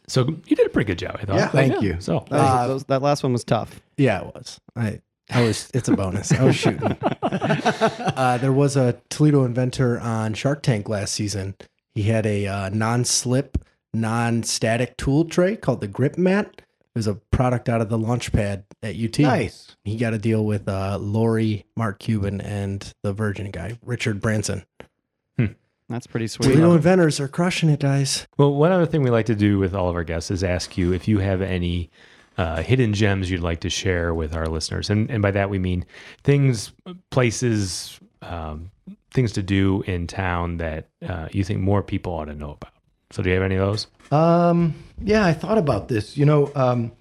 So 0.07 0.20
you 0.46 0.54
did 0.57 0.66
a 0.66 0.70
pretty 0.70 0.87
good 0.87 0.98
job, 0.98 1.16
I 1.20 1.24
thought. 1.24 1.37
Yeah, 1.37 1.48
Thank 1.48 1.80
you. 1.83 1.96
So 2.00 2.24
That, 2.30 2.68
was- 2.68 2.83
Uh, 2.83 2.85
that 2.88 3.02
last 3.02 3.22
one 3.24 3.33
was 3.33 3.42
tough. 3.44 3.80
Yeah, 3.96 4.20
it 4.22 4.35
was. 4.35 4.61
I 4.76 5.00
I 5.30 5.42
was 5.42 5.70
it's 5.72 5.88
a 5.88 5.96
bonus. 5.96 6.32
I 6.32 6.44
was 6.44 6.56
shooting. 6.56 6.96
uh, 7.22 8.38
there 8.38 8.52
was 8.52 8.76
a 8.76 9.00
Toledo 9.08 9.44
inventor 9.44 9.98
on 9.98 10.34
Shark 10.34 10.62
Tank 10.62 10.88
last 10.88 11.14
season. 11.14 11.54
He 11.94 12.04
had 12.04 12.26
a 12.26 12.46
uh, 12.46 12.68
non-slip, 12.70 13.58
non-static 13.92 14.96
tool 14.96 15.24
tray 15.24 15.56
called 15.56 15.80
the 15.80 15.88
Grip 15.88 16.18
Mat. 16.18 16.46
It 16.56 16.98
was 16.98 17.06
a 17.06 17.14
product 17.14 17.68
out 17.68 17.80
of 17.80 17.88
the 17.88 17.98
Launchpad 17.98 18.64
at 18.82 18.96
UT. 18.96 19.18
Nice. 19.20 19.76
He 19.84 19.96
got 19.96 20.14
a 20.14 20.18
deal 20.18 20.44
with 20.44 20.68
uh, 20.68 20.98
Lori, 20.98 21.64
Mark 21.76 21.98
Cuban, 21.98 22.40
and 22.40 22.92
the 23.02 23.12
Virgin 23.12 23.50
guy, 23.50 23.78
Richard 23.82 24.20
Branson. 24.20 24.64
That's 25.88 26.06
pretty 26.06 26.28
sweet. 26.28 26.46
Toledo 26.46 26.74
inventors 26.74 27.20
are 27.20 27.28
crushing 27.28 27.68
it, 27.68 27.80
guys. 27.80 28.26
Well, 28.38 28.54
one 28.54 28.72
other 28.72 28.87
thing 28.87 29.02
we 29.02 29.10
like 29.10 29.26
to 29.26 29.34
do 29.34 29.58
with 29.58 29.74
all 29.74 29.90
of 29.90 29.96
our 29.96 30.04
guests 30.04 30.30
is 30.30 30.42
ask 30.42 30.78
you 30.78 30.92
if 30.92 31.06
you 31.06 31.18
have 31.18 31.42
any 31.42 31.90
uh, 32.36 32.62
hidden 32.62 32.92
gems 32.94 33.30
you'd 33.30 33.40
like 33.40 33.60
to 33.60 33.70
share 33.70 34.12
with 34.14 34.34
our 34.34 34.46
listeners, 34.46 34.90
and 34.90 35.10
and 35.10 35.22
by 35.22 35.30
that 35.30 35.50
we 35.50 35.58
mean 35.58 35.84
things, 36.22 36.72
places, 37.10 37.98
um, 38.22 38.70
things 39.12 39.32
to 39.32 39.42
do 39.42 39.82
in 39.86 40.06
town 40.06 40.56
that 40.58 40.88
uh, 41.08 41.28
you 41.32 41.44
think 41.44 41.60
more 41.60 41.82
people 41.82 42.12
ought 42.12 42.24
to 42.26 42.34
know 42.34 42.50
about. 42.52 42.72
So, 43.10 43.22
do 43.22 43.28
you 43.30 43.34
have 43.36 43.44
any 43.44 43.54
of 43.56 43.66
those? 43.66 43.86
Um, 44.10 44.74
yeah, 45.02 45.24
I 45.24 45.32
thought 45.32 45.58
about 45.58 45.88
this. 45.88 46.16
You 46.16 46.26
know, 46.26 46.50
um, 46.54 46.92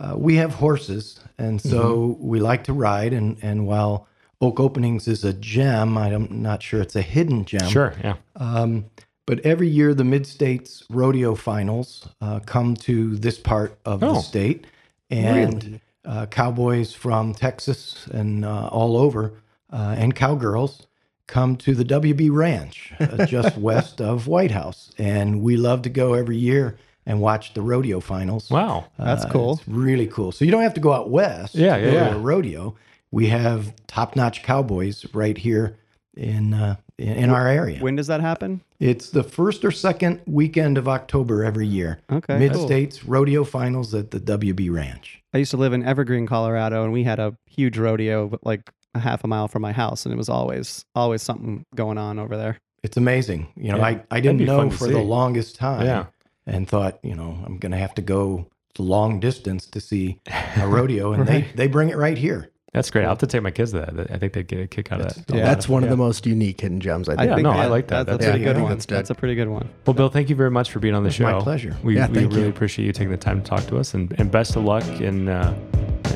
uh, 0.00 0.14
we 0.16 0.36
have 0.36 0.54
horses, 0.54 1.20
and 1.36 1.60
so 1.60 2.16
we 2.20 2.40
like 2.40 2.64
to 2.64 2.72
ride. 2.72 3.12
And, 3.12 3.36
and 3.42 3.66
while 3.66 4.06
Oak 4.40 4.58
Openings 4.60 5.06
is 5.06 5.24
a 5.24 5.32
gem, 5.34 5.98
I'm 5.98 6.42
not 6.42 6.62
sure 6.62 6.80
it's 6.80 6.96
a 6.96 7.02
hidden 7.02 7.44
gem. 7.44 7.68
Sure. 7.68 7.92
Yeah. 8.02 8.14
Um, 8.36 8.86
but 9.26 9.40
every 9.40 9.68
year, 9.68 9.92
the 9.92 10.04
Mid 10.04 10.26
States 10.26 10.82
Rodeo 10.88 11.34
Finals 11.34 12.08
uh, 12.22 12.40
come 12.40 12.74
to 12.76 13.16
this 13.16 13.38
part 13.38 13.78
of 13.84 14.02
Oh. 14.02 14.14
the 14.14 14.20
state, 14.20 14.66
and 15.10 15.80
uh, 16.04 16.26
cowboys 16.26 16.92
from 16.94 17.34
Texas 17.34 18.06
and 18.08 18.44
uh, 18.44 18.68
all 18.68 18.96
over, 18.96 19.34
uh, 19.72 19.94
and 19.98 20.14
cowgirls 20.14 20.86
come 21.26 21.56
to 21.56 21.74
the 21.74 21.84
WB 21.84 22.30
Ranch 22.32 22.92
uh, 23.00 23.26
just 23.26 23.56
west 23.58 24.00
of 24.00 24.26
White 24.26 24.50
House, 24.50 24.90
and 24.98 25.42
we 25.42 25.56
love 25.56 25.82
to 25.82 25.90
go 25.90 26.14
every 26.14 26.36
year 26.36 26.78
and 27.04 27.20
watch 27.20 27.54
the 27.54 27.62
rodeo 27.62 28.00
finals. 28.00 28.50
Wow. 28.50 28.86
That's 28.98 29.24
Uh, 29.24 29.30
cool. 29.30 29.52
It's 29.54 29.66
really 29.68 30.06
cool. 30.06 30.30
So 30.32 30.44
you 30.44 30.50
don't 30.50 30.62
have 30.62 30.74
to 30.74 30.80
go 30.80 30.92
out 30.92 31.10
west. 31.10 31.54
Yeah, 31.54 31.76
to 31.76 31.82
yeah, 31.84 31.90
go 31.90 31.96
yeah. 31.96 32.08
to 32.10 32.16
a 32.16 32.20
rodeo. 32.20 32.76
We 33.10 33.28
have 33.28 33.74
top-notch 33.86 34.42
cowboys 34.42 35.06
right 35.14 35.36
here 35.38 35.78
in 36.16 36.52
uh, 36.52 36.76
in, 36.98 37.08
in 37.08 37.30
our 37.30 37.46
area. 37.48 37.80
When 37.80 37.96
does 37.96 38.08
that 38.08 38.20
happen? 38.20 38.60
It's 38.80 39.10
the 39.10 39.24
first 39.24 39.64
or 39.64 39.72
second 39.72 40.20
weekend 40.26 40.78
of 40.78 40.86
October 40.86 41.44
every 41.44 41.66
year. 41.66 42.00
Okay, 42.10 42.38
Mid 42.38 42.52
cool. 42.52 42.66
States 42.66 43.04
Rodeo 43.04 43.42
Finals 43.42 43.92
at 43.92 44.12
the 44.12 44.20
WB 44.20 44.72
Ranch. 44.72 45.20
I 45.34 45.38
used 45.38 45.50
to 45.50 45.56
live 45.56 45.72
in 45.72 45.84
Evergreen, 45.84 46.26
Colorado, 46.26 46.84
and 46.84 46.92
we 46.92 47.02
had 47.02 47.18
a 47.18 47.36
huge 47.46 47.76
rodeo, 47.76 48.38
like 48.42 48.70
a 48.94 49.00
half 49.00 49.24
a 49.24 49.26
mile 49.26 49.48
from 49.48 49.62
my 49.62 49.72
house, 49.72 50.06
and 50.06 50.12
it 50.12 50.16
was 50.16 50.28
always 50.28 50.84
always 50.94 51.22
something 51.22 51.64
going 51.74 51.98
on 51.98 52.18
over 52.18 52.36
there. 52.36 52.58
It's 52.84 52.96
amazing. 52.96 53.48
You 53.56 53.72
know, 53.72 53.78
Yeah, 53.78 53.84
I, 53.86 54.02
I 54.12 54.20
didn't 54.20 54.44
know 54.44 54.58
fun 54.58 54.70
to 54.70 54.76
for 54.76 54.86
the 54.86 55.00
longest 55.00 55.56
time. 55.56 55.84
Yeah. 55.84 56.06
And 56.46 56.66
thought, 56.66 56.98
you 57.02 57.14
know, 57.14 57.38
I'm 57.44 57.58
going 57.58 57.72
to 57.72 57.78
have 57.78 57.94
to 57.96 58.02
go 58.02 58.46
the 58.76 58.82
long 58.82 59.20
distance 59.20 59.66
to 59.66 59.80
see 59.80 60.20
a 60.56 60.66
rodeo, 60.68 61.12
and 61.12 61.26
they, 61.26 61.42
they 61.54 61.66
bring 61.66 61.90
it 61.90 61.96
right 61.96 62.16
here. 62.16 62.50
That's 62.78 62.90
great. 62.92 63.02
I'll 63.02 63.08
have 63.10 63.18
to 63.18 63.26
take 63.26 63.42
my 63.42 63.50
kids 63.50 63.72
to 63.72 63.78
that. 63.80 64.10
I 64.12 64.18
think 64.18 64.34
they'd 64.34 64.46
get 64.46 64.60
a 64.60 64.66
kick 64.68 64.92
out 64.92 65.00
of 65.00 65.08
that. 65.26 65.34
Yeah. 65.34 65.44
That's 65.44 65.68
one 65.68 65.82
of 65.82 65.90
the 65.90 65.96
most 65.96 66.26
unique 66.26 66.60
hidden 66.60 66.78
gems 66.80 67.08
I 67.08 67.14
I 67.14 67.16
think. 67.16 67.30
Yeah, 67.38 67.42
no, 67.42 67.50
I 67.50 67.66
like 67.66 67.88
that. 67.88 68.06
That's, 68.06 68.24
That's 68.24 68.36
a 68.36 68.38
good. 68.38 68.54
good 68.54 68.62
one. 68.62 68.70
that's 68.70 68.86
That's, 68.86 69.10
a 69.10 69.14
pretty 69.16 69.34
good 69.34 69.48
one. 69.48 69.68
Well, 69.84 69.94
Bill, 69.94 70.08
thank 70.08 70.30
you 70.30 70.36
very 70.36 70.52
much 70.52 70.70
for 70.70 70.78
being 70.78 70.94
on 70.94 71.02
the 71.02 71.08
It's 71.08 71.16
show. 71.16 71.24
my 71.24 71.40
pleasure. 71.40 71.76
We, 71.82 71.96
Yeah, 71.96 72.08
we 72.08 72.24
really 72.26 72.42
you. 72.42 72.48
appreciate 72.48 72.86
you 72.86 72.92
taking 72.92 73.10
the 73.10 73.16
time 73.16 73.42
to 73.42 73.48
talk 73.48 73.66
to 73.66 73.78
us, 73.78 73.94
and, 73.94 74.14
and 74.20 74.30
best 74.30 74.54
of 74.54 74.62
luck 74.62 74.84
in, 75.00 75.28
uh, 75.28 75.58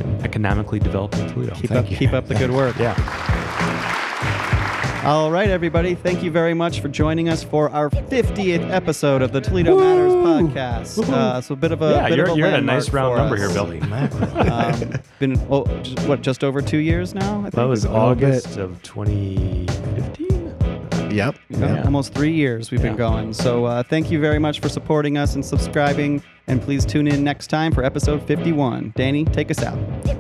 in 0.05 0.21
economically 0.25 0.79
developing 0.79 1.29
Toledo. 1.31 1.55
Keep 1.57 1.71
Thank 1.71 1.87
up, 1.87 1.91
you. 1.91 1.97
keep 1.97 2.13
up 2.13 2.29
the 2.29 2.35
good 2.37 2.53
work. 2.53 2.77
Yeah. 2.79 3.41
All 5.05 5.33
right, 5.33 5.51
everybody. 5.51 5.97
Thank 5.97 6.23
you 6.23 6.31
very 6.31 6.55
much 6.55 6.79
for 6.81 6.87
joining 6.89 7.29
us 7.29 7.43
for 7.43 7.69
our 7.71 7.91
50th 7.91 8.71
episode 8.71 9.21
of 9.21 9.33
the 9.33 9.41
Toledo 9.41 9.77
Matters 9.77 10.13
podcast. 10.13 11.09
Uh, 11.13 11.41
so 11.41 11.55
a 11.55 11.57
bit 11.57 11.73
of 11.73 11.83
a 11.83 11.91
Yeah, 11.91 12.09
bit 12.09 12.19
you're- 12.19 12.31
of 12.31 12.37
a 12.37 12.39
you're 12.39 12.47
at 12.47 12.61
a 12.61 12.63
nice 12.63 12.93
round 12.93 13.17
number 13.17 13.35
here, 13.37 13.47
us. 13.47 13.53
Bill. 13.53 13.65
Holy. 13.65 13.81
Um, 14.53 14.93
been 15.19 15.41
oh, 15.51 15.65
just, 15.83 16.07
what 16.07 16.21
just 16.23 16.45
over 16.45 16.63
two 16.63 16.79
years 16.79 17.15
now. 17.17 17.41
I 17.41 17.43
think 17.43 17.55
That 17.55 17.65
was 17.65 17.83
little 17.85 17.99
August 17.99 18.59
of 18.59 18.81
2015. 18.83 21.11
Yep. 21.11 21.35
Yeah, 21.51 21.83
almost 21.83 22.15
three 22.15 22.33
years 22.33 22.71
we've 22.71 22.81
been 22.83 22.97
going. 22.97 23.33
So 23.33 23.65
uh, 23.65 23.83
thank 23.83 24.09
you 24.11 24.21
very 24.21 24.39
much 24.39 24.61
for 24.61 24.69
supporting 24.69 25.19
us 25.19 25.35
and 25.35 25.45
subscribing. 25.45 26.23
And 26.53 26.61
please 26.61 26.85
tune 26.85 27.09
in 27.09 27.25
next 27.25 27.47
time 27.47 27.73
for 27.73 27.83
episode 27.83 28.23
51. 28.27 28.93
Danny, 28.95 29.25
take 29.25 29.51
us 29.51 29.63
out. 29.63 29.79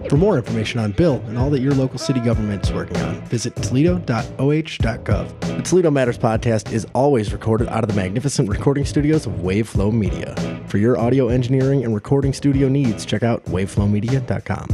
For 0.08 0.16
more 0.16 0.38
information 0.38 0.80
on 0.80 0.92
Bill 0.92 1.16
and 1.26 1.36
all 1.36 1.50
that 1.50 1.60
your 1.60 1.74
local 1.74 1.98
city 1.98 2.20
government 2.20 2.64
is 2.64 2.72
working 2.72 2.96
on, 3.02 3.16
visit 3.26 3.54
toledo.oh.gov. 3.56 5.40
The 5.40 5.62
Toledo 5.62 5.90
Matters 5.90 6.16
podcast 6.16 6.72
is 6.72 6.86
always 6.94 7.34
recorded 7.34 7.68
out 7.68 7.84
of 7.84 7.90
the 7.90 7.96
magnificent 7.96 8.48
recording 8.48 8.86
studios 8.86 9.26
of 9.26 9.34
Waveflow 9.34 9.92
Media. 9.92 10.34
For 10.68 10.78
your 10.78 10.98
audio 10.98 11.28
engineering 11.28 11.84
and 11.84 11.94
recording 11.94 12.32
studio 12.32 12.70
needs, 12.70 13.04
check 13.04 13.22
out 13.22 13.44
waveflowmedia.com. 13.44 14.68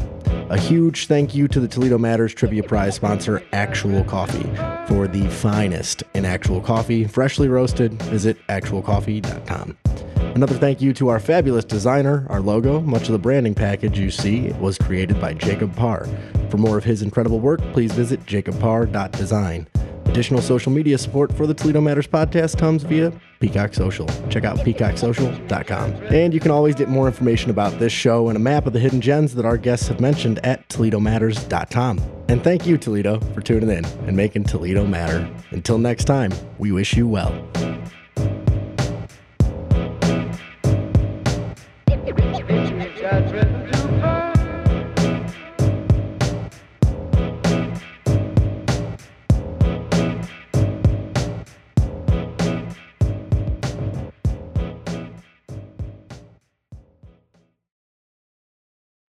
A 0.50 0.56
huge 0.56 1.08
thank 1.08 1.34
you 1.34 1.48
to 1.48 1.58
the 1.58 1.66
Toledo 1.66 1.98
Matters 1.98 2.32
Trivia 2.32 2.62
Prize 2.62 2.94
sponsor, 2.94 3.42
Actual 3.52 4.04
Coffee. 4.04 4.48
For 4.86 5.08
the 5.08 5.28
finest 5.28 6.04
in 6.14 6.24
actual 6.24 6.60
coffee, 6.60 7.02
freshly 7.02 7.48
roasted, 7.48 8.00
visit 8.04 8.36
actualcoffee.com. 8.46 9.76
Another 10.38 10.54
thank 10.54 10.80
you 10.80 10.92
to 10.92 11.08
our 11.08 11.18
fabulous 11.18 11.64
designer. 11.64 12.24
Our 12.30 12.38
logo, 12.38 12.80
much 12.80 13.06
of 13.06 13.08
the 13.08 13.18
branding 13.18 13.56
package 13.56 13.98
you 13.98 14.08
see, 14.08 14.52
was 14.60 14.78
created 14.78 15.20
by 15.20 15.34
Jacob 15.34 15.74
Parr. 15.74 16.06
For 16.48 16.58
more 16.58 16.78
of 16.78 16.84
his 16.84 17.02
incredible 17.02 17.40
work, 17.40 17.60
please 17.72 17.90
visit 17.90 18.24
jacobparr.design. 18.24 19.66
Additional 20.04 20.40
social 20.40 20.70
media 20.70 20.96
support 20.96 21.36
for 21.36 21.48
the 21.48 21.54
Toledo 21.54 21.80
Matters 21.80 22.06
podcast 22.06 22.56
comes 22.56 22.84
via 22.84 23.12
Peacock 23.40 23.74
Social. 23.74 24.06
Check 24.30 24.44
out 24.44 24.58
peacocksocial.com. 24.58 25.90
And 26.14 26.32
you 26.32 26.38
can 26.38 26.52
always 26.52 26.76
get 26.76 26.88
more 26.88 27.08
information 27.08 27.50
about 27.50 27.76
this 27.80 27.92
show 27.92 28.28
and 28.28 28.36
a 28.36 28.40
map 28.40 28.64
of 28.64 28.72
the 28.72 28.78
hidden 28.78 29.00
gems 29.00 29.34
that 29.34 29.44
our 29.44 29.56
guests 29.56 29.88
have 29.88 29.98
mentioned 29.98 30.38
at 30.46 30.68
ToledoMatters.com. 30.68 32.00
And 32.28 32.44
thank 32.44 32.64
you, 32.64 32.78
Toledo, 32.78 33.18
for 33.34 33.40
tuning 33.40 33.70
in 33.70 33.84
and 34.06 34.16
making 34.16 34.44
Toledo 34.44 34.86
matter. 34.86 35.28
Until 35.50 35.78
next 35.78 36.04
time, 36.04 36.30
we 36.58 36.70
wish 36.70 36.96
you 36.96 37.08
well. 37.08 37.32